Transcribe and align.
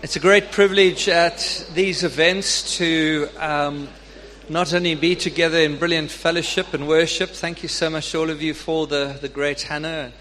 It's 0.00 0.14
a 0.14 0.20
great 0.20 0.52
privilege 0.52 1.08
at 1.08 1.66
these 1.74 2.04
events 2.04 2.76
to 2.76 3.28
um, 3.36 3.88
not 4.48 4.72
only 4.72 4.94
be 4.94 5.16
together 5.16 5.58
in 5.58 5.76
brilliant 5.76 6.12
fellowship 6.12 6.72
and 6.72 6.86
worship. 6.86 7.30
Thank 7.30 7.64
you 7.64 7.68
so 7.68 7.90
much, 7.90 8.14
all 8.14 8.30
of 8.30 8.40
you, 8.40 8.54
for 8.54 8.86
the, 8.86 9.18
the 9.20 9.28
great 9.28 9.62
Hannah. 9.62 10.12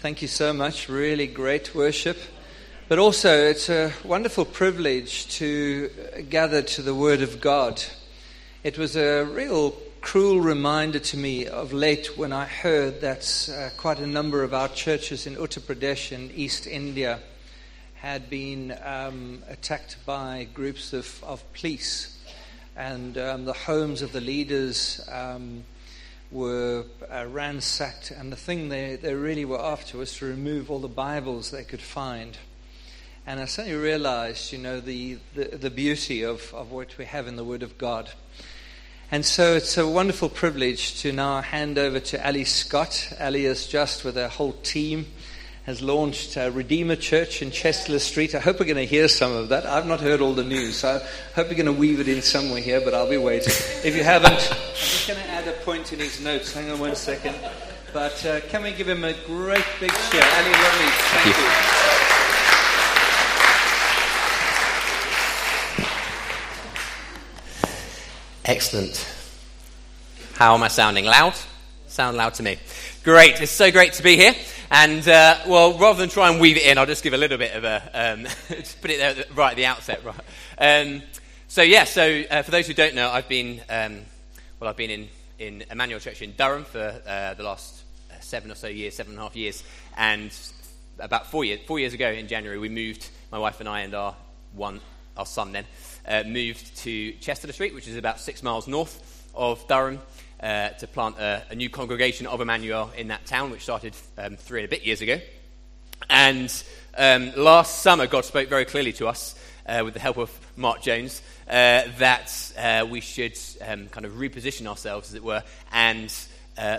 Thank 0.00 0.20
you 0.20 0.28
so 0.28 0.52
much. 0.52 0.90
Really 0.90 1.26
great 1.26 1.74
worship. 1.74 2.18
But 2.90 2.98
also, 2.98 3.34
it's 3.34 3.70
a 3.70 3.94
wonderful 4.04 4.44
privilege 4.44 5.26
to 5.38 5.88
gather 6.28 6.60
to 6.60 6.82
the 6.82 6.94
Word 6.94 7.22
of 7.22 7.40
God. 7.40 7.82
It 8.62 8.76
was 8.76 8.94
a 8.94 9.24
real 9.24 9.70
cruel 10.02 10.38
reminder 10.38 10.98
to 10.98 11.16
me 11.16 11.46
of 11.46 11.72
late 11.72 12.18
when 12.18 12.34
I 12.34 12.44
heard 12.44 13.00
that 13.00 13.48
uh, 13.50 13.70
quite 13.78 14.00
a 14.00 14.06
number 14.06 14.42
of 14.42 14.52
our 14.52 14.68
churches 14.68 15.26
in 15.26 15.36
Uttar 15.36 15.60
Pradesh 15.60 16.12
in 16.12 16.30
East 16.32 16.66
India 16.66 17.20
had 18.00 18.30
been 18.30 18.76
um, 18.84 19.42
attacked 19.48 19.96
by 20.06 20.46
groups 20.54 20.92
of, 20.92 21.22
of 21.24 21.42
police, 21.52 22.16
and 22.76 23.18
um, 23.18 23.44
the 23.44 23.52
homes 23.52 24.02
of 24.02 24.12
the 24.12 24.20
leaders 24.20 25.00
um, 25.10 25.64
were 26.30 26.84
uh, 27.12 27.26
ransacked. 27.26 28.12
And 28.12 28.30
the 28.30 28.36
thing 28.36 28.68
they, 28.68 28.94
they 28.96 29.14
really 29.14 29.44
were 29.44 29.60
after 29.60 29.98
was 29.98 30.16
to 30.18 30.26
remove 30.26 30.70
all 30.70 30.78
the 30.78 30.86
Bibles 30.86 31.50
they 31.50 31.64
could 31.64 31.80
find. 31.80 32.38
And 33.26 33.40
I 33.40 33.46
suddenly 33.46 33.76
realized, 33.76 34.52
you 34.52 34.58
know, 34.58 34.80
the, 34.80 35.18
the, 35.34 35.56
the 35.56 35.70
beauty 35.70 36.22
of, 36.22 36.54
of 36.54 36.70
what 36.70 36.96
we 36.98 37.04
have 37.04 37.26
in 37.26 37.34
the 37.34 37.44
Word 37.44 37.64
of 37.64 37.78
God. 37.78 38.10
And 39.10 39.24
so 39.24 39.54
it's 39.54 39.76
a 39.76 39.88
wonderful 39.88 40.28
privilege 40.28 41.00
to 41.02 41.12
now 41.12 41.40
hand 41.40 41.78
over 41.78 41.98
to 41.98 42.24
Ali 42.24 42.44
Scott. 42.44 43.12
Ali 43.20 43.46
is 43.46 43.66
just 43.66 44.04
with 44.04 44.16
a 44.16 44.28
whole 44.28 44.52
team 44.52 45.06
has 45.68 45.82
launched 45.82 46.34
Redeemer 46.36 46.96
Church 46.96 47.42
in 47.42 47.50
Chester-le-Street. 47.50 48.34
I 48.34 48.38
hope 48.38 48.58
we're 48.58 48.64
going 48.64 48.76
to 48.76 48.86
hear 48.86 49.06
some 49.06 49.32
of 49.32 49.50
that. 49.50 49.66
I've 49.66 49.84
not 49.84 50.00
heard 50.00 50.22
all 50.22 50.32
the 50.32 50.42
news, 50.42 50.78
so 50.78 50.96
I 50.96 51.34
hope 51.34 51.48
you're 51.48 51.62
going 51.62 51.66
to 51.66 51.78
weave 51.78 52.00
it 52.00 52.08
in 52.08 52.22
somewhere 52.22 52.62
here, 52.62 52.80
but 52.80 52.94
I'll 52.94 53.06
be 53.06 53.18
waiting. 53.18 53.52
If 53.84 53.94
you 53.94 54.02
haven't, 54.02 54.32
I'm 54.32 54.38
just 54.74 55.06
going 55.06 55.20
to 55.20 55.26
add 55.28 55.46
a 55.46 55.52
point 55.64 55.92
in 55.92 55.98
his 55.98 56.22
notes. 56.22 56.54
Hang 56.54 56.70
on 56.70 56.78
one 56.78 56.96
second. 56.96 57.34
But 57.92 58.24
uh, 58.24 58.40
can 58.48 58.62
we 58.62 58.72
give 58.72 58.88
him 58.88 59.04
a 59.04 59.12
great 59.26 59.66
big 59.78 59.92
cheer? 60.10 60.22
Ali, 60.22 60.52
lovely. 60.52 60.88
Thank, 60.88 61.36
Thank 61.36 61.36
you. 61.36 61.44
Excellent. 68.46 69.06
How 70.32 70.54
am 70.54 70.62
I 70.62 70.68
sounding? 70.68 71.04
Loud? 71.04 71.34
Sound 71.88 72.16
loud 72.16 72.32
to 72.34 72.42
me. 72.42 72.56
Great. 73.04 73.38
It's 73.42 73.52
so 73.52 73.70
great 73.70 73.92
to 73.94 74.02
be 74.02 74.16
here. 74.16 74.34
And, 74.70 75.06
uh, 75.08 75.38
well, 75.46 75.78
rather 75.78 75.98
than 75.98 76.10
try 76.10 76.30
and 76.30 76.38
weave 76.38 76.58
it 76.58 76.64
in, 76.64 76.76
I'll 76.76 76.84
just 76.84 77.02
give 77.02 77.14
a 77.14 77.16
little 77.16 77.38
bit 77.38 77.54
of 77.54 77.64
a, 77.64 77.90
um, 77.94 78.24
put 78.82 78.90
it 78.90 78.98
there 78.98 79.24
right 79.34 79.52
at 79.52 79.56
the 79.56 79.64
outset. 79.64 80.02
Right. 80.04 80.14
Um, 80.58 81.02
so, 81.46 81.62
yeah, 81.62 81.84
so 81.84 82.22
uh, 82.30 82.42
for 82.42 82.50
those 82.50 82.66
who 82.66 82.74
don't 82.74 82.94
know, 82.94 83.08
I've 83.08 83.28
been, 83.28 83.62
um, 83.70 84.00
well, 84.60 84.68
I've 84.68 84.76
been 84.76 84.90
in, 84.90 85.08
in 85.38 85.64
Emmanuel 85.70 86.00
Church 86.00 86.20
in 86.20 86.34
Durham 86.36 86.64
for 86.64 87.00
uh, 87.06 87.32
the 87.32 87.42
last 87.44 87.82
seven 88.20 88.50
or 88.50 88.54
so 88.54 88.66
years, 88.66 88.94
seven 88.94 89.12
and 89.12 89.20
a 89.20 89.22
half 89.22 89.36
years. 89.36 89.64
And 89.96 90.30
about 90.98 91.30
four 91.30 91.46
years, 91.46 91.60
four 91.66 91.78
years 91.78 91.94
ago 91.94 92.10
in 92.10 92.28
January, 92.28 92.58
we 92.58 92.68
moved, 92.68 93.08
my 93.32 93.38
wife 93.38 93.60
and 93.60 93.68
I 93.70 93.80
and 93.80 93.94
our 93.94 94.14
one, 94.52 94.82
our 95.16 95.24
son 95.24 95.52
then, 95.52 95.64
uh, 96.06 96.24
moved 96.26 96.76
to 96.78 97.12
Chester-le-Street, 97.12 97.74
which 97.74 97.88
is 97.88 97.96
about 97.96 98.20
six 98.20 98.42
miles 98.42 98.68
north 98.68 99.26
of 99.34 99.66
Durham 99.66 99.98
uh, 100.40 100.70
to 100.70 100.86
plant 100.86 101.18
a, 101.18 101.42
a, 101.50 101.54
new 101.54 101.68
congregation 101.68 102.26
of 102.26 102.40
Emmanuel 102.40 102.90
in 102.96 103.08
that 103.08 103.26
town, 103.26 103.50
which 103.50 103.62
started 103.62 103.94
um, 104.16 104.36
three 104.36 104.60
and 104.60 104.66
a 104.66 104.70
bit 104.70 104.84
years 104.84 105.00
ago. 105.00 105.20
And 106.08 106.50
um, 106.96 107.32
last 107.36 107.82
summer, 107.82 108.06
God 108.06 108.24
spoke 108.24 108.48
very 108.48 108.64
clearly 108.64 108.92
to 108.94 109.08
us 109.08 109.34
uh, 109.66 109.82
with 109.84 109.94
the 109.94 110.00
help 110.00 110.16
of 110.16 110.30
Mark 110.56 110.80
Jones 110.80 111.22
uh, 111.48 111.82
that 111.98 112.52
uh, 112.56 112.86
we 112.88 113.00
should 113.00 113.38
um, 113.66 113.88
kind 113.88 114.06
of 114.06 114.12
reposition 114.12 114.66
ourselves, 114.66 115.08
as 115.08 115.14
it 115.14 115.24
were, 115.24 115.42
and 115.72 116.12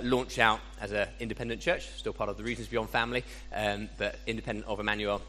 launch 0.03 0.39
out 0.39 0.59
as 0.81 0.91
an 0.91 1.07
independent 1.19 1.61
church, 1.61 1.87
still 1.97 2.13
part 2.13 2.29
of 2.29 2.37
the 2.37 2.43
Regions 2.43 2.67
Beyond 2.67 2.89
family, 2.89 3.23
um, 3.53 3.89
but 3.97 4.17
independent 4.25 4.67
of 4.67 4.79
Emmanuel 4.79 5.21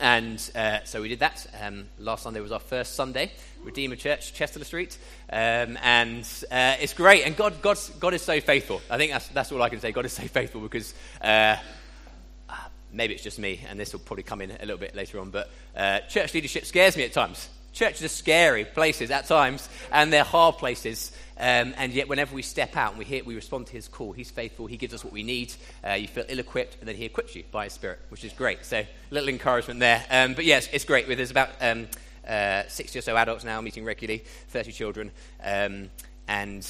and 0.00 0.50
uh, 0.54 0.78
so 0.84 1.02
we 1.02 1.08
did 1.08 1.20
that. 1.20 1.46
Um, 1.60 1.86
last 1.98 2.22
Sunday 2.22 2.40
was 2.40 2.52
our 2.52 2.60
first 2.60 2.94
Sunday, 2.94 3.32
Redeemer 3.64 3.96
Church, 3.96 4.32
Chester-le-Street. 4.32 4.96
Um, 5.30 5.78
and 5.82 6.24
uh, 6.50 6.76
it's 6.80 6.94
great. 6.94 7.24
And 7.24 7.36
God, 7.36 7.60
God's, 7.62 7.88
God 7.90 8.14
is 8.14 8.22
so 8.22 8.40
faithful. 8.40 8.80
I 8.90 8.96
think 8.96 9.12
that's, 9.12 9.28
that's 9.28 9.52
all 9.52 9.62
I 9.62 9.68
can 9.68 9.80
say. 9.80 9.92
God 9.92 10.04
is 10.04 10.12
so 10.12 10.24
faithful 10.24 10.60
because 10.60 10.94
uh, 11.20 11.56
maybe 12.92 13.14
it's 13.14 13.22
just 13.22 13.38
me, 13.38 13.60
and 13.68 13.78
this 13.78 13.92
will 13.92 14.00
probably 14.00 14.22
come 14.22 14.40
in 14.40 14.50
a 14.50 14.60
little 14.60 14.78
bit 14.78 14.94
later 14.94 15.20
on, 15.20 15.30
but 15.30 15.50
uh, 15.76 16.00
church 16.00 16.34
leadership 16.34 16.64
scares 16.64 16.96
me 16.96 17.04
at 17.04 17.12
times. 17.12 17.48
Churches 17.72 18.02
are 18.02 18.08
scary 18.08 18.64
places 18.64 19.10
at 19.10 19.26
times, 19.26 19.68
and 19.92 20.12
they're 20.12 20.24
hard 20.24 20.56
places. 20.56 21.12
Um, 21.38 21.72
and 21.76 21.92
yet, 21.92 22.08
whenever 22.08 22.34
we 22.34 22.42
step 22.42 22.76
out 22.76 22.90
and 22.90 22.98
we 22.98 23.04
hear, 23.04 23.22
we 23.22 23.36
respond 23.36 23.68
to 23.68 23.72
His 23.72 23.86
call, 23.86 24.12
He's 24.12 24.30
faithful. 24.30 24.66
He 24.66 24.76
gives 24.76 24.92
us 24.92 25.04
what 25.04 25.12
we 25.12 25.22
need. 25.22 25.54
Uh, 25.86 25.92
you 25.92 26.08
feel 26.08 26.24
ill-equipped, 26.28 26.78
and 26.80 26.88
then 26.88 26.96
He 26.96 27.04
equips 27.04 27.36
you 27.36 27.44
by 27.52 27.64
His 27.64 27.72
Spirit, 27.72 28.00
which 28.08 28.24
is 28.24 28.32
great. 28.32 28.64
So, 28.64 28.78
a 28.78 28.86
little 29.10 29.28
encouragement 29.28 29.78
there. 29.78 30.04
Um, 30.10 30.34
but 30.34 30.44
yes, 30.44 30.68
it's 30.72 30.84
great. 30.84 31.06
There's 31.06 31.30
about 31.30 31.50
um, 31.60 31.86
uh, 32.28 32.64
60 32.66 32.98
or 32.98 33.02
so 33.02 33.16
adults 33.16 33.44
now 33.44 33.60
meeting 33.60 33.84
regularly, 33.84 34.24
30 34.48 34.72
children, 34.72 35.10
um, 35.42 35.90
and 36.26 36.68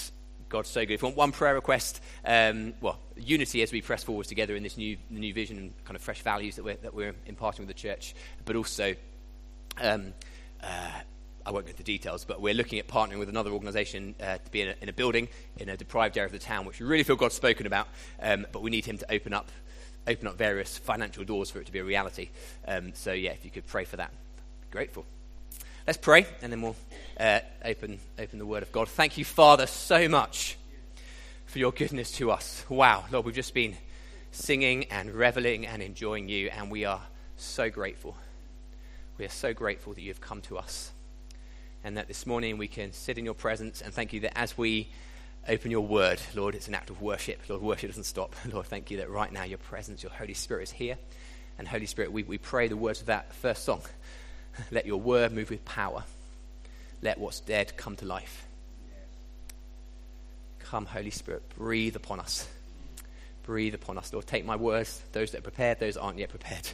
God's 0.50 0.68
so 0.68 0.82
good. 0.82 0.94
If 0.94 1.02
you 1.02 1.06
want 1.06 1.16
one 1.16 1.32
prayer 1.32 1.54
request, 1.54 2.02
um, 2.24 2.74
well, 2.80 2.98
unity 3.16 3.62
as 3.62 3.72
we 3.72 3.80
press 3.80 4.04
forward 4.04 4.26
together 4.26 4.54
in 4.54 4.62
this 4.62 4.76
new, 4.76 4.98
new 5.08 5.32
vision 5.32 5.56
and 5.56 5.84
kind 5.84 5.96
of 5.96 6.02
fresh 6.02 6.20
values 6.20 6.56
that 6.56 6.64
we're, 6.64 6.76
that 6.76 6.94
we're 6.94 7.14
imparting 7.26 7.66
with 7.66 7.74
the 7.74 7.80
church, 7.80 8.14
but 8.44 8.54
also. 8.54 8.94
Um, 9.80 10.12
uh, 10.62 11.00
I 11.48 11.50
won't 11.50 11.64
go 11.64 11.70
into 11.70 11.82
details, 11.82 12.26
but 12.26 12.42
we're 12.42 12.52
looking 12.52 12.78
at 12.78 12.88
partnering 12.88 13.18
with 13.18 13.30
another 13.30 13.52
organisation 13.52 14.14
uh, 14.20 14.36
to 14.36 14.50
be 14.50 14.60
in 14.60 14.68
a, 14.68 14.74
in 14.82 14.90
a, 14.90 14.92
building 14.92 15.28
in 15.56 15.70
a 15.70 15.78
deprived 15.78 16.18
area 16.18 16.26
of 16.26 16.32
the 16.32 16.38
town, 16.38 16.66
which 16.66 16.78
we 16.78 16.84
really 16.84 17.04
feel 17.04 17.16
God's 17.16 17.36
spoken 17.36 17.66
about, 17.66 17.88
um, 18.20 18.46
but 18.52 18.60
we 18.60 18.70
need 18.70 18.84
Him 18.84 18.98
to 18.98 19.10
open 19.10 19.32
up, 19.32 19.48
open 20.06 20.26
up 20.26 20.36
various 20.36 20.76
financial 20.76 21.24
doors 21.24 21.48
for 21.48 21.58
it 21.58 21.64
to 21.64 21.72
be 21.72 21.78
a 21.78 21.84
reality. 21.84 22.28
Um, 22.66 22.92
so, 22.92 23.14
yeah, 23.14 23.30
if 23.30 23.46
you 23.46 23.50
could 23.50 23.66
pray 23.66 23.86
for 23.86 23.96
that, 23.96 24.10
be 24.10 24.72
grateful. 24.72 25.06
Let's 25.86 25.96
pray, 25.96 26.26
and 26.42 26.52
then 26.52 26.60
we'll 26.60 26.76
uh, 27.18 27.40
open, 27.64 27.98
open 28.18 28.38
the 28.38 28.44
Word 28.44 28.62
of 28.62 28.70
God. 28.70 28.86
Thank 28.86 29.16
you, 29.16 29.24
Father, 29.24 29.66
so 29.66 30.06
much 30.06 30.58
for 31.46 31.60
your 31.60 31.72
goodness 31.72 32.12
to 32.18 32.30
us. 32.30 32.62
Wow, 32.68 33.06
Lord, 33.10 33.24
we've 33.24 33.34
just 33.34 33.54
been 33.54 33.74
singing 34.32 34.84
and 34.90 35.10
reveling 35.10 35.66
and 35.66 35.80
enjoying 35.80 36.28
you, 36.28 36.50
and 36.50 36.70
we 36.70 36.84
are 36.84 37.00
so 37.38 37.70
grateful. 37.70 38.18
We 39.16 39.24
are 39.24 39.30
so 39.30 39.54
grateful 39.54 39.94
that 39.94 40.02
you've 40.02 40.20
come 40.20 40.42
to 40.42 40.58
us 40.58 40.92
and 41.84 41.96
that 41.96 42.08
this 42.08 42.26
morning 42.26 42.58
we 42.58 42.68
can 42.68 42.92
sit 42.92 43.18
in 43.18 43.24
your 43.24 43.34
presence 43.34 43.80
and 43.80 43.92
thank 43.92 44.12
you 44.12 44.20
that 44.20 44.36
as 44.36 44.56
we 44.58 44.88
open 45.48 45.70
your 45.70 45.86
word, 45.86 46.20
Lord, 46.34 46.54
it's 46.54 46.68
an 46.68 46.74
act 46.74 46.90
of 46.90 47.00
worship. 47.00 47.40
Lord, 47.48 47.62
worship 47.62 47.90
doesn't 47.90 48.04
stop. 48.04 48.34
Lord, 48.52 48.66
thank 48.66 48.90
you 48.90 48.98
that 48.98 49.10
right 49.10 49.32
now 49.32 49.44
your 49.44 49.58
presence, 49.58 50.02
your 50.02 50.12
Holy 50.12 50.34
Spirit 50.34 50.64
is 50.64 50.70
here. 50.70 50.98
And 51.58 51.66
Holy 51.66 51.86
Spirit, 51.86 52.12
we, 52.12 52.22
we 52.22 52.38
pray 52.38 52.68
the 52.68 52.76
words 52.76 53.00
of 53.00 53.06
that 53.06 53.32
first 53.34 53.64
song. 53.64 53.82
Let 54.70 54.86
your 54.86 55.00
word 55.00 55.32
move 55.32 55.50
with 55.50 55.64
power. 55.64 56.04
Let 57.02 57.18
what's 57.18 57.40
dead 57.40 57.76
come 57.76 57.96
to 57.96 58.04
life. 58.04 58.46
Come, 60.58 60.84
Holy 60.86 61.10
Spirit, 61.10 61.42
breathe 61.56 61.96
upon 61.96 62.20
us. 62.20 62.46
Breathe 63.44 63.74
upon 63.74 63.96
us, 63.96 64.12
Lord. 64.12 64.26
Take 64.26 64.44
my 64.44 64.56
words, 64.56 65.02
those 65.12 65.30
that 65.30 65.38
are 65.38 65.42
prepared, 65.42 65.80
those 65.80 65.94
that 65.94 66.00
aren't 66.00 66.18
yet 66.18 66.28
prepared. 66.28 66.68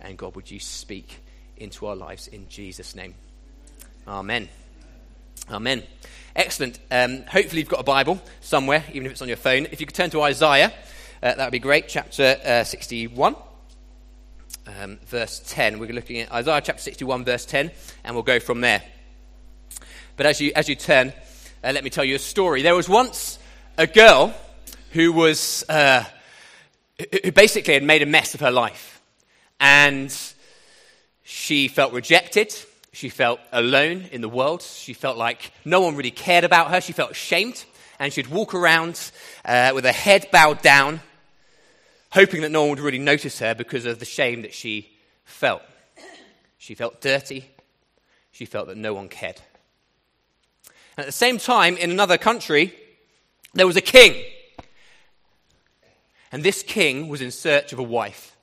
And 0.00 0.18
God, 0.18 0.34
would 0.34 0.50
you 0.50 0.58
speak 0.58 1.20
into 1.56 1.86
our 1.86 1.96
lives 1.96 2.28
in 2.28 2.48
Jesus' 2.48 2.94
name. 2.94 3.14
Amen. 4.08 4.48
Amen. 5.50 5.82
Excellent. 6.36 6.78
Um, 6.92 7.24
hopefully, 7.24 7.60
you've 7.60 7.68
got 7.68 7.80
a 7.80 7.84
Bible 7.84 8.22
somewhere, 8.40 8.84
even 8.92 9.06
if 9.06 9.12
it's 9.12 9.22
on 9.22 9.26
your 9.26 9.36
phone. 9.36 9.66
If 9.72 9.80
you 9.80 9.86
could 9.86 9.96
turn 9.96 10.10
to 10.10 10.22
Isaiah, 10.22 10.72
uh, 11.22 11.34
that 11.34 11.38
would 11.38 11.50
be 11.50 11.58
great. 11.58 11.88
Chapter 11.88 12.36
uh, 12.44 12.62
61, 12.62 13.34
um, 14.80 14.98
verse 15.06 15.42
10. 15.48 15.80
We're 15.80 15.92
looking 15.92 16.20
at 16.20 16.30
Isaiah 16.30 16.60
chapter 16.60 16.82
61, 16.82 17.24
verse 17.24 17.44
10, 17.46 17.72
and 18.04 18.14
we'll 18.14 18.22
go 18.22 18.38
from 18.38 18.60
there. 18.60 18.80
But 20.16 20.26
as 20.26 20.40
you, 20.40 20.52
as 20.54 20.68
you 20.68 20.76
turn, 20.76 21.12
uh, 21.64 21.72
let 21.72 21.82
me 21.82 21.90
tell 21.90 22.04
you 22.04 22.14
a 22.14 22.20
story. 22.20 22.62
There 22.62 22.76
was 22.76 22.88
once 22.88 23.40
a 23.76 23.88
girl 23.88 24.32
who 24.92 25.12
was, 25.12 25.64
uh, 25.68 26.04
who 27.24 27.32
basically 27.32 27.74
had 27.74 27.82
made 27.82 28.02
a 28.02 28.06
mess 28.06 28.34
of 28.34 28.40
her 28.40 28.52
life. 28.52 29.02
And 29.58 30.16
she 31.24 31.66
felt 31.66 31.92
rejected. 31.92 32.54
She 32.96 33.10
felt 33.10 33.40
alone 33.52 34.06
in 34.10 34.22
the 34.22 34.28
world. 34.28 34.62
She 34.62 34.94
felt 34.94 35.18
like 35.18 35.52
no 35.66 35.82
one 35.82 35.96
really 35.96 36.10
cared 36.10 36.44
about 36.44 36.70
her. 36.70 36.80
She 36.80 36.94
felt 36.94 37.10
ashamed. 37.10 37.62
And 37.98 38.10
she'd 38.10 38.28
walk 38.28 38.54
around 38.54 39.12
uh, 39.44 39.72
with 39.74 39.84
her 39.84 39.92
head 39.92 40.28
bowed 40.32 40.62
down, 40.62 41.00
hoping 42.12 42.40
that 42.40 42.48
no 42.48 42.62
one 42.62 42.70
would 42.70 42.80
really 42.80 42.98
notice 42.98 43.38
her 43.40 43.54
because 43.54 43.84
of 43.84 43.98
the 43.98 44.06
shame 44.06 44.40
that 44.42 44.54
she 44.54 44.96
felt. 45.24 45.60
She 46.56 46.74
felt 46.74 47.02
dirty. 47.02 47.50
She 48.32 48.46
felt 48.46 48.68
that 48.68 48.78
no 48.78 48.94
one 48.94 49.10
cared. 49.10 49.42
And 50.96 51.04
at 51.04 51.06
the 51.06 51.12
same 51.12 51.36
time, 51.36 51.76
in 51.76 51.90
another 51.90 52.16
country, 52.16 52.74
there 53.52 53.66
was 53.66 53.76
a 53.76 53.82
king. 53.82 54.24
And 56.32 56.42
this 56.42 56.62
king 56.62 57.08
was 57.08 57.20
in 57.20 57.30
search 57.30 57.74
of 57.74 57.78
a 57.78 57.82
wife. 57.82 58.35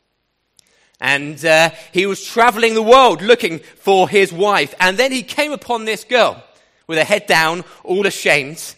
And 1.03 1.43
uh, 1.43 1.71
he 1.91 2.05
was 2.05 2.23
traveling 2.23 2.75
the 2.75 2.81
world 2.81 3.21
looking 3.21 3.59
for 3.59 4.07
his 4.07 4.31
wife. 4.31 4.73
And 4.79 4.97
then 4.97 5.11
he 5.11 5.21
came 5.21 5.51
upon 5.51 5.83
this 5.83 6.05
girl 6.05 6.41
with 6.87 6.97
her 6.97 7.03
head 7.03 7.27
down, 7.27 7.65
all 7.83 8.07
ashamed. 8.07 8.73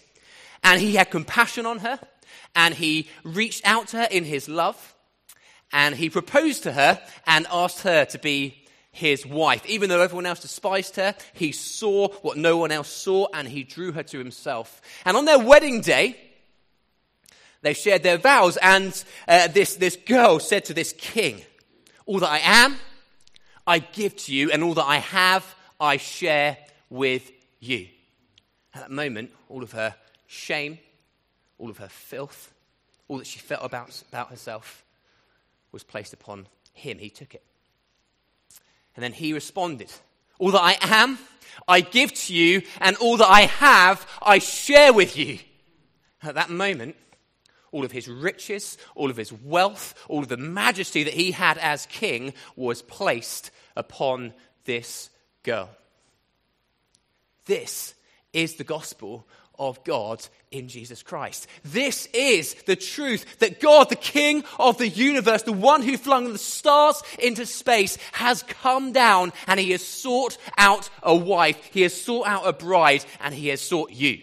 And 0.63 0.81
he 0.81 0.95
had 0.95 1.11
compassion 1.11 1.67
on 1.67 1.77
her. 1.77 1.99
And 2.55 2.73
he 2.73 3.07
reached 3.23 3.61
out 3.63 3.89
to 3.89 3.97
her 3.97 4.07
in 4.09 4.23
his 4.23 4.49
love. 4.49 4.95
And 5.71 5.93
he 5.93 6.09
proposed 6.09 6.63
to 6.63 6.71
her 6.71 6.99
and 7.27 7.45
asked 7.51 7.81
her 7.81 8.05
to 8.05 8.17
be 8.17 8.65
his 8.91 9.23
wife. 9.23 9.63
Even 9.67 9.89
though 9.89 10.01
everyone 10.01 10.25
else 10.25 10.39
despised 10.39 10.95
her, 10.95 11.13
he 11.33 11.51
saw 11.51 12.07
what 12.23 12.37
no 12.37 12.57
one 12.57 12.71
else 12.71 12.89
saw 12.89 13.27
and 13.35 13.47
he 13.47 13.63
drew 13.63 13.91
her 13.91 14.03
to 14.03 14.17
himself. 14.17 14.81
And 15.05 15.15
on 15.15 15.25
their 15.25 15.37
wedding 15.37 15.81
day, 15.81 16.17
they 17.61 17.75
shared 17.75 18.01
their 18.01 18.17
vows. 18.17 18.57
And 18.57 19.03
uh, 19.27 19.47
this, 19.49 19.75
this 19.75 19.95
girl 19.95 20.39
said 20.39 20.65
to 20.65 20.73
this 20.73 20.91
king, 20.97 21.43
all 22.05 22.19
that 22.19 22.29
I 22.29 22.39
am, 22.43 22.77
I 23.67 23.79
give 23.79 24.15
to 24.17 24.33
you, 24.33 24.51
and 24.51 24.63
all 24.63 24.73
that 24.75 24.85
I 24.85 24.97
have, 24.97 25.55
I 25.79 25.97
share 25.97 26.57
with 26.89 27.31
you. 27.59 27.87
At 28.73 28.81
that 28.81 28.91
moment, 28.91 29.31
all 29.49 29.63
of 29.63 29.71
her 29.71 29.95
shame, 30.27 30.79
all 31.57 31.69
of 31.69 31.77
her 31.77 31.87
filth, 31.87 32.53
all 33.07 33.17
that 33.17 33.27
she 33.27 33.39
felt 33.39 33.63
about, 33.63 34.03
about 34.09 34.29
herself 34.29 34.83
was 35.71 35.83
placed 35.83 36.13
upon 36.13 36.47
him. 36.73 36.99
He 36.99 37.09
took 37.09 37.33
it. 37.33 37.43
And 38.95 39.03
then 39.03 39.13
he 39.13 39.33
responded 39.33 39.91
All 40.39 40.51
that 40.51 40.61
I 40.61 40.77
am, 40.81 41.17
I 41.67 41.81
give 41.81 42.13
to 42.13 42.33
you, 42.33 42.61
and 42.81 42.95
all 42.97 43.17
that 43.17 43.29
I 43.29 43.41
have, 43.41 44.07
I 44.21 44.39
share 44.39 44.93
with 44.93 45.17
you. 45.17 45.39
At 46.21 46.35
that 46.35 46.49
moment, 46.49 46.95
all 47.71 47.85
of 47.85 47.91
his 47.91 48.07
riches, 48.07 48.77
all 48.95 49.09
of 49.09 49.17
his 49.17 49.33
wealth, 49.33 49.93
all 50.07 50.23
of 50.23 50.29
the 50.29 50.37
majesty 50.37 51.03
that 51.03 51.13
he 51.13 51.31
had 51.31 51.57
as 51.57 51.85
king 51.87 52.33
was 52.55 52.81
placed 52.81 53.51
upon 53.75 54.33
this 54.65 55.09
girl. 55.43 55.69
This 57.45 57.93
is 58.33 58.55
the 58.55 58.63
gospel 58.63 59.27
of 59.57 59.83
God 59.83 60.25
in 60.51 60.67
Jesus 60.67 61.03
Christ. 61.03 61.47
This 61.63 62.07
is 62.13 62.53
the 62.65 62.75
truth 62.75 63.39
that 63.39 63.59
God, 63.59 63.89
the 63.89 63.95
King 63.95 64.43
of 64.59 64.77
the 64.77 64.87
universe, 64.87 65.43
the 65.43 65.53
one 65.53 65.81
who 65.81 65.97
flung 65.97 66.31
the 66.31 66.37
stars 66.37 67.01
into 67.19 67.45
space, 67.45 67.97
has 68.13 68.43
come 68.43 68.91
down 68.91 69.31
and 69.47 69.59
he 69.59 69.71
has 69.71 69.85
sought 69.85 70.37
out 70.57 70.89
a 71.03 71.15
wife, 71.15 71.57
he 71.71 71.81
has 71.83 71.99
sought 71.99 72.27
out 72.27 72.47
a 72.47 72.53
bride, 72.53 73.05
and 73.21 73.33
he 73.33 73.47
has 73.49 73.61
sought 73.61 73.91
you. 73.91 74.21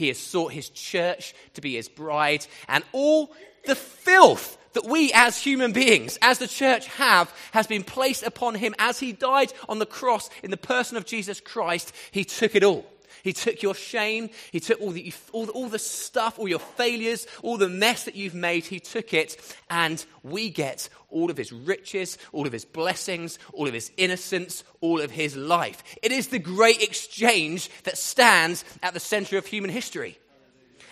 He 0.00 0.08
has 0.08 0.16
sought 0.16 0.52
his 0.52 0.70
church 0.70 1.34
to 1.52 1.60
be 1.60 1.74
his 1.74 1.90
bride, 1.90 2.46
and 2.68 2.82
all 2.92 3.34
the 3.66 3.74
filth 3.74 4.56
that 4.72 4.86
we 4.86 5.12
as 5.12 5.36
human 5.36 5.72
beings, 5.72 6.18
as 6.22 6.38
the 6.38 6.48
church 6.48 6.86
have, 6.86 7.30
has 7.52 7.66
been 7.66 7.84
placed 7.84 8.22
upon 8.22 8.54
him 8.54 8.74
as 8.78 8.98
he 8.98 9.12
died 9.12 9.52
on 9.68 9.78
the 9.78 9.84
cross 9.84 10.30
in 10.42 10.50
the 10.50 10.56
person 10.56 10.96
of 10.96 11.04
Jesus 11.04 11.38
Christ. 11.38 11.92
He 12.12 12.24
took 12.24 12.54
it 12.54 12.64
all. 12.64 12.86
He 13.22 13.32
took 13.32 13.62
your 13.62 13.74
shame. 13.74 14.30
He 14.52 14.60
took 14.60 14.80
all 14.80 14.90
the, 14.90 15.12
all, 15.32 15.48
all 15.50 15.68
the 15.68 15.78
stuff, 15.78 16.38
all 16.38 16.48
your 16.48 16.58
failures, 16.58 17.26
all 17.42 17.56
the 17.56 17.68
mess 17.68 18.04
that 18.04 18.16
you've 18.16 18.34
made. 18.34 18.64
He 18.64 18.80
took 18.80 19.12
it, 19.14 19.36
and 19.68 20.04
we 20.22 20.50
get 20.50 20.88
all 21.10 21.30
of 21.30 21.36
his 21.36 21.52
riches, 21.52 22.18
all 22.32 22.46
of 22.46 22.52
his 22.52 22.64
blessings, 22.64 23.38
all 23.52 23.66
of 23.66 23.74
his 23.74 23.90
innocence, 23.96 24.64
all 24.80 25.00
of 25.00 25.10
his 25.10 25.36
life. 25.36 25.82
It 26.02 26.12
is 26.12 26.28
the 26.28 26.38
great 26.38 26.82
exchange 26.82 27.68
that 27.84 27.98
stands 27.98 28.64
at 28.82 28.94
the 28.94 29.00
center 29.00 29.36
of 29.38 29.46
human 29.46 29.70
history. 29.70 30.18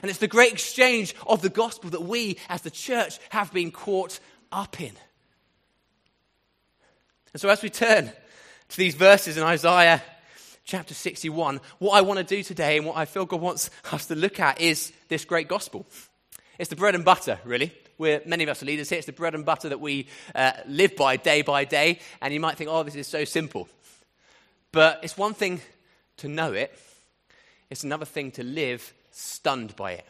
And 0.02 0.10
it's 0.10 0.20
the 0.20 0.28
great 0.28 0.52
exchange 0.52 1.14
of 1.26 1.42
the 1.42 1.48
gospel 1.48 1.90
that 1.90 2.02
we, 2.02 2.38
as 2.48 2.62
the 2.62 2.70
church, 2.70 3.18
have 3.30 3.52
been 3.52 3.70
caught 3.70 4.20
up 4.52 4.80
in. 4.80 4.92
And 7.32 7.40
so, 7.40 7.48
as 7.48 7.62
we 7.62 7.70
turn 7.70 8.12
to 8.68 8.76
these 8.76 8.94
verses 8.94 9.36
in 9.36 9.42
Isaiah 9.42 10.02
chapter 10.68 10.92
61, 10.92 11.60
what 11.78 11.92
I 11.92 12.02
want 12.02 12.18
to 12.18 12.24
do 12.24 12.42
today 12.42 12.76
and 12.76 12.84
what 12.84 12.98
I 12.98 13.06
feel 13.06 13.24
God 13.24 13.40
wants 13.40 13.70
us 13.90 14.04
to 14.06 14.14
look 14.14 14.38
at 14.38 14.60
is 14.60 14.92
this 15.08 15.24
great 15.24 15.48
gospel. 15.48 15.86
It's 16.58 16.68
the 16.68 16.76
bread 16.76 16.94
and 16.94 17.06
butter, 17.06 17.38
really. 17.44 17.72
We're, 17.96 18.20
many 18.26 18.44
of 18.44 18.50
us 18.50 18.62
are 18.62 18.66
leaders 18.66 18.90
here. 18.90 18.98
It's 18.98 19.06
the 19.06 19.12
bread 19.12 19.34
and 19.34 19.46
butter 19.46 19.70
that 19.70 19.80
we 19.80 20.08
uh, 20.34 20.52
live 20.68 20.94
by 20.94 21.16
day 21.16 21.40
by 21.40 21.64
day. 21.64 22.00
And 22.20 22.34
you 22.34 22.40
might 22.40 22.58
think, 22.58 22.68
oh, 22.70 22.82
this 22.82 22.96
is 22.96 23.06
so 23.06 23.24
simple. 23.24 23.66
But 24.70 25.00
it's 25.02 25.16
one 25.16 25.32
thing 25.32 25.62
to 26.18 26.28
know 26.28 26.52
it, 26.52 26.78
it's 27.70 27.82
another 27.82 28.04
thing 28.04 28.30
to 28.32 28.42
live 28.42 28.92
stunned 29.10 29.74
by 29.74 29.92
it 29.92 30.06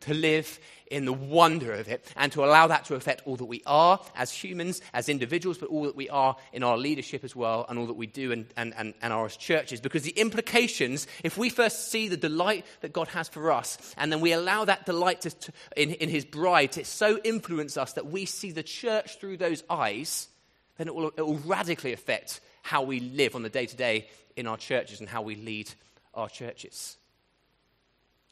to 0.00 0.14
live 0.14 0.58
in 0.90 1.04
the 1.04 1.12
wonder 1.12 1.72
of 1.72 1.88
it 1.88 2.04
and 2.16 2.32
to 2.32 2.44
allow 2.44 2.66
that 2.66 2.84
to 2.84 2.96
affect 2.96 3.22
all 3.24 3.36
that 3.36 3.44
we 3.44 3.62
are 3.64 4.00
as 4.16 4.32
humans, 4.32 4.82
as 4.92 5.08
individuals, 5.08 5.56
but 5.56 5.68
all 5.68 5.84
that 5.84 5.94
we 5.94 6.08
are 6.10 6.36
in 6.52 6.64
our 6.64 6.76
leadership 6.76 7.22
as 7.22 7.34
well 7.34 7.64
and 7.68 7.78
all 7.78 7.86
that 7.86 7.96
we 7.96 8.08
do 8.08 8.32
and, 8.32 8.46
and, 8.56 8.74
and, 8.76 8.92
and 9.00 9.12
as 9.12 9.36
churches. 9.36 9.80
Because 9.80 10.02
the 10.02 10.18
implications, 10.18 11.06
if 11.22 11.38
we 11.38 11.48
first 11.48 11.90
see 11.90 12.08
the 12.08 12.16
delight 12.16 12.66
that 12.80 12.92
God 12.92 13.08
has 13.08 13.28
for 13.28 13.52
us 13.52 13.94
and 13.96 14.12
then 14.12 14.20
we 14.20 14.32
allow 14.32 14.64
that 14.64 14.84
delight 14.84 15.20
to, 15.22 15.30
to, 15.30 15.52
in, 15.76 15.92
in 15.92 16.08
His 16.08 16.24
bride 16.24 16.72
to 16.72 16.84
so 16.84 17.18
influence 17.22 17.76
us 17.76 17.92
that 17.92 18.06
we 18.06 18.24
see 18.24 18.50
the 18.50 18.62
church 18.64 19.20
through 19.20 19.36
those 19.36 19.62
eyes, 19.70 20.28
then 20.76 20.88
it 20.88 20.94
will, 20.94 21.12
it 21.16 21.22
will 21.22 21.38
radically 21.38 21.92
affect 21.92 22.40
how 22.62 22.82
we 22.82 22.98
live 23.00 23.36
on 23.36 23.42
the 23.42 23.48
day 23.48 23.66
to 23.66 23.76
day 23.76 24.08
in 24.36 24.46
our 24.48 24.56
churches 24.56 25.00
and 25.00 25.08
how 25.08 25.22
we 25.22 25.36
lead 25.36 25.70
our 26.14 26.28
churches. 26.28 26.96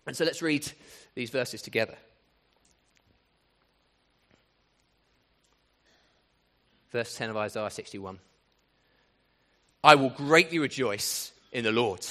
And 0.08 0.16
so 0.16 0.24
let's 0.24 0.40
read 0.40 0.66
these 1.18 1.30
verses 1.30 1.60
together. 1.60 1.96
Verse 6.92 7.16
10 7.16 7.30
of 7.30 7.36
Isaiah 7.36 7.70
61. 7.70 8.20
I 9.82 9.96
will 9.96 10.10
greatly 10.10 10.60
rejoice 10.60 11.32
in 11.50 11.64
the 11.64 11.72
Lord. 11.72 12.06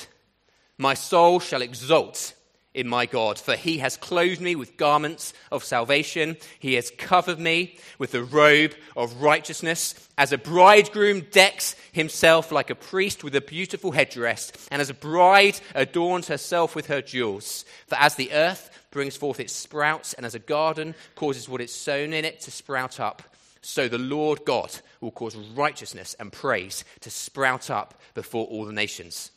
My 0.78 0.94
soul 0.94 1.40
shall 1.40 1.62
exult 1.62 2.34
in 2.74 2.86
my 2.90 3.06
God, 3.06 3.40
for 3.40 3.56
he 3.56 3.78
has 3.78 3.96
clothed 3.96 4.42
me 4.42 4.58
with 4.58 4.76
garments 4.76 5.34
of 5.54 5.64
salvation. 5.64 6.36
He 6.60 6.74
has 6.74 6.92
covered 6.98 7.40
me 7.40 7.80
with 7.98 8.12
the 8.12 8.24
robe 8.24 8.76
of 8.98 9.22
righteousness, 9.22 9.96
as 10.18 10.34
a 10.34 10.38
bridegroom 10.38 11.22
decks 11.32 11.78
himself 11.94 12.52
like 12.52 12.70
a 12.70 12.76
priest 12.76 13.24
with 13.24 13.36
a 13.36 13.42
beautiful 13.42 13.94
headdress, 13.94 14.52
and 14.70 14.82
as 14.82 14.90
a 14.90 14.94
bride 14.94 15.60
adorns 15.74 16.28
herself 16.28 16.76
with 16.76 16.88
her 16.88 17.02
jewels. 17.02 17.64
For 17.88 17.96
as 17.96 18.16
the 18.16 18.34
earth 18.34 18.70
brings 18.98 19.16
forth 19.16 19.40
its 19.40 19.54
sprouts, 19.54 20.14
and 20.14 20.26
as 20.26 20.34
a 20.34 20.40
garden 20.40 20.96
causes 21.14 21.48
what 21.48 21.62
is 21.62 21.72
sown 21.72 22.14
in 22.14 22.26
it 22.26 22.42
to 22.42 22.50
sprout 22.50 23.00
up, 23.00 23.22
so 23.62 23.88
the 23.88 24.00
Lord 24.00 24.44
God 24.44 24.72
will 25.02 25.12
cause 25.12 25.36
righteousness 25.36 26.16
and 26.20 26.34
praise 26.34 26.84
to 27.02 27.12
sprout 27.12 27.70
up 27.70 27.94
before 28.16 28.48
all 28.48 28.66
the 28.66 28.74
nations. 28.74 29.30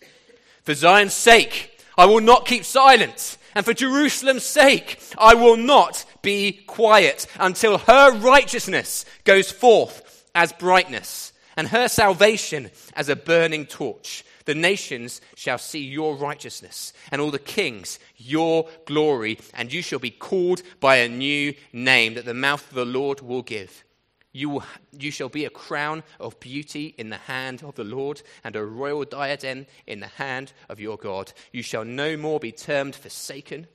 For 0.63 0.73
Zion's 0.73 1.13
sake, 1.13 1.79
I 1.99 2.07
will 2.07 2.23
not 2.23 2.47
keep 2.47 2.65
silent. 2.65 3.37
And 3.55 3.67
for 3.67 3.75
Jerusalem's 3.75 4.45
sake, 4.45 4.99
I 5.19 5.35
will 5.35 5.59
not 5.59 6.07
be 6.23 6.53
quiet 6.53 7.27
until 7.39 7.77
her 7.77 8.17
righteousness 8.17 9.05
goes 9.25 9.53
forth 9.53 10.25
as 10.35 10.55
brightness 10.55 11.30
and 11.57 11.69
her 11.69 11.89
salvation 11.89 12.71
as 12.95 13.09
a 13.09 13.17
burning 13.17 13.67
torch. 13.67 14.25
The 14.47 14.55
nations 14.55 15.21
shall 15.37 15.59
see 15.59 15.85
your 15.85 16.17
righteousness, 16.17 16.93
and 17.13 17.21
all 17.21 17.31
the 17.31 17.39
kings 17.39 17.99
your 18.17 18.69
glory, 18.87 19.39
and 19.55 19.73
you 19.73 19.83
shall 19.83 19.99
be 19.99 20.11
called 20.11 20.63
by 20.81 20.97
a 20.97 21.09
new 21.09 21.55
name 21.73 22.15
that 22.15 22.25
the 22.25 22.35
mouth 22.35 22.67
of 22.69 22.75
the 22.75 22.85
Lord 22.85 23.21
will 23.21 23.43
give. 23.43 23.85
You, 24.33 24.49
will, 24.49 24.65
you 24.97 25.11
shall 25.11 25.29
be 25.29 25.45
a 25.45 25.51
crown 25.51 26.05
of 26.21 26.39
beauty 26.39 26.95
in 26.97 27.11
the 27.11 27.17
hand 27.17 27.63
of 27.65 27.75
the 27.75 27.85
Lord, 27.85 28.23
and 28.45 28.55
a 28.55 28.65
royal 28.65 29.05
diadem 29.05 29.67
in 29.87 30.01
the 30.01 30.07
hand 30.07 30.53
of 30.69 30.81
your 30.81 30.97
God. 30.97 31.33
You 31.53 31.63
shall 31.63 31.85
no 31.85 32.17
more 32.17 32.39
be 32.39 32.53
termed 32.53 32.95
forsaken, 32.95 33.67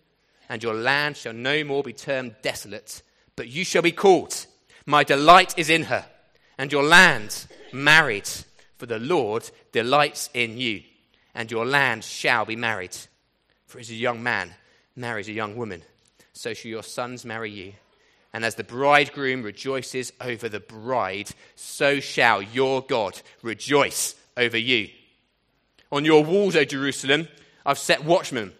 and 0.47 0.63
your 0.63 0.73
land 0.73 1.17
shall 1.17 1.33
no 1.33 1.63
more 1.63 1.83
be 1.83 1.93
termed 1.93 2.35
desolate, 2.41 3.01
but 3.35 3.49
you 3.49 3.65
shall 3.65 3.81
be 3.81 3.91
called, 3.91 4.45
My 4.85 5.03
delight 5.03 5.57
is 5.57 5.69
in 5.69 5.83
her, 5.83 6.05
and 6.57 6.71
your 6.71 6.83
land 6.83 7.45
married, 7.73 8.29
for 8.77 8.85
the 8.85 8.99
Lord 8.99 9.49
delights 9.71 10.29
in 10.33 10.57
you, 10.57 10.81
and 11.33 11.51
your 11.51 11.65
land 11.65 12.03
shall 12.03 12.45
be 12.45 12.55
married. 12.55 12.95
For 13.67 13.79
as 13.79 13.89
a 13.89 13.95
young 13.95 14.23
man 14.23 14.53
marries 14.95 15.27
a 15.27 15.33
young 15.33 15.55
woman, 15.55 15.83
so 16.33 16.53
shall 16.53 16.71
your 16.71 16.83
sons 16.83 17.25
marry 17.25 17.51
you. 17.51 17.73
And 18.33 18.43
as 18.43 18.55
the 18.55 18.63
bridegroom 18.63 19.43
rejoices 19.43 20.11
over 20.19 20.49
the 20.49 20.59
bride, 20.59 21.29
so 21.55 22.01
shall 22.01 22.41
your 22.41 22.81
God 22.81 23.21
rejoice 23.41 24.15
over 24.35 24.57
you. 24.57 24.89
On 25.91 26.03
your 26.03 26.23
walls, 26.23 26.55
O 26.57 26.65
Jerusalem, 26.65 27.29
I've 27.65 27.77
set 27.79 28.03
watchmen 28.03 28.51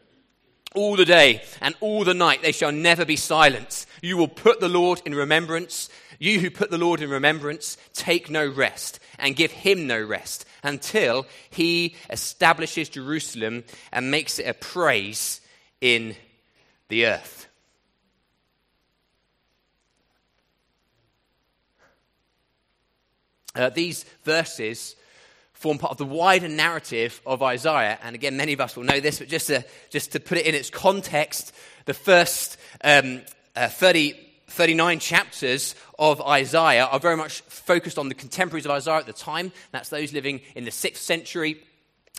all 0.75 0.96
the 0.96 1.06
day 1.06 1.42
and 1.62 1.75
all 1.82 2.04
the 2.04 2.14
night. 2.14 2.42
They 2.42 2.52
shall 2.52 2.72
never 2.72 3.04
be 3.04 3.16
silent. 3.16 3.86
You 4.06 4.18
will 4.18 4.28
put 4.28 4.60
the 4.60 4.70
Lord 4.70 5.02
in 5.06 5.16
remembrance. 5.16 5.90
You 6.20 6.40
who 6.40 6.50
put 6.50 6.72
the 6.72 6.78
Lord 6.78 7.02
in 7.02 7.10
remembrance, 7.10 7.78
take 7.94 8.30
no 8.30 8.48
rest 8.48 9.00
and 9.20 9.36
give 9.36 9.52
him 9.52 9.88
no 9.88 10.02
rest 10.02 10.46
until 10.64 11.26
he 11.50 11.96
establishes 12.10 12.90
Jerusalem 12.90 13.64
and 13.92 14.12
makes 14.12 14.40
it 14.40 14.48
a 14.48 14.54
praise 14.54 15.42
in 15.82 16.16
the 16.90 17.08
earth. 17.08 17.46
uh, 23.56 23.70
these 23.70 24.04
verses 24.24 24.96
form 25.54 25.78
part 25.78 25.92
of 25.92 25.98
the 25.98 26.06
wider 26.06 26.50
narrative 26.50 27.22
of 27.26 27.42
Isaiah. 27.42 27.98
And 28.04 28.16
again, 28.16 28.38
many 28.38 28.54
of 28.54 28.62
us 28.62 28.76
will 28.76 28.84
know 28.84 29.00
this, 29.00 29.20
but 29.20 29.30
just 29.30 29.48
to, 29.48 29.64
just 29.90 30.12
to 30.12 30.20
put 30.20 30.38
it 30.38 30.46
in 30.46 30.54
its 30.54 30.70
context, 30.70 31.54
the 31.86 31.94
first 31.94 32.58
um, 32.84 33.22
uh, 33.56 33.70
30, 33.70 34.14
39 34.48 35.00
chapters 35.00 35.76
of 35.98 36.22
Isaiah 36.22 36.86
are 36.86 37.00
very 37.00 37.18
much 37.18 37.42
focused 37.42 37.98
on 37.98 38.10
the 38.10 38.16
contemporaries 38.16 38.66
of 38.66 38.72
Isaiah 38.72 38.98
at 38.98 39.06
the 39.06 39.14
time. 39.14 39.52
That's 39.72 39.90
those 39.90 40.14
living 40.14 40.42
in 40.56 40.66
the 40.66 40.72
6th 40.72 40.98
century, 40.98 41.64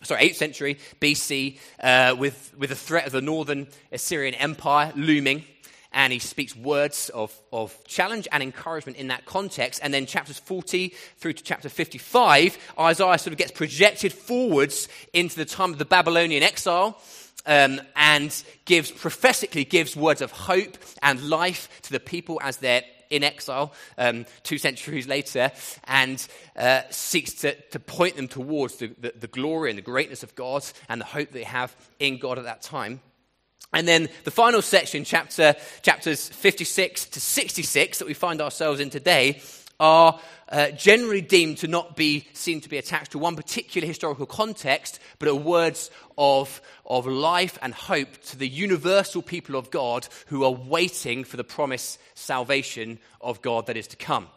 sorry, 0.03 0.29
8th 0.29 0.37
century 0.37 0.79
BC, 1.01 1.59
uh, 1.81 2.17
with, 2.19 2.55
with 2.59 2.71
the 2.71 2.77
threat 2.77 3.07
of 3.07 3.13
the 3.13 3.21
northern 3.21 3.69
Assyrian 3.93 4.35
Empire 4.35 4.93
looming 4.97 5.45
and 5.97 6.13
he 6.13 6.19
speaks 6.19 6.55
words 6.55 7.09
of, 7.15 7.35
of 7.55 7.83
challenge 7.85 8.29
and 8.31 8.43
encouragement 8.43 8.99
in 8.99 9.09
that 9.09 9.25
context. 9.25 9.81
And 9.83 9.95
then 9.95 10.05
chapters 10.05 10.39
40 10.39 10.93
through 11.17 11.33
to 11.33 11.43
chapter 11.43 11.71
55, 11.71 12.59
Isaiah 12.79 13.19
sort 13.19 13.33
of 13.33 13.39
gets 13.39 13.51
projected 13.51 14.13
forwards 14.13 14.89
into 15.15 15.37
the 15.37 15.47
time 15.47 15.73
of 15.73 15.79
the 15.79 15.87
Babylonian 15.87 16.43
exile. 16.43 17.01
Um, 17.47 17.81
and 17.95 18.45
gives 18.65 18.91
prophetically 18.91 19.65
gives 19.65 19.95
words 19.95 20.21
of 20.21 20.33
hope 20.33 20.79
and 21.01 21.29
life 21.29 21.69
to 21.83 21.93
the 21.93 22.01
people 22.01 22.41
as 22.43 22.57
they're 22.57 22.83
in 23.11 23.23
exile 23.23 23.73
um, 23.99 24.27
two 24.43 24.59
centuries 24.59 25.07
later 25.17 25.53
and 25.85 26.27
uh, 26.57 26.83
seeks 26.91 27.33
to, 27.35 27.55
to, 27.71 27.79
point 27.79 28.17
them 28.17 28.29
towards 28.29 28.77
the, 28.77 28.89
the, 28.99 29.13
the 29.19 29.27
glory 29.27 29.71
and 29.71 29.79
the 29.79 29.83
greatness 29.83 30.23
of 30.23 30.35
God 30.35 30.65
and 30.89 31.01
the 31.01 31.05
hope 31.05 31.31
they 31.31 31.45
have 31.45 31.75
in 31.99 32.19
God 32.19 32.39
at 32.39 32.45
that 32.45 32.63
time. 32.63 33.01
And 33.73 33.87
then 33.87 34.09
the 34.25 34.31
final 34.31 34.63
section, 34.63 35.05
chapter, 35.05 35.55
chapters 35.83 36.29
56 36.29 37.07
to 37.07 37.21
66, 37.21 37.99
that 37.99 38.07
we 38.07 38.15
find 38.15 38.41
ourselves 38.41 38.81
in 38.81 38.91
today, 38.91 39.43
are 39.79 40.21
uh, 40.49 40.71
generally 40.71 41.21
deemed 41.21 41.59
to 41.59 41.69
not 41.69 41.97
be 41.97 42.27
seen 42.33 42.61
to 42.61 42.69
be 42.69 42.79
attached 42.79 43.13
to 43.13 43.19
one 43.19 43.37
particular 43.37 43.87
historical 43.87 44.27
context, 44.27 45.01
but 45.19 45.29
are 45.29 45.35
words 45.35 45.91
of, 46.17 46.61
of 46.85 47.07
life 47.07 47.59
and 47.63 47.75
hope 47.75 48.17
to 48.23 48.37
the 48.37 48.49
universal 48.49 49.23
people 49.23 49.57
of 49.57 49.71
God 49.71 50.09
who 50.27 50.45
are 50.45 50.53
waiting 50.53 51.25
for 51.25 51.37
the 51.37 51.45
promised 51.45 51.99
salvation 52.15 52.99
of 53.21 53.43
God 53.43 53.67
that 53.67 53.77
is 53.77 53.89
to 53.89 53.97
come. 53.97 54.29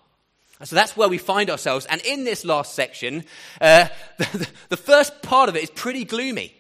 so 0.64 0.76
that's 0.76 0.98
where 0.98 1.10
we 1.10 1.18
find 1.18 1.50
ourselves. 1.50 1.86
And 1.86 2.02
in 2.02 2.24
this 2.24 2.44
last 2.44 2.74
section, 2.74 3.24
uh, 3.62 3.88
the, 4.18 4.50
the 4.70 4.78
first 4.78 5.22
part 5.22 5.50
of 5.50 5.56
it 5.56 5.64
is 5.64 5.70
pretty 5.70 6.06
gloomy. 6.06 6.56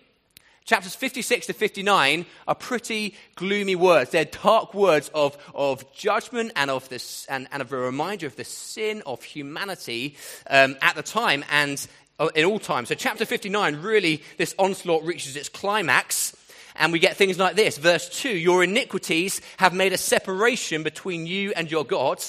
Chapters 0.69 0.93
56 0.93 1.47
to 1.47 1.53
59 1.53 2.27
are 2.47 2.53
pretty 2.53 3.15
gloomy 3.33 3.75
words. 3.75 4.11
They're 4.11 4.25
dark 4.25 4.75
words 4.75 5.09
of, 5.15 5.35
of 5.55 5.91
judgment 5.93 6.51
and 6.55 6.69
of, 6.69 6.87
this, 6.89 7.25
and, 7.25 7.47
and 7.51 7.63
of 7.63 7.73
a 7.73 7.77
reminder 7.77 8.27
of 8.27 8.35
the 8.35 8.43
sin 8.43 9.01
of 9.07 9.23
humanity 9.23 10.15
um, 10.47 10.75
at 10.83 10.95
the 10.95 11.01
time 11.01 11.43
and 11.49 11.87
uh, 12.19 12.27
in 12.35 12.45
all 12.45 12.59
time. 12.59 12.85
So, 12.85 12.93
chapter 12.93 13.25
59, 13.25 13.81
really, 13.81 14.21
this 14.37 14.53
onslaught 14.59 15.03
reaches 15.05 15.35
its 15.35 15.49
climax. 15.49 16.37
And 16.75 16.93
we 16.93 16.99
get 16.99 17.17
things 17.17 17.39
like 17.39 17.55
this. 17.55 17.79
Verse 17.79 18.07
2 18.07 18.29
Your 18.29 18.63
iniquities 18.63 19.41
have 19.57 19.73
made 19.73 19.93
a 19.93 19.97
separation 19.97 20.83
between 20.83 21.25
you 21.25 21.51
and 21.55 21.71
your 21.71 21.83
God, 21.83 22.23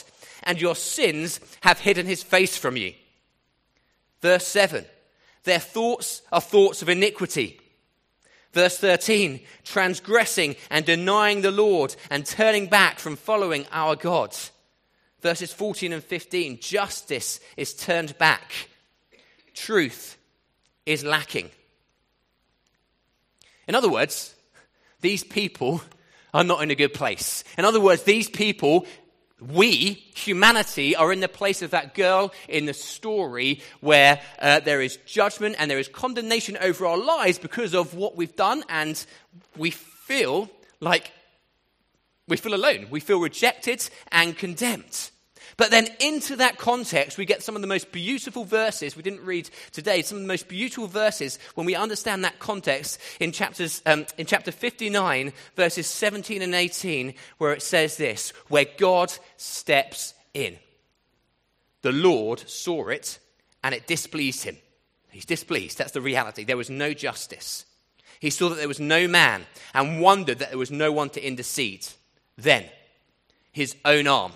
and 0.44 0.59
your 0.59 0.76
sins 0.76 1.40
have 1.61 1.78
hidden 1.78 2.06
his 2.06 2.23
face 2.23 2.56
from 2.56 2.78
you. 2.78 2.94
Verse 4.23 4.47
7 4.47 4.87
Their 5.44 5.59
thoughts 5.59 6.23
are 6.32 6.40
thoughts 6.40 6.80
of 6.80 6.88
iniquity. 6.88 7.60
Verse 8.52 8.78
13, 8.78 9.40
transgressing 9.64 10.57
and 10.71 10.85
denying 10.85 11.42
the 11.42 11.52
Lord 11.52 11.95
and 12.11 12.26
turning 12.26 12.66
back 12.66 12.99
from 12.99 13.14
following 13.16 13.64
our 13.71 13.95
God. 13.95 14.37
Verses 15.21 15.52
14 15.52 15.92
and 15.92 16.02
15, 16.02 16.59
justice 16.61 17.38
is 17.57 17.75
turned 17.75 18.19
back, 18.19 18.52
truth 19.54 20.16
is 20.85 21.04
lacking. 21.04 21.50
In 23.69 23.75
other 23.76 23.90
words, 23.90 24.35
these 25.00 25.23
people 25.23 25.83
are 26.35 26.42
not 26.45 26.62
in 26.62 26.71
a 26.71 26.75
good 26.75 26.95
place. 26.95 27.45
In 27.57 27.64
other 27.64 27.80
words, 27.80 28.02
these 28.02 28.28
people 28.28 28.87
we, 29.40 30.04
humanity, 30.14 30.94
are 30.97 31.12
in 31.12 31.20
the 31.20 31.28
place 31.28 31.62
of 31.62 31.70
that 31.70 31.94
girl 31.94 32.32
in 32.49 32.66
the 32.66 32.75
story 32.75 33.61
where 33.80 34.20
uh, 34.40 34.61
there 34.61 34.80
is 34.80 34.99
judgment 35.06 35.56
and 35.59 35.70
there 35.70 35.78
is 35.78 35.88
condemnation 35.88 36.56
over 36.61 36.87
our 36.87 36.99
lives 36.99 37.38
because 37.38 37.75
of 37.75 37.94
what 37.94 38.16
we've 38.16 38.37
done, 38.37 38.64
and 38.68 39.04
we 39.56 39.70
feel 39.70 40.50
like 40.80 41.12
we 42.28 42.37
feel 42.37 42.54
alone. 42.54 42.87
We 42.90 43.00
feel 43.00 43.20
rejected 43.20 43.88
and 44.12 44.37
condemned. 44.37 45.11
But 45.61 45.71
then 45.71 45.88
into 46.00 46.37
that 46.37 46.57
context, 46.57 47.19
we 47.19 47.26
get 47.26 47.43
some 47.43 47.55
of 47.55 47.61
the 47.61 47.69
most 47.69 47.93
beautiful 47.93 48.47
verses 48.47 48.97
we 48.97 49.02
didn't 49.02 49.26
read 49.26 49.50
today, 49.73 50.00
some 50.00 50.17
of 50.17 50.23
the 50.23 50.26
most 50.26 50.49
beautiful 50.49 50.87
verses 50.87 51.38
when 51.55 51.67
we 51.67 51.75
understand 51.75 52.25
that 52.25 52.38
context 52.38 52.99
in, 53.21 53.31
chapters, 53.31 53.83
um, 53.85 54.07
in 54.17 54.25
chapter 54.25 54.52
59, 54.52 55.35
verses 55.57 55.87
17 55.87 56.40
and 56.40 56.55
18, 56.55 57.12
where 57.37 57.52
it 57.52 57.61
says 57.61 57.99
this, 57.99 58.31
where 58.49 58.64
God 58.79 59.12
steps 59.37 60.14
in. 60.33 60.57
The 61.83 61.93
Lord 61.93 62.40
saw 62.49 62.88
it 62.88 63.19
and 63.62 63.75
it 63.75 63.87
displeased 63.87 64.45
him. 64.45 64.57
He's 65.11 65.26
displeased. 65.26 65.76
That's 65.76 65.93
the 65.93 66.00
reality. 66.00 66.45
There 66.45 66.57
was 66.57 66.71
no 66.71 66.95
justice. 66.95 67.67
He 68.19 68.31
saw 68.31 68.49
that 68.49 68.55
there 68.55 68.67
was 68.67 68.81
no 68.81 69.07
man 69.07 69.45
and 69.75 70.00
wondered 70.00 70.38
that 70.38 70.49
there 70.49 70.59
was 70.59 70.71
no 70.71 70.90
one 70.90 71.11
to 71.11 71.23
intercede. 71.23 71.87
Then 72.38 72.64
his 73.52 73.76
own 73.85 74.07
arm 74.07 74.33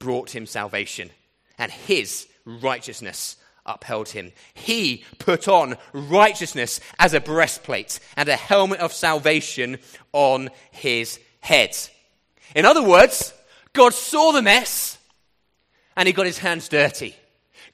brought 0.00 0.34
him 0.34 0.46
salvation, 0.46 1.10
and 1.56 1.70
his 1.70 2.26
righteousness 2.44 3.36
upheld 3.64 4.08
him. 4.08 4.32
He 4.54 5.04
put 5.18 5.46
on 5.46 5.76
righteousness 5.92 6.80
as 6.98 7.14
a 7.14 7.20
breastplate 7.20 8.00
and 8.16 8.28
a 8.28 8.34
helmet 8.34 8.80
of 8.80 8.92
salvation 8.92 9.78
on 10.12 10.50
his 10.72 11.20
head. 11.40 11.76
In 12.56 12.64
other 12.64 12.82
words, 12.82 13.32
God 13.72 13.94
saw 13.94 14.32
the 14.32 14.42
mess 14.42 14.98
and 15.96 16.06
he 16.06 16.12
got 16.12 16.26
his 16.26 16.38
hands 16.38 16.68
dirty. 16.68 17.14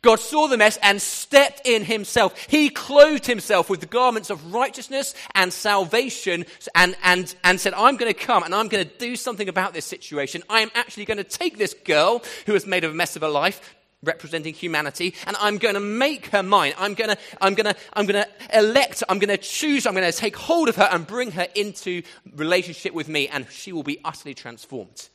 God 0.07 0.21
saw 0.21 0.47
the 0.47 0.57
mess 0.57 0.79
and 0.85 1.03
stepped 1.03 1.67
in 1.67 1.83
himself. 1.83 2.47
He 2.49 2.69
clothed 2.69 3.27
himself 3.27 3.69
with 3.69 3.81
the 3.81 3.87
garments 3.87 4.31
of 4.31 4.55
righteousness 4.55 5.15
and 5.35 5.53
salvation 5.53 6.47
and, 6.77 6.97
and, 7.03 7.35
and 7.43 7.61
said, 7.61 7.75
I'm 7.75 7.97
going 7.97 8.15
to 8.15 8.19
come 8.19 8.45
and 8.45 8.55
I'm 8.55 8.69
going 8.69 8.87
to 8.87 8.99
do 8.99 9.17
something 9.17 9.49
about 9.49 9.75
this 9.75 9.85
situation. 9.85 10.45
I 10.49 10.61
am 10.61 10.71
actually 10.77 11.07
going 11.07 11.17
to 11.17 11.25
take 11.25 11.59
this 11.59 11.75
girl 11.75 12.23
who 12.47 12.53
has 12.53 12.69
made 12.69 12.85
a 12.85 12.95
mess 12.95 13.17
of 13.17 13.23
her 13.23 13.29
life, 13.29 13.75
representing 14.05 14.55
humanity, 14.55 15.13
and 15.27 15.37
I'm 15.41 15.59
going 15.59 15.75
to 15.75 15.81
make 15.81 16.27
her 16.27 16.45
mine. 16.45 16.75
I'm 16.79 16.95
going 16.95 17.11
to, 17.11 17.19
I'm 17.41 17.57
going 17.57 17.75
to, 17.75 17.77
I'm 17.93 18.07
going 18.07 18.23
to 18.23 18.57
elect, 18.57 19.03
I'm 19.09 19.19
going 19.19 19.37
to 19.37 19.43
choose, 19.43 19.87
I'm 19.87 19.95
going 19.95 20.09
to 20.09 20.17
take 20.17 20.37
hold 20.37 20.69
of 20.69 20.77
her 20.77 20.89
and 20.89 21.05
bring 21.05 21.33
her 21.33 21.49
into 21.57 22.05
relationship 22.37 22.95
with 22.95 23.09
me, 23.09 23.27
and 23.27 23.45
she 23.51 23.73
will 23.73 23.83
be 23.83 23.99
utterly 24.05 24.35
transformed. 24.35 25.09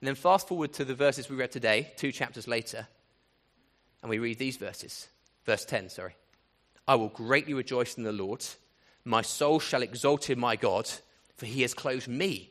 And 0.00 0.08
then 0.08 0.14
fast 0.14 0.48
forward 0.48 0.72
to 0.74 0.84
the 0.84 0.94
verses 0.94 1.28
we 1.28 1.36
read 1.36 1.52
today, 1.52 1.92
two 1.96 2.12
chapters 2.12 2.46
later, 2.46 2.86
and 4.02 4.10
we 4.10 4.18
read 4.18 4.38
these 4.38 4.56
verses. 4.56 5.08
Verse 5.44 5.64
10, 5.64 5.88
sorry. 5.88 6.14
I 6.86 6.94
will 6.96 7.08
greatly 7.08 7.54
rejoice 7.54 7.96
in 7.96 8.04
the 8.04 8.12
Lord. 8.12 8.44
My 9.04 9.22
soul 9.22 9.58
shall 9.58 9.82
exalt 9.82 10.30
in 10.30 10.38
my 10.38 10.56
God, 10.56 10.88
for 11.36 11.46
he 11.46 11.62
has 11.62 11.74
clothed 11.74 12.08
me 12.08 12.50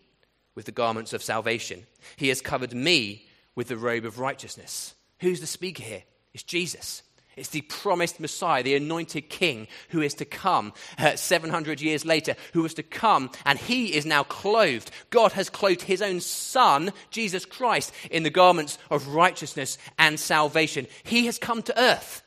with 0.55 0.65
the 0.65 0.71
garments 0.71 1.13
of 1.13 1.21
salvation. 1.23 1.85
He 2.15 2.29
has 2.29 2.41
covered 2.41 2.73
me 2.73 3.27
with 3.55 3.67
the 3.67 3.77
robe 3.77 4.05
of 4.05 4.19
righteousness. 4.19 4.95
Who's 5.19 5.39
the 5.39 5.47
speaker 5.47 5.83
here? 5.83 6.03
It's 6.33 6.43
Jesus. 6.43 7.03
It's 7.35 7.49
the 7.49 7.61
promised 7.61 8.19
Messiah, 8.19 8.63
the 8.63 8.75
anointed 8.75 9.29
king 9.29 9.67
who 9.89 10.01
is 10.01 10.13
to 10.15 10.25
come 10.25 10.73
uh, 10.97 11.15
700 11.15 11.81
years 11.81 12.05
later, 12.05 12.35
who 12.53 12.63
is 12.65 12.73
to 12.75 12.83
come, 12.83 13.29
and 13.45 13.59
he 13.59 13.93
is 13.93 14.05
now 14.05 14.23
clothed. 14.23 14.89
God 15.09 15.33
has 15.33 15.49
clothed 15.49 15.81
his 15.81 16.01
own 16.01 16.21
son, 16.21 16.93
Jesus 17.11 17.45
Christ, 17.45 17.93
in 18.09 18.23
the 18.23 18.29
garments 18.29 18.77
of 18.89 19.09
righteousness 19.09 19.77
and 19.99 20.19
salvation. 20.19 20.87
He 21.03 21.25
has 21.25 21.37
come 21.37 21.61
to 21.63 21.79
earth 21.79 22.23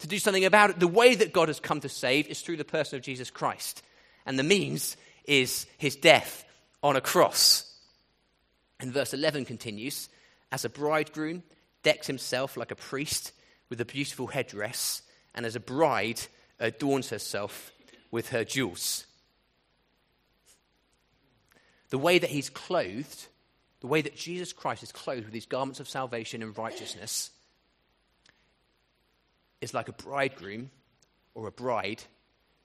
to 0.00 0.08
do 0.08 0.18
something 0.18 0.44
about 0.44 0.70
it. 0.70 0.80
The 0.80 0.88
way 0.88 1.14
that 1.14 1.32
God 1.32 1.48
has 1.48 1.60
come 1.60 1.80
to 1.80 1.88
save 1.88 2.26
is 2.28 2.40
through 2.40 2.56
the 2.56 2.64
person 2.64 2.96
of 2.96 3.02
Jesus 3.02 3.30
Christ, 3.30 3.82
and 4.26 4.38
the 4.38 4.42
means 4.42 4.96
is 5.24 5.66
his 5.78 5.96
death 5.96 6.44
on 6.82 6.96
a 6.96 7.00
cross. 7.00 7.70
And 8.80 8.92
verse 8.92 9.14
11 9.14 9.44
continues 9.44 10.08
As 10.50 10.64
a 10.64 10.68
bridegroom 10.68 11.42
decks 11.82 12.06
himself 12.06 12.56
like 12.56 12.70
a 12.70 12.76
priest 12.76 13.32
with 13.68 13.80
a 13.80 13.84
beautiful 13.84 14.26
headdress, 14.26 15.02
and 15.34 15.44
as 15.46 15.56
a 15.56 15.60
bride 15.60 16.20
adorns 16.60 17.10
herself 17.10 17.72
with 18.10 18.30
her 18.30 18.44
jewels. 18.44 19.06
The 21.90 21.98
way 21.98 22.18
that 22.18 22.30
he's 22.30 22.50
clothed, 22.50 23.26
the 23.80 23.86
way 23.86 24.02
that 24.02 24.16
Jesus 24.16 24.52
Christ 24.52 24.82
is 24.82 24.92
clothed 24.92 25.24
with 25.24 25.32
these 25.32 25.46
garments 25.46 25.80
of 25.80 25.88
salvation 25.88 26.42
and 26.42 26.56
righteousness, 26.56 27.30
is 29.60 29.74
like 29.74 29.88
a 29.88 29.92
bridegroom 29.92 30.70
or 31.34 31.46
a 31.46 31.52
bride 31.52 32.02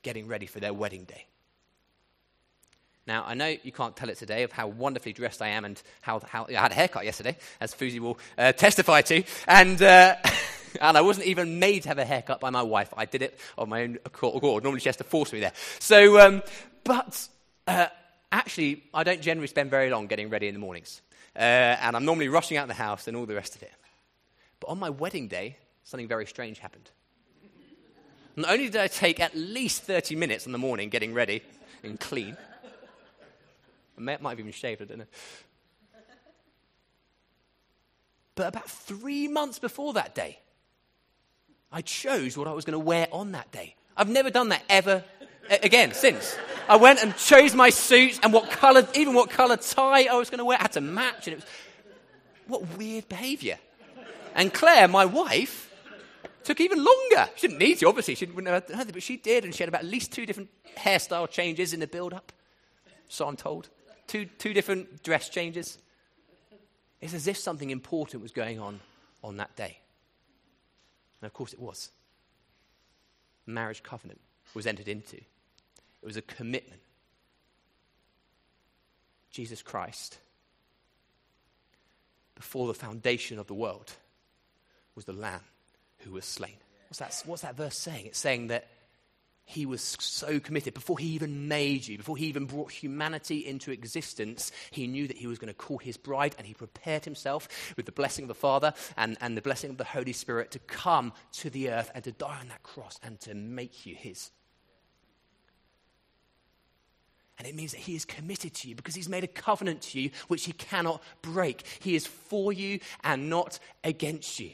getting 0.01 0.27
ready 0.27 0.45
for 0.45 0.59
their 0.59 0.73
wedding 0.73 1.05
day. 1.05 1.25
Now, 3.07 3.23
I 3.25 3.33
know 3.33 3.55
you 3.63 3.71
can't 3.71 3.95
tell 3.95 4.09
it 4.09 4.17
today 4.17 4.43
of 4.43 4.51
how 4.51 4.67
wonderfully 4.67 5.13
dressed 5.13 5.41
I 5.41 5.47
am 5.47 5.65
and 5.65 5.81
how, 6.01 6.19
how 6.19 6.45
I 6.47 6.53
had 6.53 6.71
a 6.71 6.75
haircut 6.75 7.05
yesterday, 7.05 7.37
as 7.59 7.73
Fuzi 7.73 7.99
will 7.99 8.19
uh, 8.37 8.51
testify 8.51 9.01
to. 9.01 9.23
And, 9.47 9.81
uh, 9.81 10.15
and 10.81 10.97
I 10.97 11.01
wasn't 11.01 11.27
even 11.27 11.59
made 11.59 11.83
to 11.83 11.89
have 11.89 11.97
a 11.97 12.05
haircut 12.05 12.39
by 12.39 12.49
my 12.49 12.63
wife. 12.63 12.93
I 12.95 13.05
did 13.05 13.21
it 13.21 13.39
on 13.57 13.69
my 13.69 13.83
own 13.83 13.99
accord. 14.05 14.63
Normally, 14.63 14.79
she 14.79 14.89
has 14.89 14.97
to 14.97 15.03
force 15.03 15.33
me 15.33 15.39
there. 15.39 15.53
So, 15.79 16.19
um, 16.19 16.43
but 16.83 17.27
uh, 17.67 17.87
actually, 18.31 18.83
I 18.93 19.03
don't 19.03 19.21
generally 19.21 19.47
spend 19.47 19.69
very 19.69 19.89
long 19.89 20.07
getting 20.07 20.29
ready 20.29 20.47
in 20.47 20.53
the 20.53 20.59
mornings. 20.59 21.01
Uh, 21.35 21.39
and 21.39 21.95
I'm 21.95 22.05
normally 22.05 22.27
rushing 22.27 22.57
out 22.57 22.63
of 22.63 22.69
the 22.69 22.73
house 22.73 23.07
and 23.07 23.15
all 23.15 23.25
the 23.25 23.35
rest 23.35 23.55
of 23.55 23.63
it. 23.63 23.71
But 24.59 24.67
on 24.67 24.79
my 24.79 24.89
wedding 24.89 25.27
day, 25.27 25.57
something 25.83 26.07
very 26.07 26.25
strange 26.25 26.59
happened. 26.59 26.89
Not 28.35 28.51
only 28.51 28.69
did 28.69 28.81
I 28.81 28.87
take 28.87 29.19
at 29.19 29.35
least 29.35 29.83
30 29.83 30.15
minutes 30.15 30.45
in 30.45 30.51
the 30.51 30.57
morning 30.57 30.89
getting 30.89 31.13
ready 31.13 31.41
and 31.83 31.99
clean, 31.99 32.37
I 33.97 34.01
might 34.01 34.29
have 34.29 34.39
even 34.39 34.51
shaved, 34.51 34.81
I 34.81 34.85
don't 34.85 34.99
know. 34.99 35.05
But 38.35 38.47
about 38.47 38.69
three 38.69 39.27
months 39.27 39.59
before 39.59 39.93
that 39.93 40.15
day, 40.15 40.39
I 41.71 41.81
chose 41.81 42.37
what 42.37 42.47
I 42.47 42.53
was 42.53 42.65
going 42.65 42.79
to 42.79 42.85
wear 42.85 43.07
on 43.11 43.33
that 43.33 43.51
day. 43.51 43.75
I've 43.95 44.09
never 44.09 44.29
done 44.29 44.49
that 44.49 44.63
ever 44.69 45.03
again 45.49 45.93
since. 45.93 46.37
I 46.67 46.77
went 46.77 47.03
and 47.03 47.15
chose 47.17 47.53
my 47.55 47.69
suit 47.69 48.19
and 48.23 48.31
what 48.31 48.49
colour, 48.49 48.87
even 48.95 49.13
what 49.13 49.29
colour 49.29 49.57
tie 49.57 50.05
I 50.05 50.15
was 50.15 50.29
going 50.29 50.39
to 50.39 50.45
wear. 50.45 50.57
I 50.57 50.63
had 50.63 50.73
to 50.73 50.81
match, 50.81 51.27
and 51.27 51.33
it 51.33 51.35
was 51.37 51.45
what 52.47 52.77
weird 52.77 53.09
behaviour. 53.09 53.57
And 54.35 54.53
Claire, 54.53 54.87
my 54.87 55.05
wife, 55.05 55.73
took 56.43 56.61
even 56.61 56.83
longer. 56.83 57.29
She 57.35 57.47
didn't 57.47 57.59
need 57.59 57.79
to, 57.79 57.87
obviously. 57.87 58.15
She 58.15 58.25
wouldn't 58.25 58.47
have 58.47 58.67
heard 58.69 58.89
it, 58.89 58.93
but 58.93 59.03
she 59.03 59.17
did, 59.17 59.43
and 59.43 59.53
she 59.53 59.63
had 59.63 59.69
about 59.69 59.81
at 59.81 59.87
least 59.87 60.11
two 60.11 60.25
different 60.25 60.49
hairstyle 60.77 61.29
changes 61.29 61.73
in 61.73 61.79
the 61.79 61.87
build-up. 61.87 62.31
So 63.07 63.27
I'm 63.27 63.35
told, 63.35 63.69
two 64.07 64.25
two 64.25 64.53
different 64.53 65.03
dress 65.03 65.29
changes. 65.29 65.77
It's 67.01 67.13
as 67.13 67.27
if 67.27 67.37
something 67.37 67.69
important 67.69 68.21
was 68.21 68.31
going 68.31 68.59
on 68.59 68.79
on 69.23 69.37
that 69.37 69.55
day. 69.55 69.79
And 71.21 71.27
of 71.27 71.33
course 71.33 71.53
it 71.53 71.59
was. 71.59 71.91
Marriage 73.45 73.83
covenant 73.83 74.19
was 74.53 74.67
entered 74.67 74.87
into. 74.87 75.17
It 75.17 76.05
was 76.05 76.17
a 76.17 76.21
commitment. 76.21 76.81
Jesus 79.31 79.61
Christ, 79.61 80.17
before 82.35 82.67
the 82.67 82.73
foundation 82.73 83.37
of 83.37 83.47
the 83.47 83.53
world, 83.53 83.91
was 84.95 85.05
the 85.05 85.13
Lamb 85.13 85.41
who 85.99 86.11
was 86.11 86.25
slain. 86.25 86.55
What's 86.87 86.99
that, 86.99 87.23
what's 87.27 87.41
that 87.43 87.55
verse 87.55 87.77
saying? 87.77 88.07
It's 88.07 88.19
saying 88.19 88.47
that 88.47 88.67
he 89.49 89.65
was 89.65 89.97
so 89.99 90.39
committed. 90.39 90.75
Before 90.75 90.99
he 90.99 91.07
even 91.07 91.47
made 91.47 91.87
you, 91.87 91.97
before 91.97 92.15
he 92.15 92.27
even 92.27 92.45
brought 92.45 92.71
humanity 92.71 93.39
into 93.47 93.71
existence, 93.71 94.51
he 94.69 94.85
knew 94.85 95.07
that 95.07 95.17
he 95.17 95.25
was 95.25 95.39
going 95.39 95.51
to 95.51 95.57
call 95.57 95.79
his 95.79 95.97
bride, 95.97 96.35
and 96.37 96.45
he 96.45 96.53
prepared 96.53 97.03
himself 97.03 97.73
with 97.75 97.87
the 97.87 97.91
blessing 97.91 98.25
of 98.25 98.27
the 98.27 98.35
Father 98.35 98.73
and, 98.95 99.17
and 99.21 99.35
the 99.35 99.41
blessing 99.41 99.71
of 99.71 99.77
the 99.77 99.83
Holy 99.83 100.13
Spirit 100.13 100.51
to 100.51 100.59
come 100.59 101.13
to 101.31 101.49
the 101.49 101.71
earth 101.71 101.89
and 101.95 102.03
to 102.03 102.11
die 102.11 102.37
on 102.39 102.49
that 102.49 102.61
cross 102.61 102.99
and 103.01 103.19
to 103.21 103.33
make 103.33 103.87
you 103.87 103.95
his. 103.95 104.29
And 107.39 107.47
it 107.47 107.55
means 107.55 107.71
that 107.71 107.81
he 107.81 107.95
is 107.95 108.05
committed 108.05 108.53
to 108.53 108.69
you 108.69 108.75
because 108.75 108.93
he's 108.93 109.09
made 109.09 109.23
a 109.23 109.27
covenant 109.27 109.81
to 109.81 109.99
you 109.99 110.11
which 110.27 110.45
he 110.45 110.51
cannot 110.51 111.01
break. 111.23 111.65
He 111.79 111.95
is 111.95 112.05
for 112.05 112.53
you 112.53 112.81
and 113.03 113.31
not 113.31 113.57
against 113.83 114.39
you. 114.39 114.51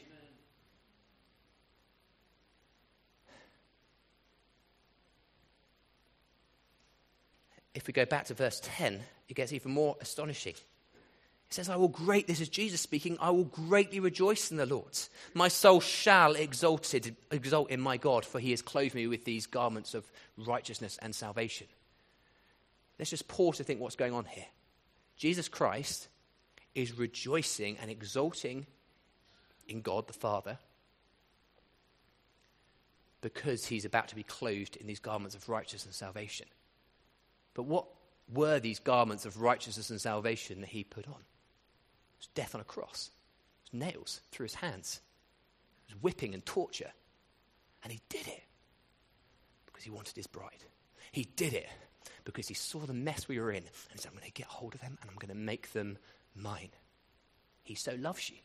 If 7.76 7.86
we 7.86 7.92
go 7.92 8.06
back 8.06 8.24
to 8.24 8.34
verse 8.34 8.58
10, 8.64 9.00
it 9.28 9.34
gets 9.34 9.52
even 9.52 9.70
more 9.70 9.96
astonishing. 10.00 10.54
It 10.54 11.54
says, 11.54 11.68
I 11.68 11.76
will 11.76 11.88
great, 11.88 12.26
this 12.26 12.40
is 12.40 12.48
Jesus 12.48 12.80
speaking, 12.80 13.18
I 13.20 13.30
will 13.30 13.44
greatly 13.44 14.00
rejoice 14.00 14.50
in 14.50 14.56
the 14.56 14.64
Lord. 14.64 14.98
My 15.34 15.48
soul 15.48 15.80
shall 15.80 16.34
exalt, 16.34 16.94
it, 16.94 17.14
exalt 17.30 17.70
in 17.70 17.80
my 17.80 17.98
God, 17.98 18.24
for 18.24 18.40
he 18.40 18.50
has 18.50 18.62
clothed 18.62 18.94
me 18.94 19.06
with 19.06 19.26
these 19.26 19.46
garments 19.46 19.94
of 19.94 20.10
righteousness 20.38 20.98
and 21.02 21.14
salvation. 21.14 21.66
Let's 22.98 23.10
just 23.10 23.28
pause 23.28 23.58
to 23.58 23.64
think 23.64 23.78
what's 23.78 23.94
going 23.94 24.14
on 24.14 24.24
here. 24.24 24.46
Jesus 25.18 25.46
Christ 25.46 26.08
is 26.74 26.98
rejoicing 26.98 27.76
and 27.80 27.90
exulting 27.90 28.66
in 29.68 29.82
God 29.82 30.06
the 30.06 30.14
Father 30.14 30.58
because 33.20 33.66
he's 33.66 33.84
about 33.84 34.08
to 34.08 34.16
be 34.16 34.22
clothed 34.22 34.76
in 34.76 34.86
these 34.86 35.00
garments 35.00 35.36
of 35.36 35.46
righteousness 35.46 35.84
and 35.84 35.94
salvation. 35.94 36.46
But 37.56 37.64
what 37.64 37.86
were 38.30 38.60
these 38.60 38.78
garments 38.78 39.24
of 39.24 39.40
righteousness 39.40 39.88
and 39.88 39.98
salvation 39.98 40.60
that 40.60 40.68
he 40.68 40.84
put 40.84 41.06
on? 41.06 41.14
It 41.14 42.18
was 42.18 42.28
death 42.34 42.54
on 42.54 42.60
a 42.60 42.64
cross, 42.64 43.10
it 43.64 43.72
was 43.72 43.80
nails 43.80 44.20
through 44.30 44.44
his 44.44 44.54
hands, 44.56 45.00
it 45.88 45.94
was 45.94 46.02
whipping 46.02 46.34
and 46.34 46.44
torture. 46.44 46.92
And 47.82 47.90
he 47.90 48.00
did 48.10 48.26
it 48.28 48.42
because 49.64 49.84
he 49.84 49.90
wanted 49.90 50.16
his 50.16 50.26
bride. 50.26 50.64
He 51.12 51.24
did 51.36 51.54
it 51.54 51.68
because 52.24 52.46
he 52.46 52.54
saw 52.54 52.80
the 52.80 52.92
mess 52.92 53.26
we 53.26 53.40
were 53.40 53.50
in 53.50 53.64
and 53.90 54.00
said, 54.00 54.10
I'm 54.10 54.18
going 54.18 54.26
to 54.26 54.32
get 54.32 54.48
hold 54.48 54.74
of 54.74 54.82
them 54.82 54.98
and 55.00 55.10
I'm 55.10 55.16
going 55.16 55.28
to 55.28 55.34
make 55.34 55.72
them 55.72 55.96
mine. 56.34 56.70
He 57.62 57.74
so 57.74 57.94
loves 57.98 58.28
you. 58.28 58.36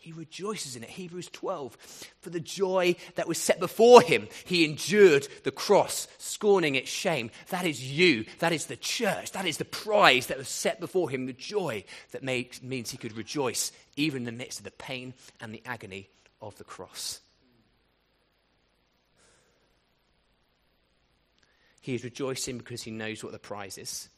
He 0.00 0.12
rejoices 0.12 0.76
in 0.76 0.82
it. 0.82 0.88
Hebrews 0.88 1.28
12. 1.28 1.76
For 2.22 2.30
the 2.30 2.40
joy 2.40 2.96
that 3.16 3.28
was 3.28 3.36
set 3.36 3.60
before 3.60 4.00
him, 4.00 4.28
he 4.46 4.64
endured 4.64 5.28
the 5.44 5.50
cross, 5.50 6.08
scorning 6.16 6.74
its 6.74 6.90
shame. 6.90 7.30
That 7.50 7.66
is 7.66 7.92
you. 7.92 8.24
That 8.38 8.54
is 8.54 8.64
the 8.64 8.78
church. 8.78 9.32
That 9.32 9.44
is 9.44 9.58
the 9.58 9.66
prize 9.66 10.28
that 10.28 10.38
was 10.38 10.48
set 10.48 10.80
before 10.80 11.10
him, 11.10 11.26
the 11.26 11.34
joy 11.34 11.84
that 12.12 12.22
makes, 12.22 12.62
means 12.62 12.90
he 12.90 12.96
could 12.96 13.14
rejoice 13.14 13.72
even 13.94 14.22
in 14.22 14.24
the 14.24 14.32
midst 14.32 14.60
of 14.60 14.64
the 14.64 14.70
pain 14.70 15.12
and 15.38 15.54
the 15.54 15.62
agony 15.66 16.08
of 16.40 16.56
the 16.56 16.64
cross. 16.64 17.20
He 21.82 21.94
is 21.94 22.04
rejoicing 22.04 22.56
because 22.56 22.82
he 22.82 22.90
knows 22.90 23.22
what 23.22 23.32
the 23.32 23.38
prize 23.38 23.76
is. 23.76 24.08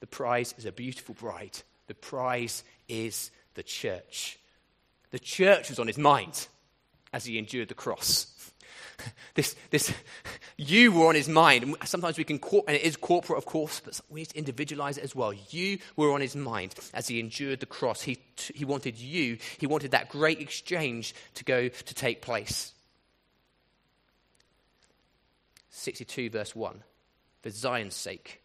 The 0.00 0.06
prize 0.06 0.54
is 0.56 0.64
a 0.64 0.72
beautiful 0.72 1.14
bride, 1.14 1.58
the 1.86 1.94
prize 1.94 2.64
is 2.88 3.30
the 3.52 3.62
church. 3.62 4.38
The 5.10 5.18
church 5.18 5.70
was 5.70 5.78
on 5.78 5.86
his 5.86 5.98
mind 5.98 6.48
as 7.12 7.24
he 7.24 7.38
endured 7.38 7.68
the 7.68 7.74
cross. 7.74 8.26
This, 9.34 9.54
this, 9.70 9.94
you 10.56 10.90
were 10.90 11.06
on 11.06 11.14
his 11.14 11.28
mind. 11.28 11.76
Sometimes 11.84 12.18
we 12.18 12.24
can, 12.24 12.40
and 12.66 12.76
it 12.76 12.82
is 12.82 12.96
corporate, 12.96 13.38
of 13.38 13.46
course, 13.46 13.78
but 13.78 14.00
we 14.10 14.22
need 14.22 14.30
to 14.30 14.38
individualize 14.38 14.98
it 14.98 15.04
as 15.04 15.14
well. 15.14 15.32
You 15.50 15.78
were 15.94 16.10
on 16.10 16.20
his 16.20 16.34
mind 16.34 16.74
as 16.92 17.06
he 17.06 17.20
endured 17.20 17.60
the 17.60 17.66
cross. 17.66 18.02
He, 18.02 18.18
he 18.52 18.64
wanted 18.64 18.98
you, 18.98 19.38
he 19.58 19.68
wanted 19.68 19.92
that 19.92 20.08
great 20.08 20.40
exchange 20.40 21.14
to 21.34 21.44
go 21.44 21.68
to 21.68 21.94
take 21.94 22.22
place. 22.22 22.72
62, 25.70 26.30
verse 26.30 26.56
1. 26.56 26.82
For 27.42 27.50
Zion's 27.50 27.94
sake, 27.94 28.42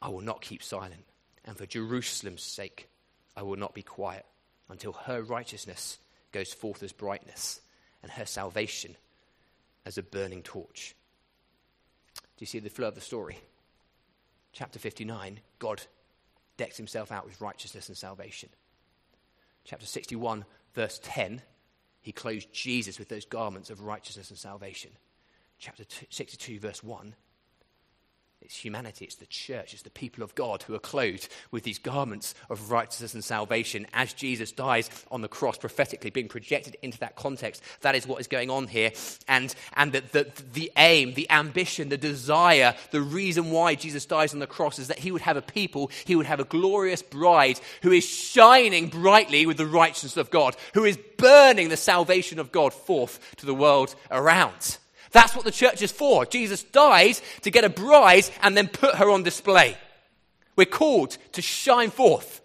I 0.00 0.08
will 0.08 0.22
not 0.22 0.40
keep 0.40 0.62
silent, 0.62 1.04
and 1.44 1.58
for 1.58 1.66
Jerusalem's 1.66 2.42
sake, 2.42 2.88
I 3.36 3.42
will 3.42 3.56
not 3.56 3.74
be 3.74 3.82
quiet 3.82 4.24
until 4.68 4.92
her 4.92 5.22
righteousness 5.22 5.98
goes 6.32 6.52
forth 6.52 6.82
as 6.82 6.92
brightness 6.92 7.60
and 8.02 8.12
her 8.12 8.26
salvation 8.26 8.96
as 9.86 9.98
a 9.98 10.02
burning 10.02 10.42
torch. 10.42 10.94
Do 12.36 12.42
you 12.42 12.46
see 12.46 12.58
the 12.58 12.70
flow 12.70 12.88
of 12.88 12.94
the 12.94 13.00
story? 13.00 13.38
Chapter 14.52 14.78
59, 14.78 15.40
God 15.58 15.82
decks 16.56 16.76
himself 16.76 17.10
out 17.10 17.24
with 17.24 17.40
righteousness 17.40 17.88
and 17.88 17.96
salvation. 17.96 18.48
Chapter 19.64 19.86
61, 19.86 20.44
verse 20.74 21.00
10, 21.02 21.42
he 22.00 22.12
clothes 22.12 22.46
Jesus 22.46 22.98
with 22.98 23.08
those 23.08 23.24
garments 23.24 23.70
of 23.70 23.82
righteousness 23.82 24.30
and 24.30 24.38
salvation. 24.38 24.90
Chapter 25.58 25.84
62, 26.10 26.60
verse 26.60 26.82
1, 26.82 27.14
it's 28.40 28.56
humanity, 28.56 29.04
it's 29.04 29.16
the 29.16 29.26
church, 29.26 29.74
it's 29.74 29.82
the 29.82 29.90
people 29.90 30.22
of 30.22 30.34
God 30.34 30.62
who 30.62 30.74
are 30.74 30.78
clothed 30.78 31.28
with 31.50 31.64
these 31.64 31.78
garments 31.78 32.34
of 32.48 32.70
righteousness 32.70 33.12
and 33.14 33.24
salvation 33.24 33.86
as 33.92 34.12
Jesus 34.12 34.52
dies 34.52 34.88
on 35.10 35.22
the 35.22 35.28
cross, 35.28 35.58
prophetically 35.58 36.10
being 36.10 36.28
projected 36.28 36.76
into 36.80 36.98
that 37.00 37.16
context. 37.16 37.62
That 37.80 37.96
is 37.96 38.06
what 38.06 38.20
is 38.20 38.28
going 38.28 38.48
on 38.48 38.68
here. 38.68 38.92
And, 39.26 39.54
and 39.76 39.92
the, 39.92 40.02
the, 40.12 40.32
the 40.52 40.72
aim, 40.76 41.14
the 41.14 41.28
ambition, 41.30 41.88
the 41.88 41.98
desire, 41.98 42.74
the 42.92 43.00
reason 43.00 43.50
why 43.50 43.74
Jesus 43.74 44.06
dies 44.06 44.32
on 44.32 44.40
the 44.40 44.46
cross 44.46 44.78
is 44.78 44.88
that 44.88 45.00
he 45.00 45.10
would 45.10 45.22
have 45.22 45.36
a 45.36 45.42
people, 45.42 45.90
he 46.04 46.14
would 46.14 46.26
have 46.26 46.40
a 46.40 46.44
glorious 46.44 47.02
bride 47.02 47.60
who 47.82 47.90
is 47.90 48.04
shining 48.04 48.88
brightly 48.88 49.46
with 49.46 49.56
the 49.56 49.66
righteousness 49.66 50.16
of 50.16 50.30
God, 50.30 50.56
who 50.74 50.84
is 50.84 50.98
burning 51.16 51.68
the 51.68 51.76
salvation 51.76 52.38
of 52.38 52.52
God 52.52 52.72
forth 52.72 53.18
to 53.38 53.46
the 53.46 53.54
world 53.54 53.94
around. 54.10 54.78
That's 55.12 55.34
what 55.34 55.44
the 55.44 55.50
church 55.50 55.82
is 55.82 55.92
for. 55.92 56.26
Jesus 56.26 56.62
died 56.62 57.18
to 57.42 57.50
get 57.50 57.64
a 57.64 57.68
bride 57.68 58.28
and 58.42 58.56
then 58.56 58.68
put 58.68 58.96
her 58.96 59.10
on 59.10 59.22
display. 59.22 59.76
We're 60.56 60.66
called 60.66 61.16
to 61.32 61.42
shine 61.42 61.90
forth. 61.90 62.40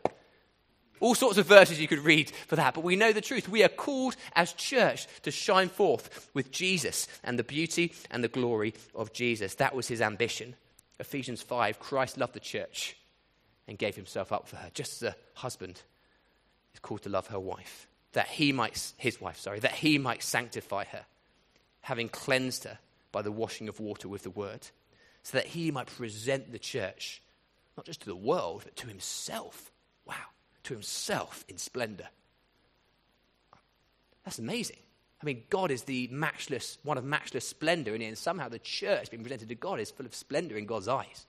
All 1.00 1.16
sorts 1.16 1.38
of 1.38 1.46
verses 1.46 1.82
you 1.82 1.88
could 1.88 2.00
read 2.00 2.32
for 2.48 2.56
that, 2.56 2.76
but 2.76 2.84
we 2.84 2.96
know 2.96 3.12
the 3.12 3.20
truth. 3.20 3.50
We 3.50 3.64
are 3.64 3.70
called 3.70 4.16
as 4.36 4.54
church 4.54 5.08
to 5.24 5.32
shine 5.32 5.68
forth 5.68 6.30
with 6.34 6.50
Jesus 6.50 7.08
and 7.26 7.38
the 7.38 7.44
beauty 7.44 7.94
and 8.10 8.24
the 8.24 8.30
glory 8.30 8.74
of 8.96 9.12
Jesus. 9.12 9.56
That 9.56 9.76
was 9.76 9.90
his 9.90 10.02
ambition. 10.02 10.56
Ephesians 11.00 11.42
5 11.42 11.80
Christ 11.80 12.18
loved 12.18 12.34
the 12.34 12.40
church 12.40 12.96
and 13.68 13.78
gave 13.78 13.96
himself 13.96 14.32
up 14.32 14.48
for 14.48 14.56
her, 14.58 14.70
just 14.74 15.02
as 15.02 15.10
a 15.10 15.16
husband 15.34 15.82
is 16.74 16.80
called 16.80 17.02
to 17.04 17.10
love 17.10 17.28
her 17.28 17.40
wife, 17.40 17.88
that 18.14 18.28
he 18.28 18.52
might, 18.52 18.94
his 18.98 19.20
wife, 19.20 19.40
sorry, 19.40 19.60
that 19.60 19.74
he 19.74 19.98
might 19.98 20.24
sanctify 20.24 20.86
her, 20.86 21.06
having 21.84 22.10
cleansed 22.10 22.64
her 22.64 22.80
by 23.12 23.22
the 23.22 23.32
washing 23.32 23.70
of 23.70 23.80
water 23.80 24.10
with 24.10 24.24
the 24.24 24.30
word, 24.30 24.68
so 25.22 25.38
that 25.38 25.48
he 25.48 25.72
might 25.72 25.88
present 25.88 26.52
the 26.52 26.60
church 26.60 27.22
not 27.78 27.86
just 27.86 28.02
to 28.02 28.08
the 28.08 28.16
world, 28.16 28.64
but 28.66 28.76
to 28.76 28.88
himself. 28.88 29.72
Wow, 30.06 30.16
to 30.64 30.74
himself 30.74 31.46
in 31.48 31.58
splendor. 31.58 32.08
That's 34.24 34.40
amazing. 34.40 34.78
I 35.22 35.26
mean, 35.26 35.44
God 35.50 35.72
is 35.72 35.84
the 35.84 36.10
matchless, 36.12 36.78
one 36.84 36.98
of 36.98 37.06
matchless 37.06 37.48
splendor, 37.48 37.96
and 37.96 38.18
somehow 38.18 38.50
the 38.50 38.60
church 38.60 39.10
being 39.10 39.24
presented 39.24 39.48
to 39.50 39.56
God 39.56 39.80
is 39.80 39.90
full 39.92 40.06
of 40.06 40.14
splendor 40.14 40.58
in 40.58 40.66
God's 40.66 40.88
eyes. 40.88 41.26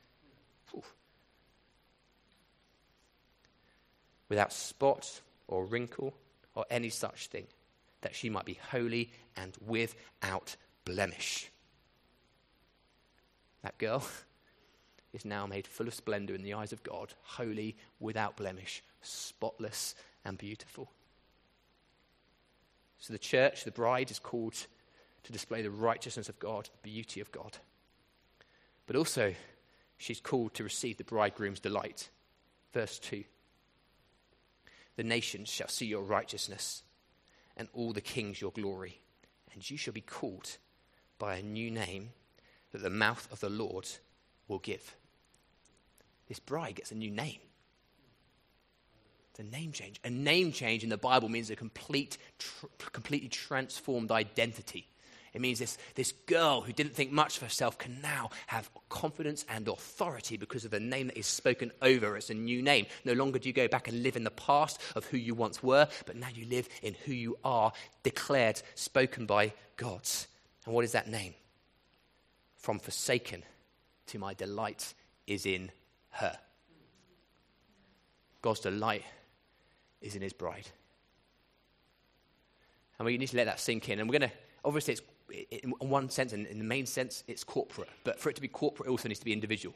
Without 4.29 4.53
spot 4.53 5.21
or 5.47 5.65
wrinkle 5.65 6.13
or 6.57 6.67
any 6.71 6.89
such 6.89 7.29
thing, 7.29 7.47
that 8.05 8.15
she 8.15 8.29
might 8.29 8.45
be 8.45 8.61
holy 8.71 9.11
and 9.35 9.57
without 9.67 10.57
blemish. 10.85 11.51
That 13.63 13.79
girl 13.79 14.05
is 15.15 15.25
now 15.25 15.47
made 15.47 15.67
full 15.67 15.89
of 15.89 15.95
splendor 15.95 16.35
in 16.35 16.43
the 16.43 16.53
eyes 16.53 16.75
of 16.75 16.83
God, 16.83 17.15
holy, 17.23 17.77
without 17.99 18.37
blemish, 18.37 18.83
spotless, 19.01 19.95
and 20.23 20.37
beautiful. 20.37 20.91
So 22.99 23.15
the 23.15 23.19
church, 23.19 23.65
the 23.65 23.71
bride, 23.71 24.11
is 24.11 24.19
called 24.19 24.55
to 25.23 25.33
display 25.33 25.63
the 25.63 25.71
righteousness 25.71 26.29
of 26.29 26.39
God, 26.39 26.69
the 26.83 26.91
beauty 26.91 27.23
of 27.23 27.33
God. 27.33 27.57
But 28.87 28.97
also, 28.97 29.35
she's 29.97 30.21
called 30.21 30.53
to 30.55 30.63
receive 30.63 30.99
the 30.99 31.05
bridegroom's 31.05 31.61
delight. 31.61 32.11
Verse 32.75 32.99
2 32.99 33.25
The 34.97 35.05
nations 35.05 35.49
shall 35.49 35.69
see 35.69 35.87
your 35.87 36.03
righteousness, 36.03 36.83
and 37.57 37.69
all 37.73 37.93
the 37.93 38.01
kings 38.01 38.41
your 38.41 38.51
glory, 38.53 39.01
and 39.53 39.69
you 39.69 39.77
shall 39.77 39.93
be 39.93 40.01
called 40.01 40.59
by 41.19 41.37
a 41.37 41.43
new 41.43 41.71
name 41.71 42.11
that 42.73 42.83
the 42.83 42.91
mouth 42.91 43.29
of 43.31 43.41
the 43.41 43.49
Lord 43.49 43.89
will 44.49 44.59
give. 44.59 44.97
This 46.29 46.41
bride 46.41 46.77
gets 46.77 46.91
a 46.91 46.97
new 46.97 47.11
name. 47.11 47.39
It's 49.31 49.41
a 49.41 49.45
name 49.45 49.73
change. 49.73 50.01
A 50.05 50.11
name 50.11 50.53
change 50.53 50.85
in 50.85 50.91
the 50.91 50.97
Bible 50.97 51.29
means 51.29 51.51
a 51.51 51.57
complete, 51.57 52.19
tr- 52.39 52.67
completely 52.93 53.29
transformed 53.29 54.11
identity. 54.11 54.87
It 55.35 55.41
means 55.41 55.59
this, 55.59 55.77
this 55.97 56.13
girl 56.27 56.61
who 56.61 56.73
didn't 56.73 56.95
think 56.95 57.11
much 57.11 57.37
of 57.39 57.43
herself 57.43 57.77
can 57.77 58.01
now 58.01 58.31
have 58.47 58.71
confidence 58.89 59.45
and 59.49 59.67
authority 59.67 60.37
because 60.37 60.65
of 60.65 60.71
the 60.71 60.79
name 60.79 61.09
that 61.09 61.19
is 61.19 61.27
spoken 61.27 61.73
over. 61.83 62.17
It's 62.17 62.31
a 62.31 62.35
new 62.35 62.63
name. 62.63 62.87
No 63.05 63.15
longer 63.15 63.41
do 63.41 63.49
you 63.49 63.53
go 63.53 63.67
back 63.67 63.89
and 63.89 64.05
live 64.05 64.15
in 64.15 64.23
the 64.23 64.31
past 64.31 64.81
of 64.95 65.05
who 65.07 65.17
you 65.17 65.35
once 65.35 65.61
were, 65.61 65.89
but 66.07 66.15
now 66.15 66.29
you 66.33 66.47
live 66.47 66.69
in 66.83 66.95
who 67.05 67.13
you 67.13 67.37
are, 67.45 67.73
declared, 68.05 68.63
spoken 68.77 69.27
by 69.27 69.53
God. 69.77 70.09
And 70.65 70.75
what 70.75 70.85
is 70.85 70.93
that 70.93 71.09
name? 71.09 71.35
From 72.57 72.79
forsaken 72.79 73.43
to 74.07 74.19
my 74.21 74.35
delight 74.35 74.95
is 75.27 75.47
in 75.47 75.73
her. 76.11 76.39
God's 78.41 78.61
delight 78.61 79.03
is 80.01 80.15
in 80.15 80.23
his 80.23 80.33
bride. 80.33 80.69
And 82.99 83.07
we 83.07 83.19
need 83.19 83.29
to 83.29 83.37
let 83.37 83.47
that 83.47 83.59
sink 83.59 83.89
in. 83.89 83.99
And 83.99 84.09
we're 84.09 84.19
going 84.19 84.31
to, 84.31 84.37
obviously, 84.65 84.93
it's 84.93 85.03
in 85.31 85.71
one 85.81 86.11
sense, 86.11 86.33
and 86.33 86.47
in 86.47 86.59
the 86.59 86.65
main 86.65 86.87
sense, 86.87 87.25
it's 87.27 87.45
corporate. 87.45 87.89
But 88.05 88.21
for 88.21 88.31
it 88.31 88.37
to 88.37 88.43
be 88.43 88.49
corporate, 88.49 88.89
it 88.89 88.91
also 88.91 89.09
needs 89.09 89.21
to 89.21 89.25
be 89.25 89.33
individual. 89.33 89.75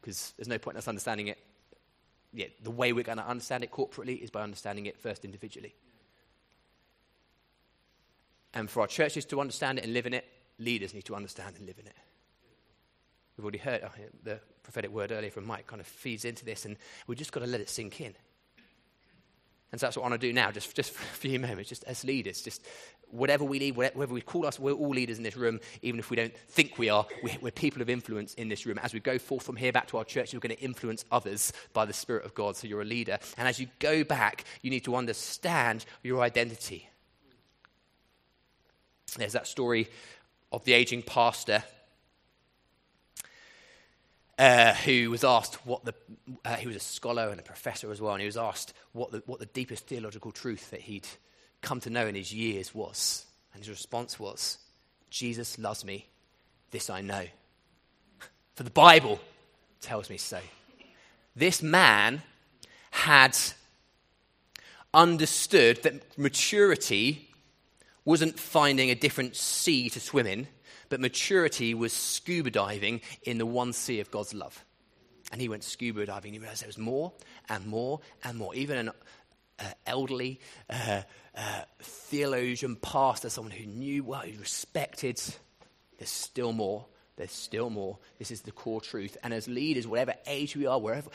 Because 0.00 0.34
there's 0.36 0.48
no 0.48 0.58
point 0.58 0.74
in 0.74 0.78
us 0.78 0.88
understanding 0.88 1.28
it. 1.28 1.38
Yeah, 2.32 2.46
the 2.62 2.70
way 2.70 2.92
we're 2.92 3.04
going 3.04 3.18
to 3.18 3.26
understand 3.28 3.62
it 3.62 3.70
corporately 3.70 4.20
is 4.20 4.30
by 4.30 4.42
understanding 4.42 4.86
it 4.86 4.98
first 4.98 5.24
individually. 5.24 5.74
And 8.54 8.68
for 8.68 8.80
our 8.80 8.86
churches 8.86 9.24
to 9.26 9.40
understand 9.40 9.78
it 9.78 9.84
and 9.84 9.92
live 9.92 10.06
in 10.06 10.14
it, 10.14 10.26
leaders 10.58 10.94
need 10.94 11.04
to 11.04 11.14
understand 11.14 11.56
and 11.56 11.66
live 11.66 11.78
in 11.78 11.86
it. 11.86 11.96
We've 13.36 13.44
already 13.44 13.58
heard 13.58 13.82
the 14.22 14.40
prophetic 14.62 14.90
word 14.92 15.10
earlier 15.10 15.30
from 15.30 15.46
Mike 15.46 15.66
kind 15.66 15.80
of 15.80 15.86
feeds 15.86 16.24
into 16.24 16.44
this, 16.44 16.64
and 16.64 16.76
we've 17.06 17.18
just 17.18 17.32
got 17.32 17.40
to 17.40 17.46
let 17.46 17.60
it 17.60 17.70
sink 17.70 18.00
in. 18.00 18.14
And 19.72 19.80
so 19.80 19.86
that's 19.86 19.96
what 19.96 20.04
I 20.04 20.10
want 20.10 20.20
to 20.20 20.26
do 20.26 20.32
now, 20.32 20.50
just, 20.50 20.76
just 20.76 20.92
for 20.94 21.02
a 21.02 21.16
few 21.16 21.40
moments, 21.40 21.70
just 21.70 21.84
as 21.84 22.04
leaders, 22.04 22.42
just 22.42 22.64
whatever 23.10 23.44
we 23.44 23.58
lead, 23.58 23.76
whatever 23.76 24.14
we 24.14 24.20
call 24.20 24.46
us, 24.46 24.58
we're 24.58 24.72
all 24.72 24.90
leaders 24.90 25.18
in 25.18 25.24
this 25.24 25.36
room, 25.36 25.60
even 25.82 25.98
if 25.98 26.10
we 26.10 26.16
don't 26.16 26.36
think 26.48 26.78
we 26.78 26.88
are. 26.88 27.06
We're, 27.22 27.36
we're 27.40 27.50
people 27.50 27.82
of 27.82 27.90
influence 27.90 28.34
in 28.34 28.48
this 28.48 28.66
room. 28.66 28.78
As 28.82 28.94
we 28.94 29.00
go 29.00 29.18
forth 29.18 29.44
from 29.44 29.56
here 29.56 29.72
back 29.72 29.88
to 29.88 29.98
our 29.98 30.04
church, 30.04 30.32
we're 30.32 30.40
going 30.40 30.54
to 30.54 30.62
influence 30.62 31.04
others 31.10 31.52
by 31.72 31.84
the 31.84 31.92
Spirit 31.92 32.24
of 32.24 32.34
God. 32.34 32.56
So 32.56 32.66
you're 32.66 32.82
a 32.82 32.86
leader. 32.86 33.18
And 33.36 33.48
as 33.48 33.58
you 33.58 33.66
go 33.78 34.04
back, 34.04 34.44
you 34.62 34.70
need 34.70 34.84
to 34.84 34.96
understand 34.96 35.84
your 36.02 36.22
identity. 36.22 36.88
There's 39.16 39.34
that 39.34 39.46
story 39.46 39.88
of 40.50 40.64
the 40.64 40.72
aging 40.74 41.02
pastor 41.02 41.64
uh, 44.38 44.74
who 44.74 45.10
was 45.10 45.24
asked 45.24 45.54
what 45.66 45.84
the, 45.84 45.94
uh, 46.44 46.56
he 46.56 46.66
was 46.66 46.76
a 46.76 46.80
scholar 46.80 47.28
and 47.28 47.38
a 47.38 47.42
professor 47.42 47.90
as 47.92 48.00
well, 48.00 48.12
and 48.12 48.20
he 48.20 48.26
was 48.26 48.36
asked 48.36 48.72
what 48.92 49.10
the, 49.10 49.22
what 49.26 49.38
the 49.38 49.46
deepest 49.46 49.86
theological 49.86 50.32
truth 50.32 50.70
that 50.70 50.80
he'd 50.80 51.06
come 51.60 51.80
to 51.80 51.90
know 51.90 52.06
in 52.06 52.14
his 52.14 52.32
years 52.32 52.74
was. 52.74 53.26
And 53.52 53.62
his 53.62 53.68
response 53.68 54.18
was, 54.18 54.58
Jesus 55.10 55.58
loves 55.58 55.84
me, 55.84 56.06
this 56.70 56.88
I 56.90 57.02
know. 57.02 57.24
For 58.54 58.62
the 58.62 58.70
Bible 58.70 59.20
tells 59.80 60.08
me 60.08 60.16
so. 60.16 60.40
This 61.36 61.62
man 61.62 62.22
had 62.90 63.36
understood 64.94 65.82
that 65.82 66.18
maturity 66.18 67.28
wasn't 68.04 68.38
finding 68.38 68.90
a 68.90 68.94
different 68.94 69.36
sea 69.36 69.88
to 69.90 70.00
swim 70.00 70.26
in 70.26 70.46
but 70.92 71.00
maturity 71.00 71.72
was 71.72 71.90
scuba 71.90 72.50
diving 72.50 73.00
in 73.22 73.38
the 73.38 73.46
one 73.46 73.72
sea 73.72 74.00
of 74.00 74.10
God's 74.10 74.34
love. 74.34 74.62
And 75.32 75.40
he 75.40 75.48
went 75.48 75.64
scuba 75.64 76.04
diving. 76.04 76.34
He 76.34 76.38
realized 76.38 76.60
there 76.60 76.68
was 76.68 76.76
more 76.76 77.14
and 77.48 77.64
more 77.64 78.00
and 78.22 78.36
more. 78.36 78.54
Even 78.54 78.76
an 78.76 78.90
uh, 79.58 79.64
elderly 79.86 80.38
uh, 80.68 81.00
uh, 81.34 81.62
theologian 81.80 82.76
pastor, 82.76 83.30
someone 83.30 83.52
who 83.52 83.64
knew 83.64 84.04
well, 84.04 84.20
he 84.20 84.36
respected, 84.36 85.18
there's 85.96 86.10
still 86.10 86.52
more. 86.52 86.84
There's 87.16 87.32
still 87.32 87.70
more. 87.70 87.96
This 88.18 88.30
is 88.30 88.42
the 88.42 88.52
core 88.52 88.82
truth. 88.82 89.16
And 89.22 89.32
as 89.32 89.48
leaders, 89.48 89.88
whatever 89.88 90.12
age 90.26 90.54
we 90.54 90.66
are, 90.66 90.78
wherever, 90.78 91.08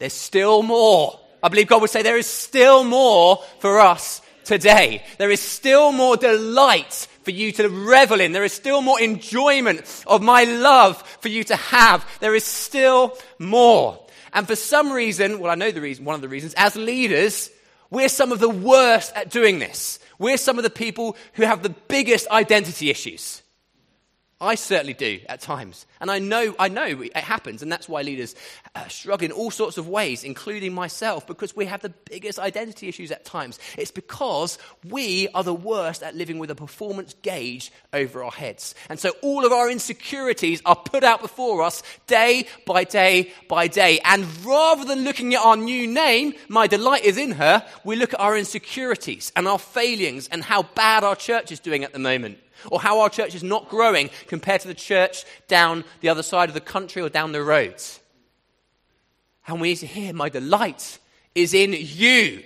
there's 0.00 0.12
still 0.12 0.64
more. 0.64 1.20
I 1.40 1.48
believe 1.50 1.68
God 1.68 1.82
would 1.82 1.90
say 1.90 2.02
there 2.02 2.18
is 2.18 2.26
still 2.26 2.82
more 2.82 3.44
for 3.60 3.78
us 3.78 4.22
today. 4.44 5.02
There 5.18 5.30
is 5.30 5.40
still 5.40 5.92
more 5.92 6.16
delight 6.16 7.08
for 7.22 7.30
you 7.30 7.52
to 7.52 7.68
revel 7.68 8.20
in. 8.20 8.32
There 8.32 8.44
is 8.44 8.52
still 8.52 8.80
more 8.80 9.00
enjoyment 9.00 10.04
of 10.06 10.22
my 10.22 10.44
love 10.44 11.00
for 11.20 11.28
you 11.28 11.44
to 11.44 11.56
have. 11.56 12.06
There 12.20 12.34
is 12.34 12.44
still 12.44 13.16
more. 13.38 13.98
And 14.32 14.46
for 14.46 14.56
some 14.56 14.92
reason, 14.92 15.38
well, 15.38 15.50
I 15.50 15.54
know 15.54 15.70
the 15.70 15.80
reason, 15.80 16.04
one 16.04 16.16
of 16.16 16.20
the 16.20 16.28
reasons, 16.28 16.54
as 16.56 16.76
leaders, 16.76 17.50
we're 17.90 18.08
some 18.08 18.32
of 18.32 18.40
the 18.40 18.48
worst 18.48 19.12
at 19.14 19.30
doing 19.30 19.60
this. 19.60 20.00
We're 20.18 20.36
some 20.36 20.58
of 20.58 20.64
the 20.64 20.70
people 20.70 21.16
who 21.34 21.44
have 21.44 21.62
the 21.62 21.74
biggest 21.88 22.28
identity 22.28 22.90
issues. 22.90 23.42
I 24.40 24.56
certainly 24.56 24.94
do 24.94 25.20
at 25.28 25.40
times. 25.40 25.86
And 26.00 26.10
I 26.10 26.18
know, 26.18 26.54
I 26.58 26.68
know 26.68 27.02
it 27.02 27.16
happens, 27.16 27.62
and 27.62 27.70
that's 27.70 27.88
why 27.88 28.02
leaders 28.02 28.34
uh, 28.74 28.88
struggle 28.88 29.26
in 29.26 29.32
all 29.32 29.50
sorts 29.50 29.78
of 29.78 29.88
ways, 29.88 30.24
including 30.24 30.74
myself, 30.74 31.26
because 31.26 31.54
we 31.54 31.66
have 31.66 31.82
the 31.82 31.94
biggest 32.10 32.38
identity 32.38 32.88
issues 32.88 33.10
at 33.10 33.24
times. 33.24 33.58
It's 33.78 33.92
because 33.92 34.58
we 34.88 35.28
are 35.34 35.44
the 35.44 35.54
worst 35.54 36.02
at 36.02 36.16
living 36.16 36.38
with 36.38 36.50
a 36.50 36.54
performance 36.54 37.14
gauge 37.22 37.72
over 37.92 38.24
our 38.24 38.32
heads. 38.32 38.74
And 38.88 38.98
so 38.98 39.12
all 39.22 39.46
of 39.46 39.52
our 39.52 39.70
insecurities 39.70 40.60
are 40.66 40.76
put 40.76 41.04
out 41.04 41.22
before 41.22 41.62
us 41.62 41.82
day 42.06 42.46
by 42.66 42.84
day 42.84 43.32
by 43.48 43.68
day. 43.68 44.00
And 44.04 44.26
rather 44.44 44.84
than 44.84 45.04
looking 45.04 45.34
at 45.34 45.40
our 45.40 45.56
new 45.56 45.86
name, 45.86 46.34
my 46.48 46.66
delight 46.66 47.04
is 47.04 47.16
in 47.16 47.32
her, 47.32 47.64
we 47.84 47.96
look 47.96 48.12
at 48.12 48.20
our 48.20 48.36
insecurities 48.36 49.32
and 49.36 49.46
our 49.46 49.58
failings 49.58 50.28
and 50.28 50.42
how 50.42 50.64
bad 50.64 51.04
our 51.04 51.16
church 51.16 51.52
is 51.52 51.60
doing 51.60 51.84
at 51.84 51.92
the 51.92 51.98
moment 51.98 52.38
or 52.70 52.80
how 52.80 53.00
our 53.00 53.10
church 53.10 53.34
is 53.34 53.42
not 53.42 53.68
growing 53.68 54.10
compared 54.26 54.60
to 54.62 54.68
the 54.68 54.74
church 54.74 55.24
down 55.48 55.84
the 56.00 56.08
other 56.08 56.22
side 56.22 56.48
of 56.48 56.54
the 56.54 56.60
country 56.60 57.02
or 57.02 57.08
down 57.08 57.32
the 57.32 57.42
road. 57.42 57.82
And 59.46 59.60
we 59.60 59.68
need 59.68 59.76
to 59.76 59.86
hear, 59.86 60.12
my 60.12 60.28
delight 60.28 60.98
is 61.34 61.54
in 61.54 61.74
you. 61.76 62.42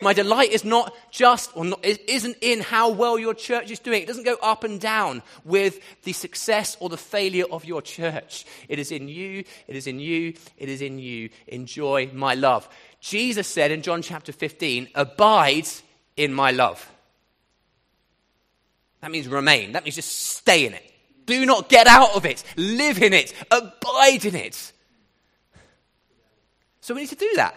My 0.00 0.12
delight 0.12 0.52
is 0.52 0.64
not 0.64 0.94
just, 1.10 1.50
or 1.56 1.64
not, 1.64 1.84
it 1.84 2.08
isn't 2.08 2.36
in 2.40 2.60
how 2.60 2.90
well 2.90 3.18
your 3.18 3.34
church 3.34 3.70
is 3.70 3.80
doing. 3.80 4.02
It 4.02 4.06
doesn't 4.06 4.24
go 4.24 4.36
up 4.40 4.62
and 4.62 4.80
down 4.80 5.22
with 5.44 5.80
the 6.04 6.12
success 6.12 6.76
or 6.78 6.88
the 6.88 6.96
failure 6.96 7.46
of 7.50 7.64
your 7.64 7.82
church. 7.82 8.44
It 8.68 8.78
is 8.78 8.92
in 8.92 9.08
you, 9.08 9.44
it 9.66 9.74
is 9.74 9.86
in 9.86 9.98
you, 9.98 10.34
it 10.56 10.68
is 10.68 10.82
in 10.82 10.98
you. 10.98 11.30
Enjoy 11.48 12.10
my 12.12 12.34
love. 12.34 12.68
Jesus 13.00 13.48
said 13.48 13.70
in 13.72 13.82
John 13.82 14.02
chapter 14.02 14.32
15, 14.32 14.88
abide 14.94 15.68
in 16.16 16.32
my 16.32 16.52
love. 16.52 16.90
That 19.00 19.10
means 19.10 19.28
remain. 19.28 19.72
That 19.72 19.84
means 19.84 19.94
just 19.94 20.12
stay 20.12 20.66
in 20.66 20.74
it. 20.74 20.84
Do 21.26 21.44
not 21.44 21.68
get 21.68 21.86
out 21.86 22.16
of 22.16 22.24
it. 22.24 22.42
Live 22.56 23.02
in 23.02 23.12
it. 23.12 23.32
Abide 23.50 24.24
in 24.24 24.34
it. 24.34 24.72
So 26.80 26.94
we 26.94 27.02
need 27.02 27.10
to 27.10 27.16
do 27.16 27.30
that. 27.36 27.54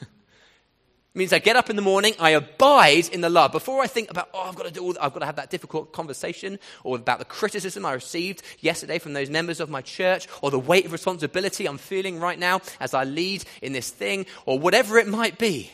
It 0.00 0.08
means 1.14 1.32
I 1.32 1.40
get 1.40 1.56
up 1.56 1.68
in 1.68 1.74
the 1.74 1.82
morning, 1.82 2.14
I 2.20 2.30
abide 2.30 3.08
in 3.08 3.20
the 3.20 3.28
love. 3.28 3.50
Before 3.50 3.82
I 3.82 3.88
think 3.88 4.08
about, 4.08 4.28
oh, 4.32 4.42
I've 4.42 4.54
got 4.54 4.66
to 4.66 4.70
do 4.70 4.84
all 4.84 4.94
I've 5.00 5.12
got 5.12 5.18
to 5.18 5.26
have 5.26 5.34
that 5.34 5.50
difficult 5.50 5.92
conversation, 5.92 6.60
or 6.84 6.94
about 6.94 7.18
the 7.18 7.24
criticism 7.24 7.84
I 7.84 7.94
received 7.94 8.42
yesterday 8.60 9.00
from 9.00 9.14
those 9.14 9.30
members 9.30 9.58
of 9.58 9.68
my 9.68 9.82
church, 9.82 10.28
or 10.42 10.52
the 10.52 10.60
weight 10.60 10.86
of 10.86 10.92
responsibility 10.92 11.66
I'm 11.66 11.76
feeling 11.76 12.20
right 12.20 12.38
now 12.38 12.60
as 12.78 12.94
I 12.94 13.02
lead 13.02 13.44
in 13.62 13.72
this 13.72 13.90
thing, 13.90 14.26
or 14.46 14.60
whatever 14.60 14.96
it 14.96 15.08
might 15.08 15.38
be. 15.38 15.72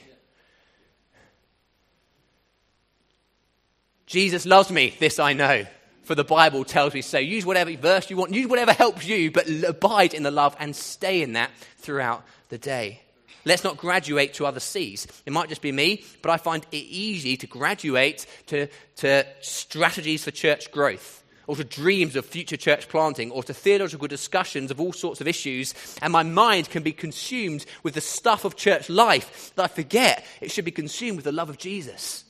Jesus 4.07 4.47
loves 4.47 4.71
me, 4.71 4.95
this 4.99 5.19
I 5.19 5.33
know. 5.33 5.67
For 6.05 6.15
the 6.15 6.25
Bible 6.25 6.65
tells 6.65 6.93
me 6.93 7.01
so. 7.01 7.19
Use 7.19 7.47
whatever 7.47 7.75
verse 7.77 8.11
you 8.11 8.17
want, 8.17 8.35
use 8.35 8.47
whatever 8.47 8.73
helps 8.73 9.07
you, 9.07 9.31
but 9.31 9.49
abide 9.49 10.13
in 10.13 10.23
the 10.23 10.31
love 10.31 10.55
and 10.59 10.77
stay 10.77 11.23
in 11.23 11.33
that 11.33 11.51
throughout 11.79 12.23
the 12.51 12.59
day. 12.59 13.01
Let's 13.47 13.65
not 13.65 13.77
graduate 13.77 14.35
to 14.35 14.47
other 14.47 14.61
seas. 14.61 15.07
It 15.27 15.33
might 15.33 15.49
just 15.49 15.63
be 15.63 15.73
me, 15.73 16.05
but 16.23 16.31
I 16.31 16.37
find 16.37 16.65
it 16.73 16.77
easy 16.77 17.37
to 17.39 17.47
graduate 17.47 18.27
to, 18.47 18.69
to 18.97 19.27
strategies 19.41 20.25
for 20.25 20.31
church 20.31 20.71
growth 20.71 21.23
or 21.47 21.57
to 21.57 21.65
dreams 21.65 22.17
of 22.17 22.25
future 22.25 22.57
church 22.57 22.89
planting, 22.89 23.31
or 23.31 23.43
to 23.43 23.53
theological 23.53 24.09
discussions 24.09 24.71
of 24.71 24.81
all 24.81 24.93
sorts 24.93 25.21
of 25.21 25.29
issues, 25.29 25.75
and 26.01 26.13
my 26.13 26.23
mind 26.23 26.71
can 26.71 26.83
be 26.83 26.93
consumed 26.93 27.67
with 27.83 27.95
the 27.95 28.01
stuff 28.01 28.45
of 28.45 28.57
church 28.57 28.89
life 28.89 29.53
that 29.55 29.65
I 29.65 29.69
forget 29.69 30.25
it 30.41 30.51
should 30.51 30.65
be 30.65 30.71
consumed 30.71 31.17
with 31.17 31.25
the 31.25 31.33
love 31.33 31.51
of 31.51 31.59
Jesus. 31.59 32.25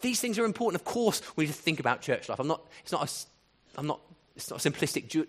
These 0.00 0.20
things 0.20 0.38
are 0.38 0.44
important. 0.44 0.80
Of 0.80 0.84
course, 0.84 1.22
we 1.36 1.44
need 1.44 1.52
to 1.52 1.58
think 1.58 1.80
about 1.80 2.00
church 2.00 2.28
life. 2.28 2.38
I'm 2.38 2.48
not, 2.48 2.66
it's, 2.82 2.92
not 2.92 3.08
a, 3.08 3.78
I'm 3.78 3.86
not, 3.86 4.00
it's 4.36 4.50
not 4.50 4.64
a 4.64 4.70
simplistic 4.70 5.26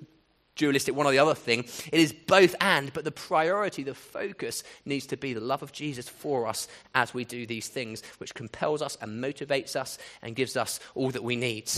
dualistic 0.55 0.95
one 0.95 1.05
or 1.05 1.11
the 1.11 1.19
other 1.19 1.35
thing. 1.35 1.65
It 1.91 1.99
is 1.99 2.13
both 2.13 2.55
and, 2.61 2.91
but 2.93 3.03
the 3.03 3.11
priority, 3.11 3.83
the 3.83 3.95
focus 3.95 4.63
needs 4.85 5.07
to 5.07 5.17
be 5.17 5.33
the 5.33 5.39
love 5.39 5.63
of 5.63 5.71
Jesus 5.71 6.07
for 6.07 6.47
us 6.47 6.67
as 6.93 7.13
we 7.13 7.25
do 7.25 7.45
these 7.45 7.67
things, 7.67 8.03
which 8.17 8.33
compels 8.33 8.81
us 8.81 8.97
and 9.01 9.23
motivates 9.23 9.75
us 9.75 9.97
and 10.21 10.35
gives 10.35 10.55
us 10.57 10.79
all 10.93 11.09
that 11.11 11.23
we 11.23 11.35
need. 11.35 11.71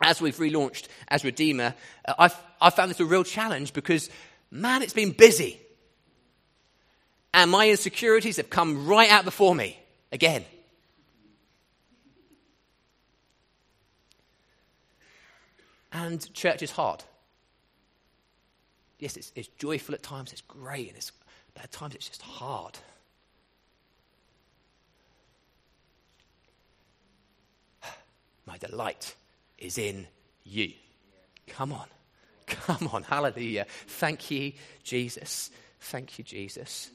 As 0.00 0.20
we've 0.20 0.36
relaunched 0.36 0.88
as 1.08 1.24
Redeemer, 1.24 1.74
uh, 2.06 2.14
I've, 2.18 2.36
I've 2.60 2.74
found 2.74 2.90
this 2.90 3.00
a 3.00 3.04
real 3.04 3.24
challenge 3.24 3.72
because, 3.72 4.10
man, 4.50 4.82
it's 4.82 4.92
been 4.92 5.12
busy. 5.12 5.60
And 7.32 7.50
my 7.50 7.68
insecurities 7.68 8.36
have 8.36 8.50
come 8.50 8.86
right 8.86 9.10
out 9.10 9.24
before 9.24 9.54
me 9.54 9.78
again. 10.12 10.44
And 15.96 16.32
church 16.34 16.62
is 16.62 16.70
hard 16.70 17.02
yes, 18.98 19.16
it's, 19.16 19.32
it's 19.34 19.48
joyful 19.48 19.94
at 19.94 20.02
times, 20.02 20.32
it's 20.32 20.42
great, 20.42 20.88
and 20.88 20.96
it's, 20.96 21.12
but 21.54 21.64
at 21.64 21.72
times 21.72 21.94
it's 21.94 22.08
just 22.08 22.22
hard. 22.22 22.78
My 28.46 28.56
delight 28.58 29.14
is 29.58 29.78
in 29.78 30.06
you. 30.44 30.72
Come 31.46 31.72
on. 31.72 31.86
Come 32.46 32.88
on. 32.92 33.02
Hallelujah. 33.02 33.66
Thank 33.86 34.30
you, 34.30 34.52
Jesus. 34.82 35.50
Thank 35.80 36.18
you, 36.18 36.24
Jesus. 36.24 36.90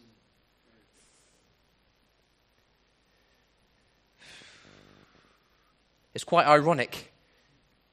It's 6.13 6.25
quite 6.25 6.45
ironic, 6.45 7.09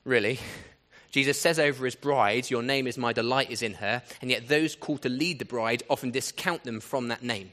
really, 0.05 0.40
Jesus 1.11 1.40
says 1.40 1.59
over 1.59 1.85
his 1.85 1.94
bride, 1.94 2.51
Your 2.51 2.62
name 2.62 2.87
is 2.87 2.99
my 2.99 3.12
delight 3.12 3.51
is 3.51 3.62
in 3.62 3.75
her, 3.75 4.03
and 4.21 4.31
yet 4.31 4.49
those 4.49 4.77
called 4.77 5.03
to 5.03 5.09
lead 5.09 5.38
the 5.38 5.44
bride 5.44 5.83
often 5.88 6.11
discount 6.11 6.64
them 6.64 6.81
from 6.81 7.09
that 7.09 7.23
name, 7.23 7.51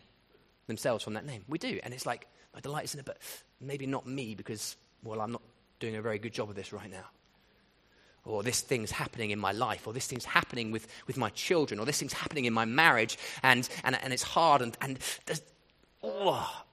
themselves 0.67 1.03
from 1.03 1.13
that 1.13 1.25
name. 1.25 1.43
We 1.47 1.57
do, 1.57 1.79
and 1.83 1.93
it's 1.93 2.05
like, 2.05 2.27
My 2.53 2.59
delight 2.59 2.85
is 2.85 2.93
in 2.93 2.99
her, 2.99 3.03
but 3.03 3.17
maybe 3.61 3.85
not 3.87 4.05
me 4.05 4.35
because, 4.35 4.75
well, 5.03 5.21
I'm 5.21 5.31
not 5.31 5.41
doing 5.79 5.95
a 5.95 6.01
very 6.01 6.19
good 6.19 6.33
job 6.33 6.49
of 6.49 6.55
this 6.55 6.73
right 6.73 6.89
now. 6.89 7.05
Or 8.25 8.41
this 8.41 8.61
thing's 8.61 8.91
happening 8.91 9.29
in 9.29 9.39
my 9.39 9.51
life, 9.51 9.87
or 9.87 9.93
this 9.93 10.07
thing's 10.07 10.25
happening 10.25 10.71
with, 10.71 10.87
with 11.05 11.15
my 11.15 11.29
children, 11.29 11.79
or 11.79 11.85
this 11.85 11.99
thing's 11.99 12.13
happening 12.13 12.45
in 12.45 12.53
my 12.53 12.65
marriage, 12.65 13.17
and, 13.43 13.69
and, 13.83 13.97
and 14.01 14.11
it's 14.11 14.23
hard, 14.23 14.61
and, 14.61 14.75
and 14.81 14.99
oh, 16.01 16.65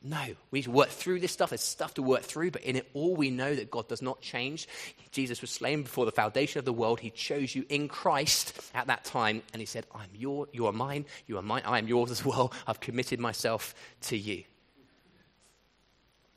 no, 0.00 0.24
we 0.52 0.60
need 0.60 0.64
to 0.64 0.70
work 0.70 0.90
through 0.90 1.18
this 1.18 1.32
stuff. 1.32 1.50
There's 1.50 1.60
stuff 1.60 1.94
to 1.94 2.02
work 2.02 2.22
through, 2.22 2.52
but 2.52 2.62
in 2.62 2.76
it 2.76 2.88
all, 2.94 3.16
we 3.16 3.30
know 3.30 3.52
that 3.52 3.68
God 3.68 3.88
does 3.88 4.00
not 4.00 4.20
change. 4.20 4.68
Jesus 5.10 5.40
was 5.40 5.50
slain 5.50 5.82
before 5.82 6.04
the 6.04 6.12
foundation 6.12 6.60
of 6.60 6.64
the 6.64 6.72
world. 6.72 7.00
He 7.00 7.10
chose 7.10 7.52
you 7.54 7.64
in 7.68 7.88
Christ 7.88 8.56
at 8.74 8.86
that 8.86 9.04
time, 9.04 9.42
and 9.52 9.60
He 9.60 9.66
said, 9.66 9.86
I'm 9.92 10.10
your, 10.14 10.46
you 10.52 10.66
are 10.66 10.72
mine, 10.72 11.04
you 11.26 11.36
are 11.36 11.42
mine, 11.42 11.62
I 11.66 11.78
am 11.78 11.88
yours 11.88 12.12
as 12.12 12.24
well. 12.24 12.52
I've 12.66 12.78
committed 12.78 13.18
myself 13.18 13.74
to 14.02 14.16
you. 14.16 14.44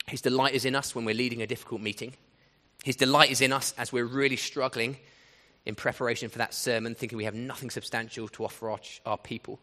His 0.08 0.22
delight 0.22 0.56
is 0.56 0.66
in 0.66 0.76
us 0.76 0.96
when 0.96 1.06
we're 1.06 1.14
leading 1.14 1.44
a 1.44 1.48
difficult 1.48 1.82
meeting. 1.82 2.16
His 2.84 2.96
delight 2.96 3.30
is 3.30 3.42
in 3.42 3.54
us 3.54 3.76
as 3.78 3.94
we're 3.94 4.06
really 4.06 4.38
struggling 4.38 4.98
in 5.68 5.76
preparation 5.76 6.30
for 6.30 6.40
that 6.40 6.56
sermon, 6.56 6.96
thinking 6.96 7.18
we 7.18 7.26
have 7.26 7.36
nothing 7.36 7.70
substantial 7.70 8.28
to 8.30 8.44
offer 8.44 8.72
our, 8.72 8.80
our 9.06 9.20
people. 9.20 9.60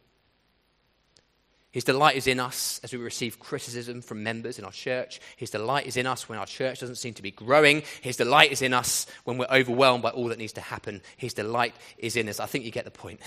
His 1.70 1.85
delight 1.85 2.16
is 2.16 2.26
in 2.26 2.40
us 2.40 2.81
as 2.83 2.92
we 2.92 2.98
receive 2.98 3.38
criticism 3.38 4.00
from 4.00 4.22
members 4.22 4.59
in 4.59 4.64
our 4.64 4.72
church. 4.72 5.20
His 5.37 5.50
delight 5.50 5.87
is 5.87 5.98
in 5.98 6.07
us 6.07 6.28
when 6.28 6.38
our 6.38 6.46
church 6.46 6.81
doesn't 6.81 6.96
seem 6.96 7.12
to 7.14 7.22
be 7.22 7.31
growing. 7.31 7.83
His 8.00 8.16
delight 8.16 8.52
is 8.52 8.62
in 8.62 8.72
us 8.72 9.07
when 9.24 9.37
we're 9.37 9.46
overwhelmed 9.50 10.02
by 10.02 10.11
all 10.11 10.28
that 10.28 10.38
needs 10.38 10.54
to 10.54 10.62
happen. 10.62 11.02
His 11.18 11.35
delight 11.35 11.74
is 11.98 12.16
in 12.16 12.28
us. 12.28 12.40
I 12.40 12.46
think 12.46 12.64
you 12.64 12.70
get 12.70 12.87
the 12.87 12.90
point. 12.90 13.20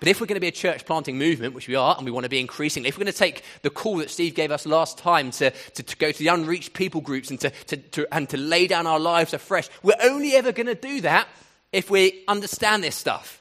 But 0.00 0.08
if 0.08 0.20
we're 0.20 0.26
going 0.26 0.36
to 0.36 0.40
be 0.40 0.48
a 0.48 0.52
church 0.52 0.84
planting 0.84 1.16
movement, 1.16 1.54
which 1.54 1.68
we 1.68 1.76
are, 1.76 1.94
and 1.96 2.04
we 2.04 2.10
want 2.10 2.24
to 2.24 2.30
be 2.30 2.40
increasingly, 2.40 2.88
if 2.88 2.96
we're 2.98 3.04
going 3.04 3.12
to 3.12 3.18
take 3.18 3.42
the 3.62 3.70
call 3.70 3.98
that 3.98 4.10
Steve 4.10 4.34
gave 4.34 4.50
us 4.50 4.66
last 4.66 4.98
time 4.98 5.30
to, 5.30 5.50
to, 5.50 5.82
to 5.82 5.96
go 5.96 6.10
to 6.10 6.18
the 6.18 6.28
unreached 6.28 6.74
people 6.74 7.00
groups 7.00 7.30
and 7.30 7.40
to, 7.40 7.50
to, 7.68 7.76
to, 7.76 8.14
and 8.14 8.28
to 8.28 8.36
lay 8.36 8.66
down 8.66 8.88
our 8.88 8.98
lives 8.98 9.32
afresh, 9.32 9.68
we're 9.84 9.94
only 10.02 10.34
ever 10.34 10.50
going 10.50 10.66
to 10.66 10.74
do 10.74 11.00
that 11.02 11.28
if 11.72 11.90
we 11.90 12.24
understand 12.26 12.82
this 12.82 12.96
stuff. 12.96 13.40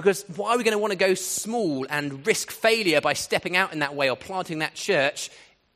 Because 0.00 0.24
why 0.34 0.54
are 0.54 0.56
we 0.56 0.64
going 0.64 0.72
to 0.72 0.78
want 0.78 0.92
to 0.92 0.98
go 0.98 1.12
small 1.12 1.86
and 1.90 2.26
risk 2.26 2.50
failure 2.50 3.02
by 3.02 3.12
stepping 3.12 3.54
out 3.54 3.74
in 3.74 3.80
that 3.80 3.94
way 3.94 4.08
or 4.08 4.16
planting 4.16 4.60
that 4.60 4.74
church 4.74 5.28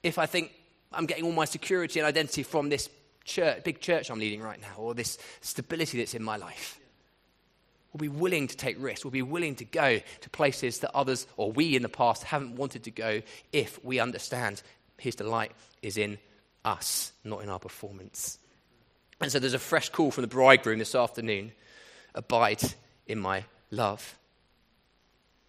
if 0.02 0.18
I 0.18 0.24
think 0.24 0.50
I'm 0.94 1.04
getting 1.04 1.24
all 1.24 1.32
my 1.32 1.44
security 1.44 2.00
and 2.00 2.06
identity 2.06 2.42
from 2.42 2.70
this 2.70 2.88
church, 3.24 3.62
big 3.64 3.80
church 3.80 4.10
I'm 4.10 4.18
leading 4.18 4.40
right 4.40 4.58
now 4.58 4.76
or 4.78 4.94
this 4.94 5.18
stability 5.42 5.98
that's 5.98 6.14
in 6.14 6.22
my 6.22 6.38
life? 6.38 6.80
We'll 7.92 8.10
be 8.10 8.16
willing 8.16 8.48
to 8.48 8.56
take 8.56 8.82
risks. 8.82 9.04
We'll 9.04 9.10
be 9.10 9.20
willing 9.20 9.56
to 9.56 9.64
go 9.66 10.00
to 10.22 10.30
places 10.30 10.78
that 10.78 10.96
others 10.96 11.26
or 11.36 11.52
we 11.52 11.76
in 11.76 11.82
the 11.82 11.90
past 11.90 12.24
haven't 12.24 12.56
wanted 12.56 12.84
to 12.84 12.90
go 12.90 13.20
if 13.52 13.84
we 13.84 14.00
understand 14.00 14.62
His 14.96 15.16
delight 15.16 15.52
is 15.82 15.98
in 15.98 16.16
us, 16.64 17.12
not 17.24 17.42
in 17.42 17.50
our 17.50 17.58
performance. 17.58 18.38
And 19.20 19.30
so 19.30 19.38
there's 19.38 19.52
a 19.52 19.58
fresh 19.58 19.90
call 19.90 20.10
from 20.10 20.22
the 20.22 20.28
bridegroom 20.28 20.78
this 20.78 20.94
afternoon 20.94 21.52
abide 22.14 22.62
in 23.06 23.18
my 23.18 23.44
love. 23.76 24.18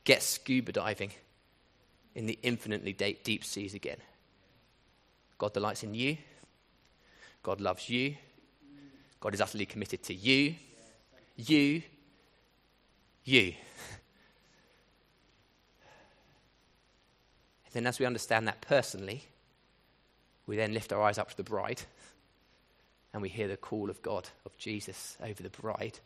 Get 0.04 0.22
scuba 0.22 0.72
diving 0.72 1.12
in 2.14 2.26
the 2.26 2.40
infinitely 2.44 2.94
deep 2.94 3.44
seas 3.44 3.74
again. 3.74 3.98
God 5.38 5.54
delights 5.54 5.84
in 5.84 5.94
you. 5.94 6.18
God 7.44 7.62
loves 7.62 7.90
you. 7.90 8.16
God 9.20 9.34
is 9.34 9.42
utterly 9.42 9.66
committed 9.66 10.04
to 10.04 10.14
you. 10.14 10.56
You. 11.36 11.82
You. 13.24 13.54
And 17.66 17.74
then, 17.74 17.88
as 17.88 18.00
we 18.00 18.06
understand 18.06 18.48
that 18.48 18.62
personally, 18.62 19.24
we 20.48 20.56
then 20.56 20.74
lift 20.74 20.94
our 20.94 21.02
eyes 21.02 21.18
up 21.18 21.32
to 21.32 21.38
the 21.38 21.44
bride 21.44 21.82
and 23.14 23.22
we 23.22 23.30
hear 23.30 23.48
the 23.48 23.58
call 23.58 23.90
of 23.90 24.02
God, 24.02 24.30
of 24.46 24.58
Jesus, 24.58 25.18
over 25.24 25.42
the 25.42 25.50
bride. 25.50 26.00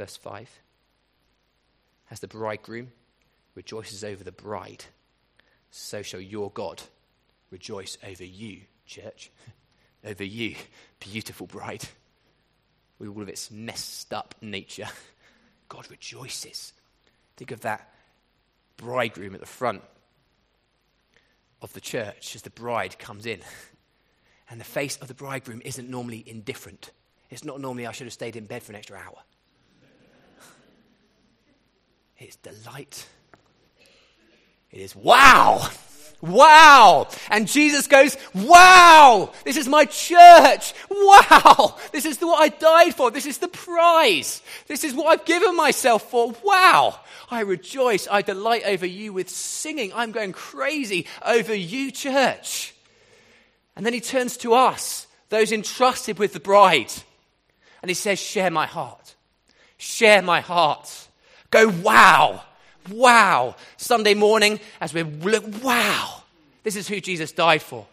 Verse 0.00 0.16
5 0.16 0.48
As 2.10 2.20
the 2.20 2.26
bridegroom 2.26 2.90
rejoices 3.54 4.02
over 4.02 4.24
the 4.24 4.32
bride, 4.32 4.86
so 5.70 6.00
shall 6.00 6.22
your 6.22 6.50
God 6.50 6.82
rejoice 7.50 7.98
over 8.08 8.24
you, 8.24 8.62
church, 8.86 9.30
over 10.06 10.24
you, 10.24 10.54
beautiful 11.00 11.46
bride, 11.46 11.86
with 12.98 13.10
all 13.10 13.20
of 13.20 13.28
its 13.28 13.50
messed 13.50 14.14
up 14.14 14.34
nature. 14.40 14.88
God 15.68 15.86
rejoices. 15.90 16.72
Think 17.36 17.50
of 17.50 17.60
that 17.60 17.92
bridegroom 18.78 19.34
at 19.34 19.40
the 19.40 19.46
front 19.46 19.82
of 21.60 21.74
the 21.74 21.80
church 21.82 22.34
as 22.34 22.40
the 22.40 22.48
bride 22.48 22.98
comes 22.98 23.26
in. 23.26 23.40
And 24.52 24.58
the 24.58 24.64
face 24.64 24.96
of 24.96 25.06
the 25.06 25.14
bridegroom 25.14 25.62
isn't 25.64 25.88
normally 25.88 26.24
indifferent. 26.26 26.90
It's 27.30 27.44
not 27.44 27.60
normally, 27.60 27.86
I 27.86 27.92
should 27.92 28.08
have 28.08 28.12
stayed 28.12 28.34
in 28.34 28.46
bed 28.46 28.64
for 28.64 28.72
an 28.72 28.78
extra 28.78 28.98
hour. 28.98 29.22
It's 32.20 32.36
delight. 32.36 33.08
It 34.70 34.80
is 34.80 34.94
wow. 34.94 35.68
Wow. 36.20 37.08
And 37.30 37.48
Jesus 37.48 37.86
goes, 37.86 38.16
Wow, 38.34 39.32
this 39.44 39.56
is 39.56 39.66
my 39.66 39.86
church. 39.86 40.74
Wow, 40.90 41.78
this 41.92 42.04
is 42.04 42.18
what 42.18 42.40
I 42.40 42.48
died 42.48 42.94
for. 42.94 43.10
This 43.10 43.24
is 43.24 43.38
the 43.38 43.48
prize. 43.48 44.42
This 44.66 44.84
is 44.84 44.94
what 44.94 45.06
I've 45.06 45.24
given 45.24 45.56
myself 45.56 46.10
for. 46.10 46.34
Wow. 46.44 47.00
I 47.30 47.40
rejoice. 47.40 48.06
I 48.10 48.22
delight 48.22 48.64
over 48.66 48.86
you 48.86 49.12
with 49.12 49.30
singing. 49.30 49.92
I'm 49.94 50.12
going 50.12 50.32
crazy 50.32 51.06
over 51.24 51.54
you, 51.54 51.90
church. 51.90 52.74
And 53.76 53.86
then 53.86 53.94
he 53.94 54.00
turns 54.00 54.36
to 54.38 54.52
us, 54.52 55.06
those 55.30 55.52
entrusted 55.52 56.18
with 56.18 56.34
the 56.34 56.40
bride, 56.40 56.92
and 57.80 57.88
he 57.88 57.94
says, 57.94 58.18
Share 58.18 58.50
my 58.50 58.66
heart. 58.66 59.14
Share 59.78 60.20
my 60.20 60.42
heart. 60.42 61.08
Go, 61.50 61.68
wow. 61.68 62.42
Wow. 62.90 63.56
Sunday 63.76 64.14
morning, 64.14 64.60
as 64.80 64.94
we 64.94 65.02
look, 65.02 65.44
wow. 65.62 66.22
This 66.62 66.76
is 66.76 66.88
who 66.88 67.00
Jesus 67.00 67.32
died 67.32 67.62
for. 67.62 67.86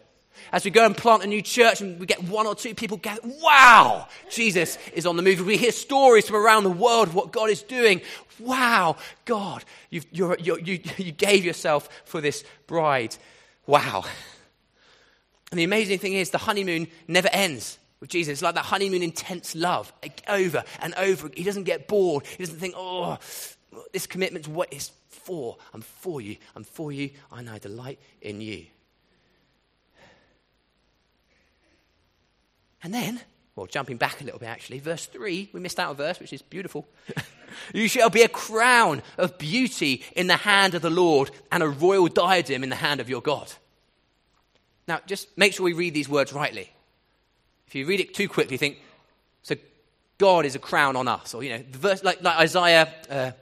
As 0.52 0.64
we 0.64 0.70
go 0.70 0.86
and 0.86 0.96
plant 0.96 1.22
a 1.22 1.26
new 1.26 1.42
church 1.42 1.80
and 1.80 1.98
we 2.00 2.06
get 2.06 2.22
one 2.22 2.46
or 2.46 2.54
two 2.54 2.74
people 2.74 2.96
gather, 2.96 3.20
wow, 3.24 4.08
Jesus 4.30 4.78
is 4.94 5.04
on 5.04 5.16
the 5.16 5.22
move. 5.22 5.44
We 5.44 5.56
hear 5.56 5.72
stories 5.72 6.26
from 6.26 6.36
around 6.36 6.64
the 6.64 6.70
world 6.70 7.12
what 7.12 7.32
God 7.32 7.50
is 7.50 7.62
doing. 7.62 8.00
Wow, 8.38 8.96
God, 9.24 9.64
you 9.90 10.02
you 10.12 10.36
you 10.96 11.12
gave 11.12 11.44
yourself 11.44 11.88
for 12.04 12.20
this 12.20 12.44
bride. 12.66 13.16
Wow. 13.66 14.04
And 15.50 15.58
the 15.58 15.64
amazing 15.64 15.98
thing 15.98 16.14
is, 16.14 16.30
the 16.30 16.38
honeymoon 16.38 16.88
never 17.08 17.28
ends 17.32 17.78
with 18.00 18.10
Jesus. 18.10 18.32
It's 18.32 18.42
like 18.42 18.54
that 18.54 18.64
honeymoon 18.64 19.02
intense 19.02 19.54
love 19.54 19.92
over 20.28 20.64
and 20.80 20.94
over. 20.94 21.30
He 21.34 21.44
doesn't 21.44 21.64
get 21.64 21.88
bored. 21.88 22.26
He 22.26 22.44
doesn't 22.44 22.58
think, 22.58 22.74
oh, 22.76 23.18
this 23.92 24.06
commitment's 24.06 24.48
what 24.48 24.72
it's 24.72 24.92
for. 25.08 25.56
I'm 25.74 25.82
for 25.82 26.20
you. 26.20 26.36
I'm 26.56 26.64
for 26.64 26.92
you. 26.92 27.10
I 27.30 27.42
know 27.42 27.58
delight 27.58 27.98
in 28.20 28.40
you. 28.40 28.66
And 32.82 32.94
then, 32.94 33.20
well, 33.56 33.66
jumping 33.66 33.96
back 33.96 34.20
a 34.20 34.24
little 34.24 34.38
bit 34.38 34.48
actually, 34.48 34.78
verse 34.78 35.06
3, 35.06 35.50
we 35.52 35.60
missed 35.60 35.80
out 35.80 35.90
a 35.90 35.94
verse 35.94 36.20
which 36.20 36.32
is 36.32 36.42
beautiful. 36.42 36.88
you 37.74 37.88
shall 37.88 38.08
be 38.08 38.22
a 38.22 38.28
crown 38.28 39.02
of 39.16 39.36
beauty 39.36 40.04
in 40.14 40.28
the 40.28 40.36
hand 40.36 40.74
of 40.74 40.82
the 40.82 40.90
Lord 40.90 41.30
and 41.50 41.62
a 41.62 41.68
royal 41.68 42.06
diadem 42.06 42.62
in 42.62 42.68
the 42.68 42.76
hand 42.76 43.00
of 43.00 43.08
your 43.08 43.20
God. 43.20 43.52
Now, 44.86 45.00
just 45.06 45.36
make 45.36 45.52
sure 45.52 45.64
we 45.64 45.72
read 45.72 45.92
these 45.92 46.08
words 46.08 46.32
rightly. 46.32 46.72
If 47.68 47.74
you 47.74 47.84
read 47.84 48.00
it 48.00 48.14
too 48.14 48.30
quickly, 48.30 48.54
you 48.54 48.58
think, 48.58 48.78
so 49.42 49.54
God 50.16 50.46
is 50.46 50.54
a 50.54 50.58
crown 50.58 50.96
on 50.96 51.06
us. 51.06 51.34
Or, 51.34 51.44
you 51.44 51.50
know, 51.50 51.62
verse, 51.70 52.02
like, 52.02 52.22
like 52.22 52.38
Isaiah 52.38 52.88
uh, 53.10 53.32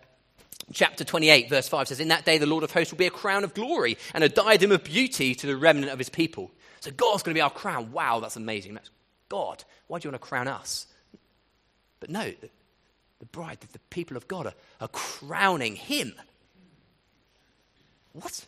chapter 0.73 1.05
28, 1.05 1.49
verse 1.49 1.69
5 1.69 1.87
says, 1.87 2.01
In 2.01 2.09
that 2.09 2.25
day 2.25 2.39
the 2.39 2.47
Lord 2.47 2.65
of 2.65 2.73
hosts 2.73 2.93
will 2.93 2.99
be 2.99 3.07
a 3.07 3.11
crown 3.11 3.45
of 3.45 3.55
glory 3.55 3.97
and 4.15 4.25
a 4.25 4.29
diadem 4.29 4.73
of 4.73 4.83
beauty 4.83 5.37
to 5.37 5.47
the 5.47 5.57
remnant 5.57 5.93
of 5.93 5.99
his 5.99 6.09
people. 6.09 6.51
So 6.81 6.91
God's 6.91 7.23
going 7.23 7.35
to 7.35 7.39
be 7.39 7.43
our 7.43 7.51
crown. 7.51 7.93
Wow, 7.93 8.19
that's 8.19 8.35
amazing. 8.35 8.75
That's 8.75 8.91
God. 9.29 9.63
Why 9.87 10.01
do 10.01 10.09
you 10.09 10.11
want 10.11 10.21
to 10.21 10.29
crown 10.29 10.49
us? 10.49 10.89
But 12.01 12.11
no, 12.11 12.25
the, 12.25 12.51
the 13.21 13.27
bride, 13.27 13.59
the, 13.61 13.73
the 13.75 13.79
people 13.91 14.17
of 14.17 14.27
God 14.27 14.47
are, 14.47 14.55
are 14.81 14.89
crowning 14.89 15.77
him. 15.77 16.15
What? 18.13 18.45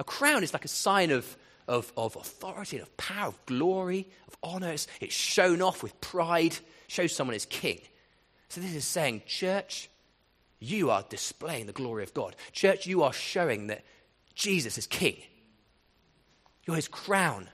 A 0.00 0.04
crown 0.04 0.42
is 0.42 0.52
like 0.52 0.64
a 0.64 0.68
sign 0.68 1.12
of 1.12 1.36
of, 1.68 1.92
of 1.96 2.16
authority 2.16 2.76
and 2.76 2.86
of 2.86 2.96
power, 2.96 3.28
of 3.28 3.46
glory, 3.46 4.08
of 4.28 4.36
honors. 4.42 4.88
It's 5.00 5.14
shown 5.14 5.62
off 5.62 5.82
with 5.82 6.00
pride, 6.00 6.56
shows 6.88 7.14
someone 7.14 7.36
is 7.36 7.46
king. 7.46 7.80
So 8.48 8.60
this 8.60 8.74
is 8.74 8.84
saying, 8.84 9.22
church, 9.26 9.88
you 10.58 10.90
are 10.90 11.04
displaying 11.08 11.66
the 11.66 11.72
glory 11.72 12.02
of 12.02 12.14
God. 12.14 12.36
Church, 12.52 12.86
you 12.86 13.02
are 13.02 13.12
showing 13.12 13.68
that 13.68 13.84
Jesus 14.34 14.78
is 14.78 14.86
king. 14.86 15.16
You're 16.66 16.76
his 16.76 16.88
crown. 16.88 17.48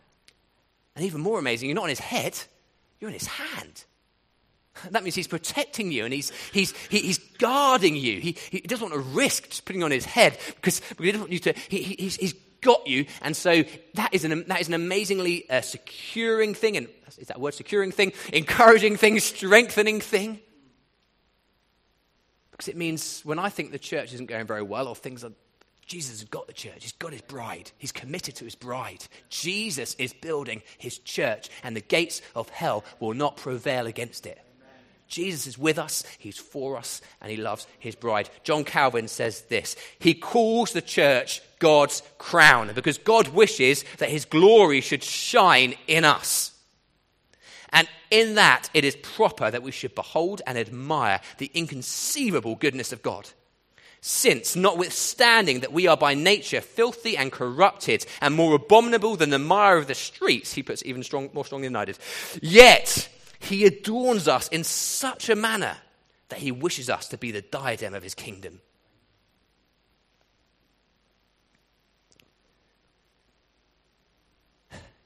And 0.94 1.04
even 1.04 1.20
more 1.20 1.38
amazing, 1.38 1.68
you're 1.68 1.76
not 1.76 1.84
on 1.84 1.88
his 1.88 2.00
head, 2.00 2.38
you're 3.00 3.08
in 3.08 3.14
his 3.14 3.26
hand. 3.26 3.84
That 4.92 5.02
means 5.02 5.16
he's 5.16 5.26
protecting 5.26 5.90
you 5.90 6.04
and 6.04 6.14
he's, 6.14 6.30
he's, 6.52 6.72
he, 6.88 7.00
he's 7.00 7.18
guarding 7.18 7.96
you. 7.96 8.20
He, 8.20 8.36
he 8.50 8.60
doesn't 8.60 8.90
want 8.90 9.02
to 9.02 9.10
risk 9.10 9.64
putting 9.64 9.82
on 9.82 9.90
his 9.90 10.04
head 10.04 10.38
because, 10.54 10.80
because 10.80 11.04
he 11.04 11.12
doesn't 11.12 11.22
want 11.22 11.32
you 11.32 11.38
to, 11.40 11.52
he, 11.68 11.82
he's, 11.82 12.14
he's 12.14 12.34
got 12.60 12.86
you. 12.86 13.06
And 13.22 13.36
so 13.36 13.64
that 13.94 14.12
is 14.12 14.24
an, 14.24 14.44
that 14.48 14.60
is 14.60 14.68
an 14.68 14.74
amazingly 14.74 15.48
uh, 15.50 15.60
securing 15.60 16.54
thing. 16.54 16.76
And 16.76 16.88
is 17.18 17.28
that 17.28 17.40
word 17.40 17.54
securing 17.54 17.92
thing? 17.92 18.12
Encouraging 18.32 18.96
thing, 18.96 19.18
strengthening 19.20 20.00
thing. 20.00 20.40
Because 22.52 22.68
it 22.68 22.76
means 22.76 23.20
when 23.24 23.38
I 23.38 23.50
think 23.50 23.70
the 23.70 23.78
church 23.78 24.12
isn't 24.14 24.26
going 24.26 24.46
very 24.46 24.62
well 24.62 24.88
or 24.88 24.96
things 24.96 25.22
are, 25.22 25.32
Jesus 25.86 26.20
has 26.20 26.28
got 26.28 26.46
the 26.48 26.52
church. 26.52 26.78
He's 26.80 26.92
got 26.92 27.12
his 27.12 27.22
bride. 27.22 27.70
He's 27.78 27.92
committed 27.92 28.34
to 28.36 28.44
his 28.44 28.54
bride. 28.54 29.06
Jesus 29.30 29.94
is 29.94 30.12
building 30.12 30.62
his 30.76 30.98
church, 30.98 31.48
and 31.62 31.74
the 31.74 31.80
gates 31.80 32.20
of 32.34 32.48
hell 32.50 32.84
will 33.00 33.14
not 33.14 33.36
prevail 33.36 33.86
against 33.86 34.26
it. 34.26 34.38
Jesus 35.08 35.46
is 35.46 35.58
with 35.58 35.78
us, 35.78 36.04
he's 36.18 36.38
for 36.38 36.76
us, 36.76 37.00
and 37.20 37.30
he 37.30 37.38
loves 37.38 37.66
his 37.78 37.94
bride. 37.94 38.28
John 38.44 38.62
Calvin 38.62 39.08
says 39.08 39.42
this 39.42 39.74
He 39.98 40.14
calls 40.14 40.72
the 40.72 40.82
church 40.82 41.42
God's 41.58 42.02
crown 42.18 42.70
because 42.74 42.98
God 42.98 43.28
wishes 43.28 43.84
that 43.98 44.10
his 44.10 44.26
glory 44.26 44.80
should 44.80 45.02
shine 45.02 45.74
in 45.86 46.04
us. 46.04 46.52
And 47.70 47.88
in 48.10 48.36
that, 48.36 48.70
it 48.72 48.84
is 48.84 48.96
proper 48.96 49.50
that 49.50 49.62
we 49.62 49.72
should 49.72 49.94
behold 49.94 50.42
and 50.46 50.56
admire 50.56 51.20
the 51.38 51.50
inconceivable 51.54 52.54
goodness 52.54 52.92
of 52.92 53.02
God. 53.02 53.28
Since, 54.00 54.54
notwithstanding 54.56 55.60
that 55.60 55.72
we 55.72 55.86
are 55.86 55.96
by 55.96 56.14
nature 56.14 56.60
filthy 56.60 57.16
and 57.16 57.32
corrupted 57.32 58.06
and 58.20 58.34
more 58.34 58.54
abominable 58.54 59.16
than 59.16 59.30
the 59.30 59.38
mire 59.38 59.76
of 59.76 59.88
the 59.88 59.94
streets, 59.94 60.52
he 60.52 60.62
puts 60.62 60.84
even 60.84 61.02
strong, 61.02 61.30
more 61.32 61.44
strongly 61.44 61.66
than 61.66 61.76
I 61.76 61.84
did, 61.86 61.98
yet 62.40 63.08
he 63.38 63.64
adorns 63.64 64.28
us 64.28 64.48
in 64.48 64.64
such 64.64 65.28
a 65.28 65.36
manner 65.36 65.76
that 66.28 66.38
he 66.40 66.52
wishes 66.52 66.90
us 66.90 67.08
to 67.08 67.18
be 67.18 67.30
the 67.30 67.42
diadem 67.42 67.94
of 67.94 68.02
his 68.02 68.14
kingdom. 68.14 68.60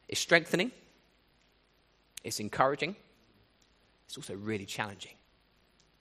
It's 0.08 0.20
strengthening, 0.20 0.72
it's 2.22 2.38
encouraging, 2.38 2.96
it's 4.06 4.18
also 4.18 4.34
really 4.34 4.66
challenging 4.66 5.14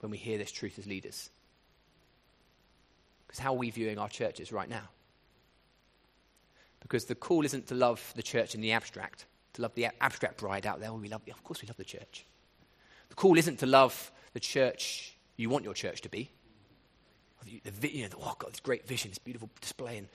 when 0.00 0.10
we 0.10 0.18
hear 0.18 0.36
this 0.36 0.52
truth 0.52 0.78
as 0.78 0.86
leaders. 0.86 1.30
Because 3.26 3.38
how 3.38 3.54
are 3.54 3.56
we 3.56 3.70
viewing 3.70 3.98
our 3.98 4.10
churches 4.10 4.52
right 4.52 4.68
now? 4.68 4.88
Because 6.80 7.06
the 7.06 7.14
call 7.14 7.44
isn't 7.46 7.68
to 7.68 7.74
love 7.74 8.12
the 8.14 8.22
church 8.22 8.54
in 8.54 8.60
the 8.60 8.72
abstract, 8.72 9.24
to 9.54 9.62
love 9.62 9.74
the 9.74 9.88
abstract 10.00 10.38
bride 10.38 10.66
out 10.66 10.80
there. 10.80 10.90
Oh, 10.90 10.94
we 10.96 11.08
love, 11.08 11.22
of 11.28 11.44
course, 11.44 11.62
we 11.62 11.68
love 11.68 11.76
the 11.76 11.84
church. 11.84 12.24
The 13.08 13.14
call 13.14 13.36
isn't 13.36 13.58
to 13.58 13.66
love 13.66 14.10
the 14.32 14.40
church 14.40 15.16
you 15.36 15.50
want 15.50 15.64
your 15.64 15.74
church 15.74 16.00
to 16.02 16.08
be. 16.08 16.30
The, 17.80 17.94
you 17.94 18.08
know, 18.08 18.16
oh, 18.20 18.34
God, 18.38 18.52
this 18.52 18.60
great 18.60 18.86
vision, 18.86 19.10
this 19.10 19.18
beautiful 19.18 19.50
display. 19.60 19.98
And 19.98 20.08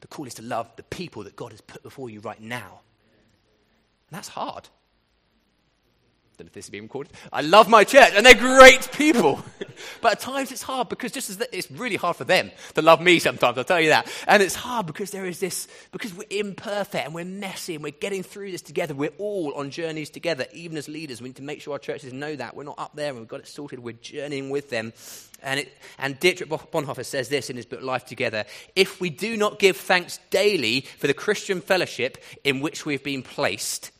the 0.00 0.08
call 0.08 0.26
is 0.26 0.34
to 0.34 0.42
love 0.42 0.68
the 0.76 0.82
people 0.82 1.24
that 1.24 1.36
God 1.36 1.52
has 1.52 1.60
put 1.60 1.82
before 1.82 2.10
you 2.10 2.20
right 2.20 2.40
now. 2.40 2.80
And 4.10 4.16
that's 4.16 4.28
hard 4.28 4.68
don't 6.38 6.46
know 6.46 6.48
if 6.48 6.54
this 6.54 6.66
is 6.66 6.70
being 6.70 6.84
recorded. 6.84 7.12
I 7.32 7.42
love 7.42 7.68
my 7.68 7.84
church, 7.84 8.12
and 8.14 8.24
they're 8.24 8.34
great 8.34 8.90
people. 8.92 9.42
but 10.00 10.12
at 10.12 10.20
times 10.20 10.50
it's 10.50 10.62
hard 10.62 10.88
because 10.88 11.12
just 11.12 11.28
as 11.28 11.36
the, 11.36 11.56
it's 11.56 11.70
really 11.70 11.96
hard 11.96 12.16
for 12.16 12.24
them 12.24 12.50
to 12.74 12.82
love 12.82 13.00
me 13.00 13.18
sometimes, 13.18 13.58
I'll 13.58 13.64
tell 13.64 13.80
you 13.80 13.90
that. 13.90 14.10
And 14.26 14.42
it's 14.42 14.54
hard 14.54 14.86
because 14.86 15.10
there 15.10 15.26
is 15.26 15.40
this, 15.40 15.68
because 15.92 16.14
we're 16.14 16.26
imperfect 16.30 17.04
and 17.04 17.14
we're 17.14 17.24
messy 17.24 17.74
and 17.74 17.84
we're 17.84 17.90
getting 17.90 18.22
through 18.22 18.50
this 18.50 18.62
together. 18.62 18.94
We're 18.94 19.12
all 19.18 19.54
on 19.54 19.70
journeys 19.70 20.10
together, 20.10 20.46
even 20.52 20.76
as 20.78 20.88
leaders. 20.88 21.20
We 21.20 21.28
need 21.28 21.36
to 21.36 21.42
make 21.42 21.60
sure 21.60 21.74
our 21.74 21.78
churches 21.78 22.12
know 22.12 22.34
that. 22.34 22.56
We're 22.56 22.64
not 22.64 22.78
up 22.78 22.96
there 22.96 23.10
and 23.10 23.18
we've 23.18 23.28
got 23.28 23.40
it 23.40 23.46
sorted. 23.46 23.80
We're 23.80 23.92
journeying 23.92 24.50
with 24.50 24.70
them. 24.70 24.92
And, 25.42 25.60
it, 25.60 25.76
and 25.98 26.18
Dietrich 26.18 26.48
Bonhoeffer 26.48 27.04
says 27.04 27.28
this 27.28 27.50
in 27.50 27.56
his 27.56 27.66
book 27.66 27.82
Life 27.82 28.06
Together 28.06 28.44
If 28.74 29.00
we 29.00 29.10
do 29.10 29.36
not 29.36 29.58
give 29.58 29.76
thanks 29.76 30.18
daily 30.30 30.82
for 30.98 31.08
the 31.08 31.14
Christian 31.14 31.60
fellowship 31.60 32.22
in 32.44 32.60
which 32.60 32.86
we've 32.86 33.02
been 33.02 33.22
placed, 33.22 33.90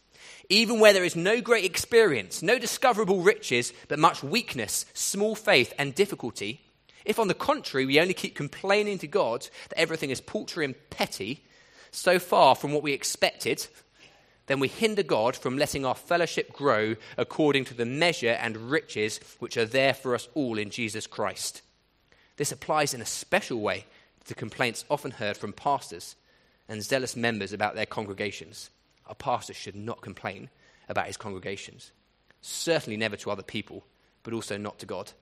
even 0.53 0.81
where 0.81 0.93
there 0.93 1.05
is 1.05 1.17
no 1.17 1.41
great 1.41 1.65
experience, 1.65 2.43
no 2.43 2.59
discoverable 2.59 3.23
riches, 3.23 3.73
but 3.89 3.99
much 3.99 4.23
weakness, 4.23 4.85
small 4.93 5.35
faith, 5.35 5.73
and 5.79 5.95
difficulty, 5.95 6.61
if 7.05 7.19
on 7.19 7.29
the 7.29 7.35
contrary 7.35 7.87
we 7.87 7.99
only 7.99 8.15
keep 8.15 8.35
complaining 8.35 8.99
to 8.99 9.07
God 9.07 9.49
that 9.71 9.79
everything 9.79 10.11
is 10.11 10.21
paltry 10.21 10.65
and 10.65 10.75
petty, 10.91 11.43
so 11.91 12.19
far 12.19 12.55
from 12.55 12.73
what 12.73 12.83
we 12.83 12.93
expected, 12.93 13.67
then 14.47 14.61
we 14.61 14.69
hinder 14.69 15.03
God 15.03 15.37
from 15.37 15.57
letting 15.57 15.87
our 15.87 15.95
fellowship 15.95 16.53
grow 16.53 16.97
according 17.17 17.65
to 17.67 17.75
the 17.75 17.87
measure 17.87 18.37
and 18.41 18.71
riches 18.71 19.21
which 19.39 19.57
are 19.57 19.65
there 19.65 19.95
for 19.95 20.15
us 20.15 20.29
all 20.35 20.59
in 20.59 20.71
Jesus 20.71 21.07
Christ. 21.07 21.63
This 22.37 22.53
applies 22.53 22.93
in 22.93 23.01
a 23.01 23.07
special 23.07 23.61
way 23.61 23.87
to 24.27 24.35
complaints 24.35 24.85
often 24.91 25.13
heard 25.13 25.37
from 25.37 25.53
pastors 25.53 26.15
and 26.69 26.83
zealous 26.83 27.17
members 27.17 27.53
about 27.53 27.75
their 27.75 27.87
congregations 27.87 28.71
a 29.07 29.15
pastor 29.15 29.55
should 29.55 29.77
not 29.77 30.01
complain 30.01 30.49
about 30.89 31.07
his 31.07 31.17
congregations. 31.17 31.93
Certainly 32.41 32.97
never 32.97 33.17
to 33.17 33.31
other 33.31 33.43
people, 33.43 33.85
but 34.23 34.35
also 34.35 34.57
not 34.57 34.79
to 34.81 34.87
God. 34.87 35.13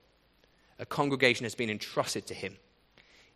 A 0.79 0.85
congregation 0.85 1.43
has 1.43 1.55
been 1.55 1.69
entrusted 1.69 2.25
to 2.27 2.33
him 2.33 2.57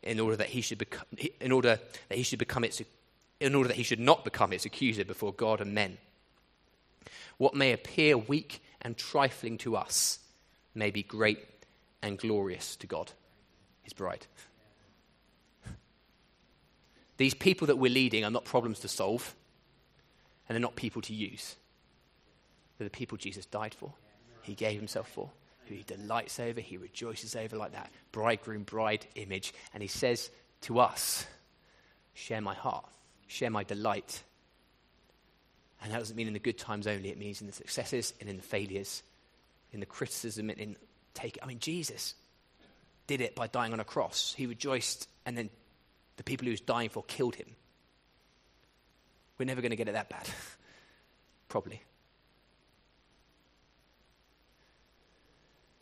in 0.01 0.19
order 0.19 0.35
that 0.35 0.47
he 0.47 0.61
should 0.61 0.77
become, 0.77 1.05
in 1.39 1.51
order 1.51 1.79
that 2.09 2.17
he 2.17 2.23
should 2.23 2.39
become 2.39 2.63
its 2.63 2.81
in 3.39 3.53
order 3.53 3.67
that 3.67 3.77
he 3.77 3.83
should 3.83 3.99
not 3.99 4.23
become 4.23 4.53
its 4.53 4.65
accuser 4.65 5.03
before 5.03 5.33
God 5.33 5.59
and 5.59 5.73
men. 5.73 5.97
What 7.37 7.53
may 7.53 7.73
appear 7.73 8.17
weak 8.17 8.63
and 8.81 8.97
trifling 8.97 9.57
to 9.59 9.75
us 9.75 10.19
may 10.73 10.89
be 10.89 11.03
great 11.03 11.39
and 12.01 12.17
glorious 12.17 12.75
to 12.77 12.87
God, 12.87 13.11
his 13.83 13.93
bride. 13.93 14.25
These 17.17 17.33
people 17.33 17.67
that 17.67 17.77
we're 17.77 17.91
leading 17.91 18.23
are 18.23 18.31
not 18.31 18.45
problems 18.45 18.79
to 18.79 18.87
solve, 18.87 19.35
and 20.47 20.55
they're 20.55 20.61
not 20.61 20.75
people 20.75 21.01
to 21.03 21.13
use. 21.13 21.55
They're 22.77 22.85
the 22.85 22.91
people 22.91 23.17
Jesus 23.17 23.45
died 23.45 23.73
for, 23.73 23.93
he 24.41 24.53
gave 24.53 24.79
himself 24.79 25.09
for, 25.09 25.29
who 25.67 25.75
he 25.75 25.83
delights 25.83 26.39
over, 26.39 26.59
he 26.61 26.77
rejoices 26.77 27.35
over, 27.35 27.55
like 27.57 27.71
that 27.71 27.91
bridegroom 28.11 28.63
bride 28.63 29.05
image. 29.15 29.53
And 29.73 29.81
he 29.81 29.87
says 29.87 30.29
to 30.61 30.79
us, 30.79 31.25
Share 32.13 32.41
my 32.41 32.53
heart, 32.53 32.85
share 33.27 33.49
my 33.49 33.63
delight. 33.63 34.23
And 35.81 35.91
that 35.91 35.99
doesn't 35.99 36.15
mean 36.15 36.27
in 36.27 36.33
the 36.33 36.39
good 36.39 36.57
times 36.57 36.87
only, 36.87 37.09
it 37.09 37.17
means 37.17 37.41
in 37.41 37.47
the 37.47 37.53
successes 37.53 38.13
and 38.19 38.29
in 38.29 38.37
the 38.37 38.43
failures, 38.43 39.03
in 39.71 39.79
the 39.79 39.85
criticism 39.85 40.49
and 40.49 40.59
in 40.59 40.75
take. 41.13 41.37
I 41.41 41.45
mean, 41.45 41.59
Jesus 41.59 42.15
did 43.07 43.21
it 43.21 43.35
by 43.35 43.47
dying 43.47 43.73
on 43.73 43.79
a 43.79 43.83
cross. 43.83 44.33
He 44.37 44.45
rejoiced, 44.45 45.09
and 45.25 45.37
then 45.37 45.49
the 46.17 46.23
people 46.23 46.45
he 46.45 46.51
was 46.51 46.61
dying 46.61 46.89
for 46.89 47.03
killed 47.03 47.35
him. 47.35 47.55
We're 49.37 49.45
never 49.45 49.61
going 49.61 49.71
to 49.71 49.75
get 49.75 49.87
it 49.87 49.93
that 49.93 50.09
bad. 50.09 50.27
Probably. 51.49 51.81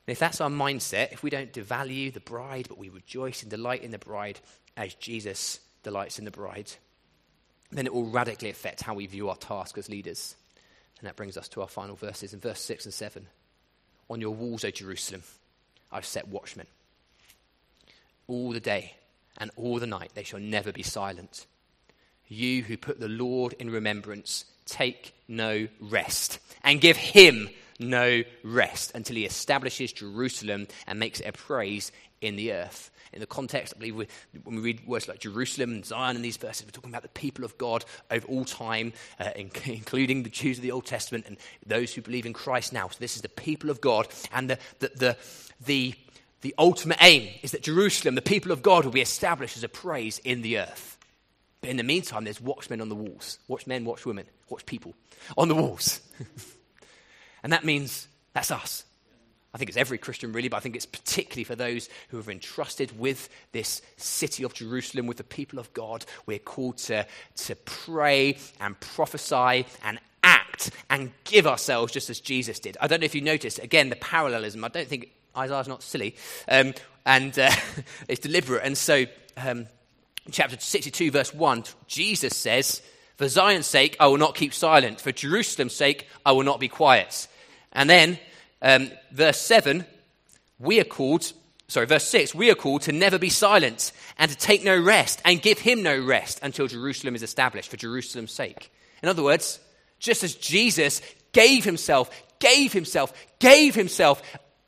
And 0.06 0.12
if 0.12 0.20
that's 0.20 0.42
our 0.42 0.50
mindset, 0.50 1.14
if 1.14 1.24
we 1.24 1.30
don't 1.30 1.54
devalue 1.54 2.14
the 2.14 2.20
bride, 2.20 2.66
but 2.68 2.78
we 2.78 2.90
rejoice 2.90 3.42
and 3.42 3.50
delight 3.50 3.84
in 3.84 3.92
the 3.92 4.00
bride 4.00 4.40
as 4.76 4.94
Jesus 4.96 5.60
delights 5.84 6.20
in 6.20 6.26
the 6.26 6.32
bride, 6.32 6.72
then 7.72 7.86
it 7.86 7.94
will 7.94 8.06
radically 8.06 8.50
affect 8.50 8.82
how 8.82 8.94
we 8.94 9.08
view 9.08 9.30
our 9.30 9.36
task 9.36 9.78
as 9.78 9.90
leaders. 9.90 10.36
And 11.00 11.08
that 11.08 11.16
brings 11.16 11.38
us 11.38 11.48
to 11.50 11.62
our 11.62 11.68
final 11.68 11.96
verses 11.96 12.34
in 12.34 12.40
verse 12.40 12.60
6 12.62 12.86
and 12.86 12.94
7. 12.94 13.28
On 14.10 14.20
your 14.20 14.36
walls, 14.36 14.66
O 14.66 14.72
Jerusalem, 14.72 15.24
I've 15.92 16.06
set 16.06 16.28
watchmen. 16.28 16.68
All 18.28 18.52
the 18.52 18.60
day 18.60 18.96
and 19.38 19.52
all 19.56 19.80
the 19.80 19.88
night 19.88 20.12
they 20.14 20.24
shall 20.24 20.40
never 20.40 20.72
be 20.72 20.84
silent. 20.84 21.46
You 22.34 22.64
who 22.64 22.78
put 22.78 23.00
the 23.00 23.08
Lord 23.08 23.54
in 23.60 23.70
remembrance, 23.70 24.46
take 24.66 25.14
no 25.28 25.68
rest, 25.80 26.40
and 26.64 26.82
give 26.82 26.98
him 26.98 27.50
no 27.80 28.24
rest 28.44 28.92
until 28.96 29.16
he 29.16 29.26
establishes 29.26 29.94
Jerusalem 29.94 30.68
and 30.88 31.00
makes 31.00 31.20
it 31.20 31.28
a 31.28 31.34
praise 31.34 31.92
in 32.22 32.36
the 32.36 32.54
earth. 32.54 32.90
In 33.12 33.20
the 33.20 33.28
context, 33.28 33.74
I 33.76 33.80
believe 33.80 33.96
we, 33.96 34.08
when 34.44 34.56
we 34.56 34.62
read 34.62 34.88
words 34.88 35.08
like 35.08 35.20
Jerusalem 35.20 35.72
and 35.72 35.86
Zion 35.86 36.16
in 36.16 36.24
these 36.24 36.38
verses, 36.38 36.66
we're 36.66 36.72
talking 36.72 36.90
about 36.90 37.04
the 37.04 37.10
people 37.10 37.46
of 37.46 37.56
God 37.60 37.86
over 38.10 38.26
all 38.28 38.44
time, 38.44 38.94
uh, 39.20 39.30
including 39.36 40.24
the 40.24 40.30
Jews 40.30 40.58
of 40.58 40.64
the 40.64 40.72
Old 40.72 40.86
Testament 40.86 41.26
and 41.28 41.38
those 41.66 41.94
who 41.94 42.02
believe 42.02 42.26
in 42.26 42.34
Christ 42.34 42.74
now. 42.74 42.88
So 42.88 42.98
this 43.00 43.16
is 43.16 43.22
the 43.22 43.30
people 43.30 43.70
of 43.70 43.82
God, 43.82 44.08
and 44.32 44.50
the, 44.50 44.58
the, 44.80 44.92
the, 44.96 45.18
the, 45.64 45.94
the 46.42 46.56
ultimate 46.58 46.98
aim 47.02 47.30
is 47.44 47.52
that 47.52 47.62
Jerusalem, 47.62 48.16
the 48.16 48.22
people 48.24 48.52
of 48.52 48.64
God, 48.64 48.84
will 48.84 48.92
be 48.92 49.02
established 49.02 49.58
as 49.58 49.64
a 49.64 49.70
praise 49.70 50.18
in 50.20 50.42
the 50.42 50.58
earth. 50.58 50.98
But 51.64 51.70
in 51.70 51.78
the 51.78 51.84
meantime, 51.84 52.26
there's 52.26 52.42
watchmen 52.42 52.82
on 52.82 52.90
the 52.90 52.96
walls. 52.96 53.40
Watch 53.48 53.68
men, 53.68 53.86
watch 53.86 54.06
women, 54.06 54.26
watch 54.50 54.66
people 54.66 54.94
on 55.38 55.48
the 55.48 55.56
walls. 55.56 56.02
And 57.44 57.52
that 57.52 57.66
means 57.66 58.08
that's 58.32 58.52
us. 58.52 58.86
I 59.54 59.60
think 59.60 59.70
it's 59.70 59.78
every 59.78 60.00
Christian, 60.00 60.34
really, 60.34 60.48
but 60.48 60.58
I 60.58 60.62
think 60.62 60.76
it's 60.76 60.86
particularly 60.86 61.44
for 61.44 61.56
those 61.56 61.88
who 62.08 62.18
have 62.18 62.28
entrusted 62.28 62.98
with 62.98 63.30
this 63.52 63.84
city 63.98 64.44
of 64.44 64.56
Jerusalem, 64.56 65.06
with 65.06 65.18
the 65.18 65.24
people 65.24 65.60
of 65.60 65.72
God. 65.74 66.06
We're 66.26 66.40
called 66.40 66.80
to, 66.80 67.06
to 67.36 67.56
pray 67.58 68.38
and 68.60 68.80
prophesy 68.80 69.68
and 69.84 70.00
act 70.24 70.72
and 70.90 71.12
give 71.26 71.46
ourselves 71.46 71.94
just 71.94 72.10
as 72.10 72.20
Jesus 72.20 72.60
did. 72.60 72.78
I 72.82 72.88
don't 72.88 73.02
know 73.02 73.06
if 73.06 73.14
you 73.14 73.22
noticed, 73.22 73.60
again, 73.60 73.90
the 73.90 73.96
parallelism. 73.98 74.64
I 74.64 74.70
don't 74.70 74.88
think 74.88 75.12
Isaiah's 75.38 75.68
not 75.68 75.84
silly, 75.84 76.16
um, 76.48 76.74
and 77.06 77.38
uh, 77.38 77.52
it's 78.08 78.22
deliberate. 78.22 78.64
And 78.64 78.76
so, 78.76 79.06
um, 79.38 79.68
chapter 80.32 80.58
62, 80.60 81.12
verse 81.12 81.34
1, 81.34 81.64
Jesus 81.88 82.36
says, 82.36 82.82
For 83.18 83.28
Zion's 83.28 83.66
sake, 83.66 83.98
I 84.00 84.08
will 84.08 84.18
not 84.18 84.36
keep 84.36 84.54
silent. 84.54 85.02
For 85.02 85.12
Jerusalem's 85.12 85.76
sake, 85.76 86.08
I 86.26 86.32
will 86.32 86.44
not 86.44 86.60
be 86.60 86.68
quiet. 86.68 87.28
And 87.72 87.90
then, 87.90 88.20
um, 88.62 88.92
verse 89.12 89.40
7, 89.40 89.86
we 90.60 90.80
are 90.80 90.86
called, 90.86 91.32
sorry, 91.68 91.86
verse 91.86 92.08
6, 92.08 92.34
we 92.34 92.50
are 92.50 92.56
called 92.56 92.84
to 92.84 92.92
never 92.92 93.20
be 93.20 93.30
silent 93.30 93.92
and 94.18 94.32
to 94.32 94.38
take 94.38 94.64
no 94.64 94.80
rest 94.80 95.22
and 95.26 95.42
give 95.42 95.60
him 95.60 95.84
no 95.84 96.00
rest 96.00 96.40
until 96.42 96.68
Jerusalem 96.68 97.16
is 97.16 97.24
established 97.24 97.70
for 97.70 97.78
Jerusalem's 97.78 98.32
sake. 98.32 98.72
In 99.02 99.10
other 99.10 99.24
words, 99.24 99.60
just 100.00 100.24
as 100.24 100.36
Jesus 100.36 101.02
gave 101.34 101.66
himself, 101.66 102.10
gave 102.40 102.72
himself, 102.72 103.14
gave 103.40 103.76
himself 103.76 104.22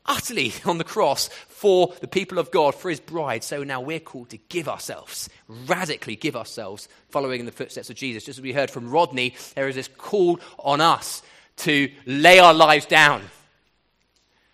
utterly 0.06 0.52
on 0.64 0.78
the 0.78 0.84
cross 0.84 1.28
for 1.48 1.94
the 2.00 2.08
people 2.08 2.38
of 2.38 2.50
God, 2.50 2.74
for 2.74 2.90
his 2.90 3.00
bride, 3.00 3.42
so 3.44 3.64
now 3.64 3.80
we're 3.80 4.00
called 4.00 4.30
to 4.30 4.38
give 4.48 4.68
ourselves, 4.68 5.28
radically 5.48 6.16
give 6.16 6.36
ourselves, 6.36 6.88
following 7.08 7.40
in 7.40 7.46
the 7.46 7.52
footsteps 7.52 7.90
of 7.90 7.96
Jesus. 7.96 8.24
Just 8.24 8.38
as 8.38 8.42
we 8.42 8.52
heard 8.52 8.70
from 8.70 8.90
Rodney, 8.90 9.34
there 9.54 9.68
is 9.68 9.74
this 9.74 9.88
call 9.88 10.40
on 10.58 10.80
us 10.80 11.22
to 11.58 11.90
lay 12.04 12.38
our 12.38 12.54
lives 12.54 12.86
down. 12.86 13.22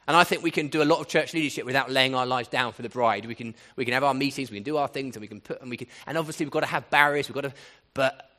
And 0.09 0.17
I 0.17 0.25
think 0.25 0.43
we 0.43 0.51
can 0.51 0.69
do 0.69 0.83
a 0.83 0.85
lot 0.85 1.01
of 1.01 1.07
church 1.07 1.33
leadership 1.33 1.65
without 1.65 1.91
laying 1.91 2.15
our 2.15 2.27
lives 2.27 2.49
down 2.49 2.73
for 2.73 2.83
the 2.83 2.89
bride. 2.89 3.25
We 3.27 3.35
can, 3.35 3.55
we 3.77 3.85
can 3.85 3.95
have 3.95 4.05
our 4.05 4.15
meetings, 4.15 4.51
we 4.51 4.57
can 4.57 4.65
do 4.65 4.77
our 4.77 4.89
things, 4.89 5.15
and 5.17 5.21
we 5.21 5.29
can 5.29 5.41
put, 5.41 5.61
and 5.61 5.71
we 5.71 5.77
can, 5.77 5.87
and 6.07 6.19
obviously 6.19 6.45
we've 6.45 6.53
got 6.53 6.61
to 6.61 6.67
have 6.67 6.91
barriers, 6.91 7.29
we've 7.29 7.35
got 7.35 7.43
to, 7.43 7.53
but 7.95 8.32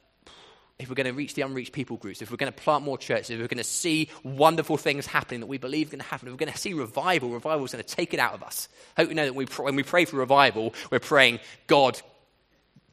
if 0.79 0.89
we're 0.89 0.95
going 0.95 1.07
to 1.07 1.13
reach 1.13 1.33
the 1.35 1.43
unreached 1.43 1.71
people 1.71 1.97
groups, 1.97 2.21
if 2.21 2.31
we're 2.31 2.37
going 2.37 2.51
to 2.51 2.63
plant 2.63 2.83
more 2.83 2.97
churches, 2.97 3.29
if 3.29 3.39
we're 3.39 3.47
going 3.47 3.57
to 3.57 3.63
see 3.63 4.09
wonderful 4.23 4.77
things 4.77 5.05
happening 5.05 5.39
that 5.41 5.47
we 5.47 5.57
believe 5.57 5.87
are 5.87 5.91
going 5.91 6.01
to 6.01 6.05
happen, 6.05 6.27
if 6.27 6.33
we're 6.33 6.37
going 6.37 6.51
to 6.51 6.57
see 6.57 6.73
revival, 6.73 7.29
revival 7.29 7.63
is 7.63 7.71
going 7.71 7.83
to 7.83 7.95
take 7.95 8.13
it 8.13 8.19
out 8.19 8.33
of 8.33 8.43
us. 8.43 8.67
Hope 8.97 9.09
you 9.09 9.15
know 9.15 9.25
that 9.25 9.35
when 9.35 9.75
we 9.75 9.83
pray 9.83 10.05
for 10.05 10.17
revival, 10.17 10.73
we're 10.91 10.99
praying, 10.99 11.39
God, 11.67 12.01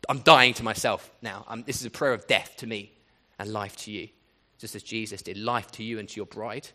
I'm 0.08 0.20
dying 0.20 0.54
to 0.54 0.62
myself 0.62 1.10
now. 1.22 1.44
I'm, 1.48 1.62
this 1.64 1.80
is 1.80 1.86
a 1.86 1.90
prayer 1.90 2.12
of 2.12 2.26
death 2.26 2.54
to 2.58 2.66
me 2.66 2.92
and 3.38 3.52
life 3.52 3.76
to 3.78 3.90
you 3.90 4.08
just 4.58 4.74
as 4.74 4.82
Jesus 4.82 5.22
did, 5.22 5.38
life 5.38 5.70
to 5.72 5.82
you 5.82 5.98
and 5.98 6.08
to 6.08 6.16
your 6.16 6.26
bride. 6.26 6.68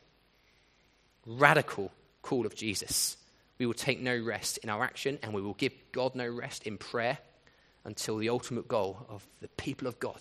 Radical 1.25 1.91
call 2.23 2.45
of 2.45 2.55
Jesus. 2.55 3.15
We 3.59 3.67
will 3.67 3.75
take 3.75 4.01
no 4.01 4.17
rest 4.17 4.57
in 4.57 4.69
our 4.69 4.83
action 4.83 5.19
and 5.21 5.33
we 5.33 5.41
will 5.41 5.53
give 5.53 5.71
God 5.91 6.15
no 6.15 6.27
rest 6.27 6.63
in 6.63 6.77
prayer 6.77 7.19
until 7.85 8.17
the 8.17 8.29
ultimate 8.29 8.67
goal 8.67 9.05
of 9.07 9.25
the 9.41 9.47
people 9.49 9.87
of 9.87 9.99
God 9.99 10.19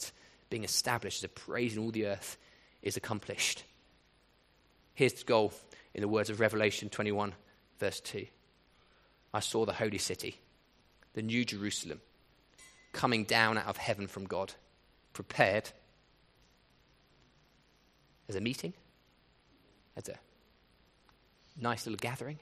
being 0.54 0.62
established 0.62 1.18
as 1.18 1.24
a 1.24 1.28
praise 1.28 1.76
in 1.76 1.82
all 1.82 1.90
the 1.90 2.06
earth 2.06 2.38
is 2.80 2.96
accomplished. 2.96 3.64
Here's 4.94 5.14
the 5.14 5.24
goal 5.24 5.52
in 5.92 6.00
the 6.00 6.06
words 6.06 6.30
of 6.30 6.38
Revelation 6.38 6.88
21, 6.88 7.34
verse 7.80 7.98
2. 7.98 8.24
I 9.34 9.40
saw 9.40 9.66
the 9.66 9.72
holy 9.72 9.98
city, 9.98 10.38
the 11.14 11.22
new 11.22 11.44
Jerusalem, 11.44 12.00
coming 12.92 13.24
down 13.24 13.58
out 13.58 13.66
of 13.66 13.78
heaven 13.78 14.06
from 14.06 14.26
God, 14.26 14.52
prepared 15.12 15.72
as 18.28 18.36
a 18.36 18.40
meeting, 18.40 18.74
as 19.96 20.08
a 20.08 20.16
nice 21.60 21.84
little 21.84 21.98
gathering, 21.98 22.38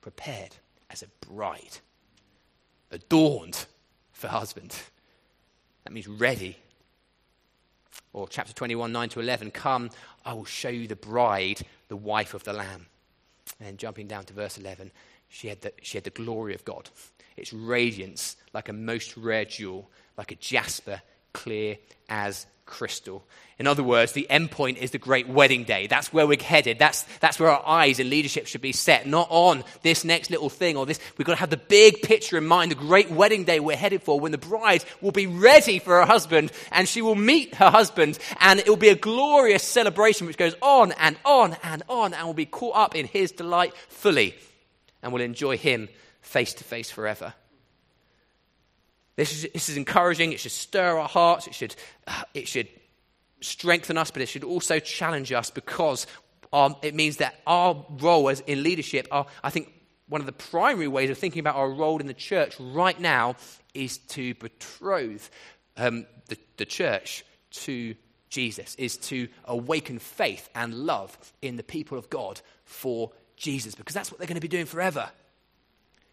prepared 0.00 0.56
as 0.90 1.04
a 1.04 1.24
bride, 1.24 1.78
adorned 2.90 3.66
for 4.10 4.26
husband. 4.26 4.74
That 5.84 5.92
means 5.92 6.08
ready. 6.08 6.56
Or 8.12 8.28
chapter 8.28 8.52
21, 8.52 8.92
9 8.92 9.08
to 9.10 9.20
11, 9.20 9.50
come, 9.50 9.90
I 10.24 10.32
will 10.34 10.44
show 10.44 10.68
you 10.68 10.86
the 10.86 10.96
bride, 10.96 11.60
the 11.88 11.96
wife 11.96 12.34
of 12.34 12.44
the 12.44 12.52
Lamb. 12.52 12.86
And 13.60 13.78
jumping 13.78 14.06
down 14.06 14.24
to 14.24 14.32
verse 14.32 14.58
11, 14.58 14.92
she 15.28 15.48
had 15.48 15.60
the, 15.60 15.72
she 15.82 15.96
had 15.96 16.04
the 16.04 16.10
glory 16.10 16.54
of 16.54 16.64
God. 16.64 16.88
Its 17.36 17.52
radiance 17.52 18.36
like 18.52 18.68
a 18.68 18.72
most 18.72 19.16
rare 19.16 19.44
jewel, 19.44 19.90
like 20.16 20.30
a 20.30 20.36
jasper, 20.36 21.02
clear 21.32 21.76
as 22.08 22.46
crystal. 22.66 23.24
In 23.58 23.68
other 23.68 23.84
words, 23.84 24.12
the 24.12 24.28
end 24.28 24.50
point 24.50 24.78
is 24.78 24.90
the 24.90 24.98
great 24.98 25.28
wedding 25.28 25.62
day. 25.64 25.86
That's 25.86 26.12
where 26.12 26.26
we're 26.26 26.42
headed. 26.42 26.78
That's, 26.78 27.02
that's 27.20 27.38
where 27.38 27.50
our 27.50 27.64
eyes 27.64 28.00
in 28.00 28.10
leadership 28.10 28.46
should 28.46 28.60
be 28.60 28.72
set, 28.72 29.06
not 29.06 29.28
on 29.30 29.62
this 29.82 30.04
next 30.04 30.30
little 30.30 30.50
thing 30.50 30.76
or 30.76 30.84
this. 30.84 30.98
We've 31.16 31.26
got 31.26 31.34
to 31.34 31.40
have 31.40 31.50
the 31.50 31.56
big 31.56 32.02
picture 32.02 32.36
in 32.36 32.46
mind, 32.46 32.72
the 32.72 32.76
great 32.76 33.10
wedding 33.10 33.44
day 33.44 33.60
we're 33.60 33.76
headed 33.76 34.02
for 34.02 34.18
when 34.18 34.32
the 34.32 34.38
bride 34.38 34.84
will 35.00 35.12
be 35.12 35.28
ready 35.28 35.78
for 35.78 35.98
her 36.00 36.06
husband 36.06 36.50
and 36.72 36.88
she 36.88 37.00
will 37.00 37.14
meet 37.14 37.54
her 37.56 37.70
husband 37.70 38.18
and 38.40 38.58
it 38.58 38.68
will 38.68 38.76
be 38.76 38.88
a 38.88 38.96
glorious 38.96 39.62
celebration 39.62 40.26
which 40.26 40.36
goes 40.36 40.56
on 40.60 40.92
and 40.92 41.16
on 41.24 41.56
and 41.62 41.84
on 41.88 42.12
and 42.12 42.26
will 42.26 42.34
be 42.34 42.46
caught 42.46 42.76
up 42.76 42.96
in 42.96 43.06
his 43.06 43.30
delight 43.30 43.72
fully 43.88 44.34
and 45.02 45.12
will 45.12 45.20
enjoy 45.20 45.56
him 45.56 45.88
face 46.22 46.54
to 46.54 46.64
face 46.64 46.90
forever. 46.90 47.34
This 49.16 49.32
is, 49.32 49.48
this 49.52 49.68
is 49.68 49.76
encouraging. 49.76 50.32
It 50.32 50.40
should 50.40 50.52
stir 50.52 50.98
our 50.98 51.08
hearts. 51.08 51.46
It 51.46 51.54
should, 51.54 51.74
uh, 52.06 52.22
it 52.34 52.48
should 52.48 52.68
strengthen 53.40 53.96
us, 53.98 54.10
but 54.10 54.22
it 54.22 54.26
should 54.26 54.44
also 54.44 54.78
challenge 54.78 55.32
us 55.32 55.50
because 55.50 56.06
um, 56.52 56.76
it 56.82 56.94
means 56.94 57.18
that 57.18 57.34
our 57.46 57.84
role 58.00 58.28
as 58.28 58.40
in 58.40 58.62
leadership, 58.62 59.06
are, 59.10 59.26
I 59.42 59.50
think 59.50 59.72
one 60.08 60.20
of 60.20 60.26
the 60.26 60.32
primary 60.32 60.88
ways 60.88 61.10
of 61.10 61.18
thinking 61.18 61.40
about 61.40 61.56
our 61.56 61.70
role 61.70 62.00
in 62.00 62.06
the 62.06 62.14
church 62.14 62.56
right 62.58 62.98
now 62.98 63.36
is 63.72 63.98
to 63.98 64.34
betroth 64.34 65.30
um, 65.76 66.06
the, 66.28 66.38
the 66.56 66.64
church 66.64 67.24
to 67.50 67.94
Jesus, 68.30 68.74
is 68.76 68.96
to 68.96 69.28
awaken 69.44 69.98
faith 69.98 70.48
and 70.54 70.74
love 70.74 71.16
in 71.40 71.56
the 71.56 71.62
people 71.62 71.98
of 71.98 72.10
God 72.10 72.40
for 72.64 73.12
Jesus, 73.36 73.74
because 73.74 73.94
that's 73.94 74.10
what 74.10 74.18
they're 74.18 74.26
going 74.26 74.36
to 74.36 74.40
be 74.40 74.48
doing 74.48 74.66
forever. 74.66 75.08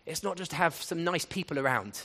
It's 0.05 0.23
not 0.23 0.37
just 0.37 0.51
to 0.51 0.57
have 0.57 0.75
some 0.75 1.03
nice 1.03 1.25
people 1.25 1.59
around, 1.59 2.01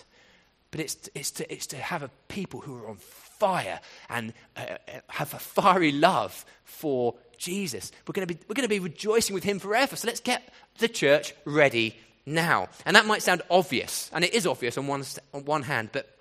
but 0.70 0.80
it's, 0.80 1.08
it's, 1.14 1.30
to, 1.32 1.52
it's 1.52 1.66
to 1.68 1.76
have 1.76 2.02
a 2.02 2.10
people 2.28 2.60
who 2.60 2.76
are 2.76 2.88
on 2.88 2.96
fire 2.96 3.80
and 4.08 4.32
uh, 4.56 4.60
uh 4.60 5.00
have 5.08 5.34
a 5.34 5.38
fiery 5.38 5.92
love 5.92 6.44
for 6.64 7.14
Jesus. 7.38 7.92
We're 8.06 8.12
going, 8.12 8.26
to 8.26 8.34
be, 8.34 8.40
we're 8.48 8.54
going 8.54 8.68
to 8.68 8.68
be 8.68 8.80
rejoicing 8.80 9.34
with 9.34 9.44
him 9.44 9.58
forever. 9.58 9.96
So 9.96 10.06
let's 10.06 10.20
get 10.20 10.42
the 10.78 10.88
church 10.88 11.34
ready 11.44 11.96
now. 12.24 12.68
And 12.84 12.96
that 12.96 13.06
might 13.06 13.22
sound 13.22 13.42
obvious, 13.50 14.10
and 14.12 14.24
it 14.24 14.34
is 14.34 14.46
obvious 14.46 14.76
on 14.76 14.86
one, 14.86 15.04
on 15.32 15.44
one 15.44 15.62
hand, 15.62 15.90
but 15.92 16.16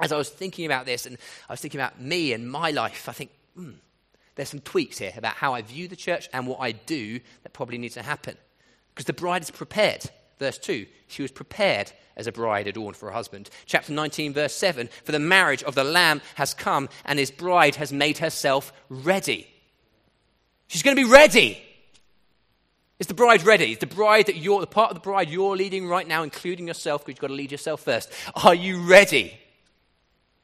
as 0.00 0.12
I 0.12 0.16
was 0.16 0.28
thinking 0.28 0.66
about 0.66 0.86
this 0.86 1.06
and 1.06 1.18
I 1.48 1.52
was 1.52 1.60
thinking 1.60 1.80
about 1.80 2.00
me 2.00 2.32
and 2.32 2.50
my 2.50 2.70
life, 2.70 3.08
I 3.08 3.12
think, 3.12 3.30
hmm, 3.56 3.72
there's 4.34 4.48
some 4.48 4.60
tweaks 4.60 4.98
here 4.98 5.12
about 5.16 5.34
how 5.34 5.54
I 5.54 5.62
view 5.62 5.88
the 5.88 5.96
church 5.96 6.28
and 6.32 6.46
what 6.46 6.60
I 6.60 6.72
do 6.72 7.20
that 7.42 7.52
probably 7.52 7.78
needs 7.78 7.94
to 7.94 8.02
happen. 8.02 8.36
Because 8.94 9.06
the 9.06 9.12
bride 9.12 9.42
is 9.42 9.50
prepared. 9.50 10.08
Verse 10.38 10.58
2 10.58 10.86
She 11.08 11.22
was 11.22 11.32
prepared 11.32 11.90
as 12.18 12.26
a 12.26 12.32
bride 12.32 12.66
adorned 12.66 12.96
for 12.96 13.06
her 13.06 13.12
husband. 13.12 13.48
Chapter 13.64 13.92
19, 13.92 14.34
verse 14.34 14.54
7 14.54 14.90
For 15.04 15.12
the 15.12 15.18
marriage 15.18 15.62
of 15.62 15.74
the 15.74 15.84
Lamb 15.84 16.20
has 16.34 16.52
come, 16.52 16.88
and 17.04 17.18
his 17.18 17.30
bride 17.30 17.76
has 17.76 17.92
made 17.92 18.18
herself 18.18 18.72
ready. 18.90 19.48
She's 20.66 20.82
going 20.82 20.96
to 20.96 21.02
be 21.02 21.10
ready. 21.10 21.62
Is 22.98 23.06
the 23.06 23.14
bride 23.14 23.44
ready? 23.44 23.72
Is 23.72 23.78
the 23.78 23.86
bride 23.86 24.26
that 24.26 24.36
you're, 24.36 24.60
the 24.60 24.66
part 24.66 24.90
of 24.90 24.96
the 24.96 25.00
bride 25.00 25.30
you're 25.30 25.56
leading 25.56 25.86
right 25.86 26.06
now, 26.06 26.24
including 26.24 26.66
yourself, 26.66 27.02
because 27.02 27.12
you've 27.12 27.20
got 27.20 27.28
to 27.28 27.34
lead 27.34 27.52
yourself 27.52 27.80
first, 27.82 28.12
are 28.44 28.54
you 28.54 28.80
ready? 28.82 29.38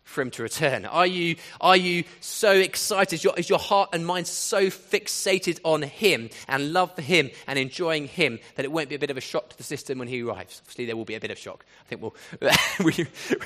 For 0.04 0.22
him 0.22 0.30
to 0.32 0.42
return? 0.42 0.84
Are 0.84 1.06
you, 1.06 1.36
are 1.60 1.76
you 1.76 2.04
so 2.20 2.52
excited? 2.52 3.14
Is 3.14 3.24
your, 3.24 3.34
is 3.36 3.48
your 3.48 3.58
heart 3.58 3.90
and 3.92 4.06
mind 4.06 4.26
so 4.26 4.66
fixated 4.66 5.58
on 5.64 5.82
him 5.82 6.30
and 6.46 6.72
love 6.72 6.94
for 6.94 7.02
him 7.02 7.30
and 7.46 7.58
enjoying 7.58 8.06
him 8.06 8.38
that 8.54 8.64
it 8.64 8.72
won't 8.72 8.88
be 8.88 8.94
a 8.94 8.98
bit 8.98 9.10
of 9.10 9.16
a 9.16 9.22
shock 9.22 9.48
to 9.50 9.56
the 9.56 9.62
system 9.62 9.98
when 9.98 10.08
he 10.08 10.22
arrives? 10.22 10.60
Obviously, 10.62 10.86
there 10.86 10.96
will 10.96 11.04
be 11.04 11.14
a 11.14 11.20
bit 11.20 11.30
of 11.30 11.38
shock. 11.38 11.64
I 11.84 11.88
think, 11.88 12.02
we'll, 12.02 12.14
we, 12.84 12.92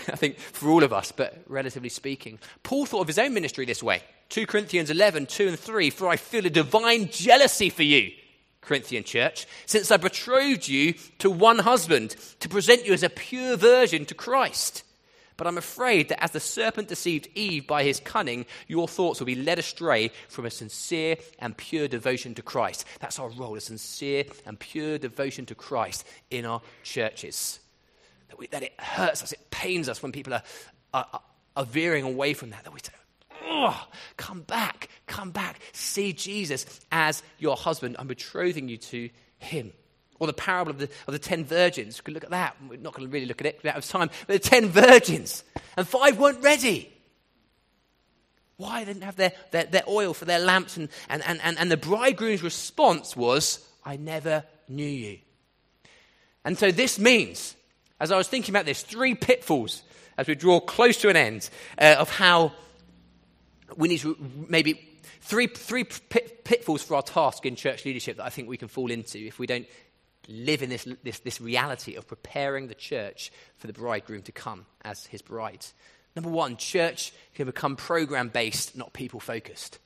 I 0.09 0.16
think 0.16 0.38
for 0.38 0.68
all 0.68 0.82
of 0.82 0.92
us, 0.92 1.12
but 1.12 1.42
relatively 1.46 1.88
speaking. 1.88 2.38
Paul 2.62 2.86
thought 2.86 3.02
of 3.02 3.06
his 3.06 3.18
own 3.18 3.32
ministry 3.32 3.64
this 3.64 3.82
way 3.82 4.02
2 4.30 4.46
Corinthians 4.46 4.90
11, 4.90 5.26
2 5.26 5.48
and 5.48 5.59
3 5.59 5.90
For 5.90 6.09
I 6.09 6.16
feel 6.16 6.44
a 6.44 6.50
divine 6.50 7.09
jealousy 7.11 7.70
for 7.70 7.82
you. 7.82 8.12
Corinthian 8.61 9.02
church, 9.02 9.46
since 9.64 9.90
I 9.90 9.96
betrothed 9.96 10.68
you 10.68 10.92
to 11.20 11.30
one 11.30 11.61
husband 11.61 12.16
to 12.40 12.50
present 12.50 12.84
you 12.84 12.92
as 12.92 13.02
a 13.02 13.09
pure 13.09 13.56
virgin 13.56 14.04
to 14.06 14.14
Christ. 14.14 14.82
But 15.39 15.47
I'm 15.47 15.57
afraid 15.57 16.09
that 16.09 16.22
as 16.22 16.32
the 16.32 16.41
serpent 16.41 16.89
deceived 16.89 17.28
Eve 17.34 17.66
by 17.66 17.84
his 17.84 18.01
cunning, 18.01 18.45
your 18.66 18.89
thoughts 18.89 19.20
will 19.20 19.26
be 19.26 19.36
led 19.36 19.61
astray 19.61 20.11
from 20.28 20.45
a 20.45 20.51
sincere 20.51 21.16
and 21.39 21.57
pure 21.57 21.86
devotion 21.86 22.34
to 22.34 22.43
Christ. 22.43 22.84
That's 22.99 23.20
our 23.20 23.30
role, 23.30 23.55
a 23.55 23.61
sincere 23.61 24.24
and 24.45 24.59
pure 24.59 24.99
devotion 24.99 25.47
to 25.47 25.55
Christ 25.55 26.05
in 26.28 26.45
our 26.45 26.61
churches. 26.82 27.61
That, 28.28 28.39
we, 28.39 28.49
that 28.49 28.64
it 28.64 28.74
hurts 28.80 29.22
us, 29.22 29.32
it 29.32 29.49
pains 29.51 29.89
us 29.89 30.03
when 30.03 30.11
people 30.11 30.34
are, 30.34 30.43
are, 30.93 31.22
are 31.57 31.64
veering 31.64 32.05
away 32.05 32.34
from 32.34 32.51
that. 32.51 32.64
That 32.64 32.74
we 32.74 32.80
say, 32.80 32.93
oh, 33.45 33.86
come 34.16 34.43
back, 34.43 34.89
come 35.07 35.30
back. 35.30 35.61
See 35.72 36.12
Jesus 36.12 36.80
as 36.91 37.22
your 37.39 37.55
husband. 37.55 37.95
I'm 38.01 38.09
betrothing 38.09 38.68
you 38.68 38.76
to 38.76 39.09
him. 39.39 39.72
Or 40.21 40.27
the 40.27 40.33
parable 40.33 40.71
of 40.71 40.79
the, 40.79 40.89
of 41.07 41.12
the 41.12 41.19
ten 41.19 41.45
virgins. 41.45 41.99
We 41.99 42.05
could 42.05 42.14
look 42.14 42.25
at 42.25 42.31
that. 42.31 42.57
We're 42.69 42.79
not 42.79 42.95
going 42.95 43.07
to 43.07 43.12
really 43.12 43.27
look 43.27 43.41
at 43.41 43.47
it 43.47 43.61
we're 43.62 43.71
out 43.71 43.77
of 43.77 43.87
time. 43.87 44.11
But 44.27 44.43
the 44.43 44.49
ten 44.49 44.69
virgins, 44.69 45.45
and 45.77 45.87
five 45.87 46.19
weren't 46.19 46.43
ready. 46.43 46.93
Why? 48.57 48.85
They 48.85 48.93
didn't 48.93 49.05
have 49.05 49.14
their, 49.14 49.33
their, 49.53 49.64
their 49.64 49.85
oil 49.89 50.12
for 50.12 50.25
their 50.25 50.41
lamps. 50.41 50.77
And, 50.77 50.89
and, 51.09 51.23
and, 51.25 51.41
and, 51.45 51.57
and 51.59 51.71
the 51.71 51.77
bridegroom's 51.77 52.43
response 52.43 53.16
was, 53.16 53.64
I 53.85 53.97
never 53.97 54.43
knew 54.69 54.85
you. 54.85 55.19
And 56.45 56.59
so 56.59 56.73
this 56.73 56.99
means, 56.99 57.55
as 58.01 58.11
I 58.11 58.16
was 58.16 58.27
thinking 58.27 58.53
about 58.53 58.66
this, 58.66 58.83
three 58.83 59.14
pitfalls 59.14 59.83
as 60.16 60.27
we 60.27 60.35
draw 60.35 60.59
close 60.59 60.97
to 61.03 61.09
an 61.09 61.16
end 61.16 61.49
uh, 61.79 61.97
of 61.99 62.11
how 62.11 62.53
we 63.77 63.87
need 63.87 63.99
to 64.01 64.16
maybe 64.49 64.99
three, 65.21 65.47
three 65.47 65.85
pitfalls 65.85 66.83
for 66.83 66.97
our 66.97 67.03
task 67.03 67.47
in 67.47 67.55
church 67.55 67.85
leadership 67.85 68.16
that 68.16 68.25
I 68.25 68.31
think 68.31 68.49
we 68.49 68.57
can 68.57 68.69
fall 68.69 68.91
into 68.91 69.19
if 69.19 69.39
we 69.39 69.47
don't 69.47 69.66
live 70.29 70.62
in 70.62 70.68
this, 70.68 70.87
this, 71.03 71.18
this 71.20 71.41
reality 71.41 71.95
of 71.95 72.07
preparing 72.07 72.68
the 72.68 72.74
church 72.74 73.33
for 73.57 73.66
the 73.66 73.72
bridegroom 73.72 74.22
to 74.22 74.33
come 74.33 74.66
as 74.83 75.07
his 75.07 75.22
bride. 75.22 75.64
Number 76.14 76.31
one, 76.31 76.57
church 76.57 77.12
can 77.35 77.47
become 77.47 77.76
program 77.76 78.29
based, 78.29 78.76
not 78.76 78.93
people 78.93 79.20
focused. 79.20 79.79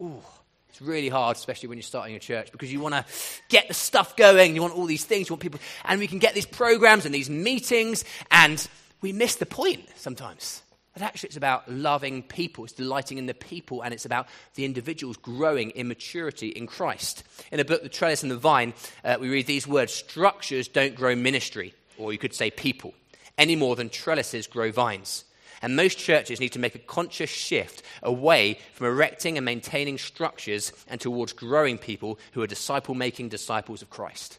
Ooh, 0.00 0.22
it's 0.68 0.82
really 0.82 1.08
hard, 1.08 1.36
especially 1.36 1.68
when 1.68 1.78
you're 1.78 1.82
starting 1.82 2.14
a 2.14 2.20
church, 2.20 2.52
because 2.52 2.72
you 2.72 2.80
want 2.80 2.94
to 2.94 3.04
get 3.48 3.66
the 3.66 3.74
stuff 3.74 4.14
going. 4.14 4.54
You 4.54 4.62
want 4.62 4.74
all 4.74 4.84
these 4.84 5.04
things. 5.04 5.28
You 5.28 5.32
want 5.32 5.42
people, 5.42 5.60
and 5.84 5.98
we 5.98 6.06
can 6.06 6.18
get 6.18 6.34
these 6.34 6.46
programs 6.46 7.06
and 7.06 7.14
these 7.14 7.30
meetings, 7.30 8.04
and 8.30 8.66
we 9.00 9.12
miss 9.12 9.36
the 9.36 9.46
point 9.46 9.88
sometimes. 9.96 10.62
But 10.96 11.02
actually, 11.02 11.26
it's 11.26 11.36
about 11.36 11.70
loving 11.70 12.22
people. 12.22 12.64
It's 12.64 12.72
delighting 12.72 13.18
in 13.18 13.26
the 13.26 13.34
people, 13.34 13.82
and 13.82 13.92
it's 13.92 14.06
about 14.06 14.28
the 14.54 14.64
individuals 14.64 15.18
growing 15.18 15.68
in 15.72 15.88
maturity 15.88 16.48
in 16.48 16.66
Christ. 16.66 17.22
In 17.52 17.58
the 17.58 17.66
book, 17.66 17.82
The 17.82 17.90
Trellis 17.90 18.22
and 18.22 18.32
the 18.32 18.38
Vine, 18.38 18.72
uh, 19.04 19.18
we 19.20 19.28
read 19.28 19.46
these 19.46 19.68
words 19.68 19.92
Structures 19.92 20.68
don't 20.68 20.94
grow 20.94 21.14
ministry, 21.14 21.74
or 21.98 22.14
you 22.14 22.18
could 22.18 22.32
say 22.32 22.50
people, 22.50 22.94
any 23.36 23.56
more 23.56 23.76
than 23.76 23.90
trellises 23.90 24.46
grow 24.46 24.72
vines. 24.72 25.26
And 25.60 25.76
most 25.76 25.98
churches 25.98 26.40
need 26.40 26.54
to 26.54 26.58
make 26.58 26.74
a 26.74 26.78
conscious 26.78 27.28
shift 27.28 27.82
away 28.02 28.58
from 28.72 28.86
erecting 28.86 29.36
and 29.36 29.44
maintaining 29.44 29.98
structures 29.98 30.72
and 30.88 30.98
towards 30.98 31.34
growing 31.34 31.76
people 31.76 32.18
who 32.32 32.40
are 32.40 32.46
disciple 32.46 32.94
making 32.94 33.28
disciples 33.28 33.82
of 33.82 33.90
Christ. 33.90 34.38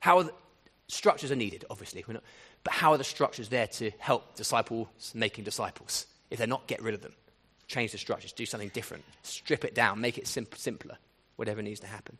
How 0.00 0.22
the, 0.22 0.32
structures 0.88 1.32
are 1.32 1.36
needed, 1.36 1.64
obviously. 1.70 2.04
We're 2.06 2.14
not, 2.14 2.24
but 2.66 2.72
how 2.72 2.90
are 2.90 2.98
the 2.98 3.04
structures 3.04 3.48
there 3.48 3.68
to 3.68 3.92
help 3.98 4.34
disciples 4.34 5.12
making 5.14 5.44
disciples? 5.44 6.04
If 6.32 6.38
they're 6.38 6.48
not, 6.48 6.66
get 6.66 6.82
rid 6.82 6.94
of 6.94 7.00
them. 7.00 7.12
Change 7.68 7.92
the 7.92 7.98
structures, 7.98 8.32
do 8.32 8.44
something 8.44 8.70
different, 8.70 9.04
strip 9.22 9.64
it 9.64 9.72
down, 9.72 10.00
make 10.00 10.18
it 10.18 10.26
sim- 10.26 10.48
simpler, 10.56 10.98
whatever 11.36 11.62
needs 11.62 11.78
to 11.78 11.86
happen. 11.86 12.18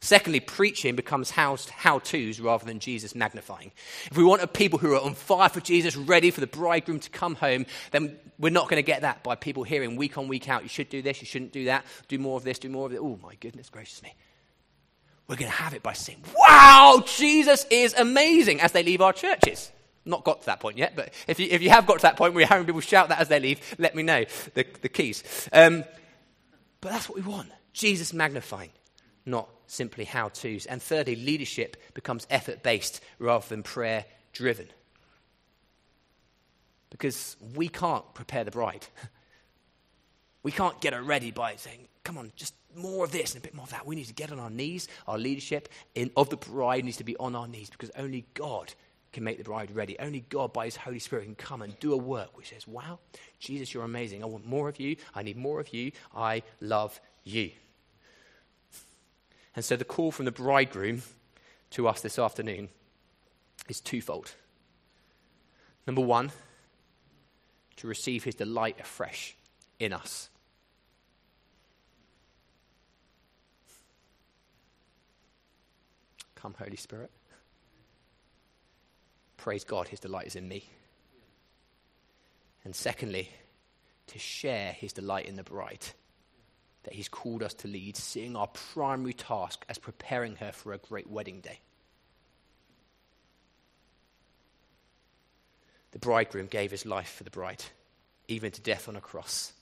Secondly, 0.00 0.40
preaching 0.40 0.96
becomes 0.96 1.30
how 1.30 1.54
to's 1.54 2.40
rather 2.40 2.66
than 2.66 2.80
Jesus 2.80 3.14
magnifying. 3.14 3.70
If 4.10 4.16
we 4.16 4.24
want 4.24 4.42
a 4.42 4.48
people 4.48 4.80
who 4.80 4.92
are 4.92 5.00
on 5.00 5.14
fire 5.14 5.48
for 5.48 5.60
Jesus, 5.60 5.94
ready 5.94 6.32
for 6.32 6.40
the 6.40 6.48
bridegroom 6.48 6.98
to 6.98 7.10
come 7.10 7.36
home, 7.36 7.64
then 7.92 8.18
we're 8.40 8.50
not 8.50 8.68
going 8.68 8.82
to 8.82 8.82
get 8.82 9.02
that 9.02 9.22
by 9.22 9.36
people 9.36 9.62
hearing 9.62 9.94
week 9.94 10.18
on, 10.18 10.26
week 10.26 10.48
out, 10.48 10.64
you 10.64 10.68
should 10.68 10.88
do 10.88 11.00
this, 11.00 11.20
you 11.20 11.26
shouldn't 11.26 11.52
do 11.52 11.66
that, 11.66 11.84
do 12.08 12.18
more 12.18 12.36
of 12.36 12.42
this, 12.42 12.58
do 12.58 12.68
more 12.68 12.86
of 12.86 12.92
it. 12.92 12.98
Oh, 13.00 13.20
my 13.22 13.36
goodness 13.36 13.70
gracious 13.70 14.02
me. 14.02 14.12
We're 15.26 15.36
going 15.36 15.50
to 15.50 15.56
have 15.56 15.72
it 15.74 15.82
by 15.82 15.94
saying, 15.94 16.22
wow, 16.36 17.02
Jesus 17.06 17.64
is 17.70 17.94
amazing 17.94 18.60
as 18.60 18.72
they 18.72 18.82
leave 18.82 19.00
our 19.00 19.12
churches. 19.12 19.72
Not 20.04 20.22
got 20.22 20.40
to 20.40 20.46
that 20.46 20.60
point 20.60 20.76
yet, 20.76 20.94
but 20.94 21.14
if 21.26 21.40
you, 21.40 21.48
if 21.50 21.62
you 21.62 21.70
have 21.70 21.86
got 21.86 21.96
to 21.96 22.02
that 22.02 22.16
point 22.16 22.34
where 22.34 22.42
you're 22.42 22.48
having 22.48 22.66
people 22.66 22.82
shout 22.82 23.08
that 23.08 23.20
as 23.20 23.28
they 23.28 23.40
leave, 23.40 23.74
let 23.78 23.94
me 23.94 24.02
know 24.02 24.24
the, 24.52 24.66
the 24.82 24.88
keys. 24.90 25.48
Um, 25.50 25.84
but 26.82 26.92
that's 26.92 27.08
what 27.08 27.16
we 27.16 27.22
want 27.22 27.48
Jesus 27.72 28.12
magnifying, 28.12 28.70
not 29.24 29.48
simply 29.66 30.04
how 30.04 30.28
to's. 30.28 30.66
And 30.66 30.82
thirdly, 30.82 31.16
leadership 31.16 31.76
becomes 31.94 32.26
effort 32.28 32.62
based 32.62 33.00
rather 33.18 33.46
than 33.48 33.62
prayer 33.62 34.04
driven. 34.32 34.68
Because 36.90 37.36
we 37.54 37.68
can't 37.68 38.04
prepare 38.14 38.44
the 38.44 38.50
bride. 38.50 38.86
We 40.44 40.52
can't 40.52 40.80
get 40.80 40.92
her 40.92 41.02
ready 41.02 41.32
by 41.32 41.56
saying, 41.56 41.88
come 42.04 42.18
on, 42.18 42.30
just 42.36 42.54
more 42.76 43.04
of 43.04 43.12
this 43.12 43.34
and 43.34 43.42
a 43.42 43.46
bit 43.46 43.54
more 43.54 43.64
of 43.64 43.70
that. 43.70 43.86
We 43.86 43.96
need 43.96 44.06
to 44.06 44.14
get 44.14 44.30
on 44.30 44.38
our 44.38 44.50
knees. 44.50 44.86
Our 45.08 45.18
leadership 45.18 45.68
in, 45.94 46.10
of 46.16 46.28
the 46.28 46.36
bride 46.36 46.84
needs 46.84 46.98
to 46.98 47.04
be 47.04 47.16
on 47.16 47.34
our 47.34 47.48
knees 47.48 47.70
because 47.70 47.90
only 47.96 48.26
God 48.34 48.72
can 49.12 49.24
make 49.24 49.38
the 49.38 49.44
bride 49.44 49.74
ready. 49.74 49.98
Only 49.98 50.20
God, 50.28 50.52
by 50.52 50.66
His 50.66 50.76
Holy 50.76 50.98
Spirit, 50.98 51.24
can 51.24 51.34
come 51.34 51.62
and 51.62 51.78
do 51.80 51.94
a 51.94 51.96
work 51.96 52.36
which 52.36 52.50
says, 52.50 52.68
Wow, 52.68 52.98
Jesus, 53.38 53.72
you're 53.72 53.84
amazing. 53.84 54.22
I 54.22 54.26
want 54.26 54.46
more 54.46 54.68
of 54.68 54.78
you. 54.78 54.96
I 55.14 55.22
need 55.22 55.36
more 55.36 55.60
of 55.60 55.72
you. 55.72 55.92
I 56.14 56.42
love 56.60 57.00
you. 57.22 57.50
And 59.56 59.64
so 59.64 59.76
the 59.76 59.84
call 59.84 60.10
from 60.10 60.24
the 60.24 60.32
bridegroom 60.32 61.02
to 61.70 61.88
us 61.88 62.00
this 62.00 62.18
afternoon 62.18 62.68
is 63.68 63.80
twofold. 63.80 64.34
Number 65.86 66.02
one, 66.02 66.32
to 67.76 67.86
receive 67.86 68.24
his 68.24 68.34
delight 68.34 68.76
afresh 68.80 69.36
in 69.78 69.92
us. 69.92 70.28
Come, 76.44 76.54
Holy 76.58 76.76
Spirit. 76.76 77.10
Praise 79.38 79.64
God, 79.64 79.88
His 79.88 79.98
delight 79.98 80.26
is 80.26 80.36
in 80.36 80.46
me. 80.46 80.68
And 82.66 82.76
secondly, 82.76 83.30
to 84.08 84.18
share 84.18 84.72
His 84.72 84.92
delight 84.92 85.24
in 85.24 85.36
the 85.36 85.42
bride 85.42 85.86
that 86.82 86.92
He's 86.92 87.08
called 87.08 87.42
us 87.42 87.54
to 87.54 87.68
lead, 87.68 87.96
seeing 87.96 88.36
our 88.36 88.48
primary 88.48 89.14
task 89.14 89.64
as 89.70 89.78
preparing 89.78 90.36
her 90.36 90.52
for 90.52 90.74
a 90.74 90.78
great 90.78 91.08
wedding 91.08 91.40
day. 91.40 91.60
The 95.92 95.98
bridegroom 95.98 96.48
gave 96.48 96.72
his 96.72 96.84
life 96.84 97.14
for 97.14 97.24
the 97.24 97.30
bride. 97.30 97.64
even 98.28 98.50
to 98.50 98.60
death 98.60 98.86
on 98.86 98.96
a 98.96 99.00
cross. 99.00 99.54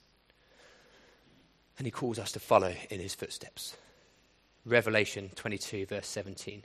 And 1.77 1.87
he 1.87 1.91
calls 1.91 2.19
us 2.19 2.33
to 2.33 2.41
follow 2.41 2.75
in 2.89 2.99
his 2.99 3.15
footsteps. 3.15 3.77
Revelation 4.65 5.31
22, 5.35 5.85
verse 5.85 6.07
17. 6.07 6.63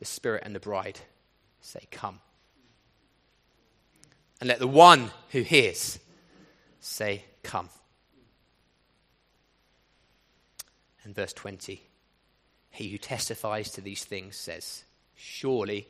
The 0.00 0.06
Spirit 0.06 0.42
and 0.44 0.54
the 0.54 0.60
bride 0.60 0.98
say, 1.60 1.86
Come. 1.90 2.20
And 4.40 4.48
let 4.48 4.58
the 4.58 4.66
one 4.66 5.10
who 5.30 5.42
hears 5.42 5.98
say, 6.80 7.24
Come. 7.42 7.68
And 11.04 11.14
verse 11.14 11.32
20 11.32 11.82
He 12.70 12.88
who 12.88 12.98
testifies 12.98 13.70
to 13.72 13.80
these 13.80 14.04
things 14.04 14.36
says, 14.36 14.84
Surely 15.14 15.86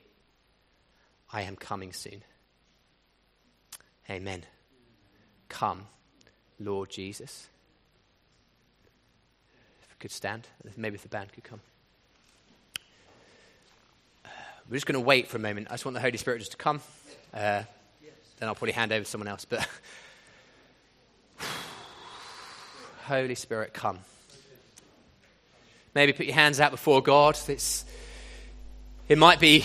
I 1.32 1.42
am 1.42 1.56
coming 1.56 1.92
soon. 1.92 2.22
Amen. 4.08 4.44
Come, 5.48 5.86
Lord 6.58 6.90
Jesus. 6.90 7.48
If 9.82 9.88
we 9.88 9.94
could 10.00 10.11
stand, 10.11 10.48
maybe 10.76 10.96
if 10.96 11.02
the 11.02 11.08
band 11.08 11.32
could 11.32 11.44
come. 11.44 11.61
We're 14.70 14.76
just 14.76 14.86
going 14.86 14.94
to 14.94 15.04
wait 15.04 15.26
for 15.26 15.36
a 15.36 15.40
moment. 15.40 15.66
I 15.68 15.72
just 15.72 15.84
want 15.84 15.96
the 15.96 16.00
Holy 16.00 16.16
Spirit 16.16 16.38
just 16.38 16.52
to 16.52 16.56
come. 16.56 16.80
Uh, 17.34 17.64
then 18.38 18.48
I'll 18.48 18.54
probably 18.54 18.70
hand 18.70 18.92
over 18.92 19.02
to 19.02 19.10
someone 19.10 19.26
else. 19.26 19.44
But 19.44 19.68
Holy 23.06 23.34
Spirit, 23.34 23.74
come. 23.74 23.98
Maybe 25.92 26.12
put 26.12 26.26
your 26.26 26.36
hands 26.36 26.60
out 26.60 26.70
before 26.70 27.02
God. 27.02 27.36
It's, 27.48 27.84
it 29.08 29.18
might 29.18 29.40
be 29.40 29.64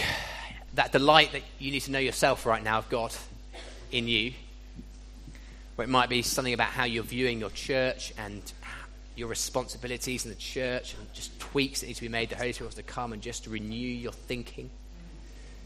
that 0.74 0.92
delight 0.92 1.34
that 1.34 1.44
you 1.60 1.70
need 1.70 1.82
to 1.82 1.92
know 1.92 2.00
yourself 2.00 2.48
right 2.48 2.64
now 2.64 2.80
of 2.80 2.90
God 2.90 3.14
in 3.92 4.08
you. 4.08 4.34
Or 5.78 5.84
it 5.84 5.90
might 5.90 6.10
be 6.10 6.24
something 6.24 6.56
about 6.56 6.70
how 6.70 6.86
you're 6.86 7.04
viewing 7.04 7.40
your 7.40 7.52
church 7.52 8.12
and 8.18 8.42
your 9.16 9.28
responsibilities 9.28 10.26
in 10.26 10.32
the 10.32 10.38
church 10.38 10.96
and 10.96 11.14
just 11.14 11.40
tweaks 11.40 11.82
that 11.82 11.88
need 11.88 11.96
to 11.98 12.02
be 12.02 12.10
made. 12.10 12.30
The 12.32 12.38
Holy 12.38 12.54
Spirit 12.54 12.70
wants 12.70 12.78
to 12.78 12.84
come 12.84 13.14
and 13.14 13.22
just 13.22 13.46
renew 13.46 13.76
your 13.76 14.12
thinking. 14.12 14.72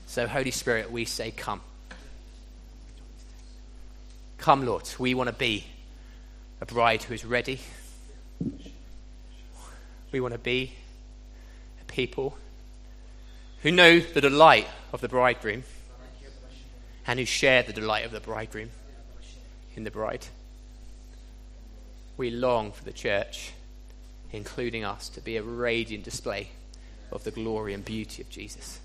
So, 0.09 0.25
Holy 0.25 0.49
Spirit, 0.49 0.91
we 0.91 1.05
say, 1.05 1.29
Come. 1.29 1.61
Come, 4.39 4.65
Lord. 4.65 4.89
We 4.97 5.13
want 5.13 5.27
to 5.27 5.35
be 5.35 5.67
a 6.59 6.65
bride 6.65 7.03
who 7.03 7.13
is 7.13 7.23
ready. 7.23 7.59
We 10.11 10.19
want 10.19 10.33
to 10.33 10.39
be 10.39 10.73
a 11.79 11.85
people 11.85 12.39
who 13.61 13.69
know 13.69 13.99
the 13.99 14.19
delight 14.19 14.67
of 14.91 15.01
the 15.01 15.07
bridegroom 15.07 15.63
and 17.05 17.19
who 17.19 17.25
share 17.25 17.61
the 17.61 17.71
delight 17.71 18.03
of 18.03 18.11
the 18.11 18.19
bridegroom 18.19 18.71
in 19.75 19.83
the 19.83 19.91
bride. 19.91 20.25
We 22.17 22.31
long 22.31 22.71
for 22.71 22.83
the 22.83 22.93
church, 22.93 23.51
including 24.31 24.83
us, 24.83 25.07
to 25.09 25.21
be 25.21 25.37
a 25.37 25.43
radiant 25.43 26.03
display 26.03 26.49
of 27.11 27.23
the 27.25 27.31
glory 27.31 27.75
and 27.75 27.85
beauty 27.85 28.23
of 28.23 28.29
Jesus. 28.31 28.79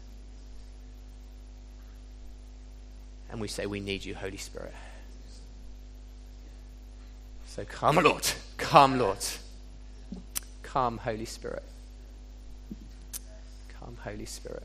And 3.35 3.41
we 3.41 3.49
say, 3.49 3.67
We 3.67 3.81
need 3.81 4.05
you, 4.05 4.15
Holy 4.15 4.37
Spirit. 4.37 4.73
So 7.49 7.65
come, 7.65 7.97
Lord. 7.97 8.25
Come, 8.59 8.97
Lord. 8.97 9.19
Come, 10.63 10.99
Holy 10.99 11.25
Spirit. 11.25 11.65
Come, 13.81 13.97
Holy 14.05 14.25
Spirit. 14.25 14.63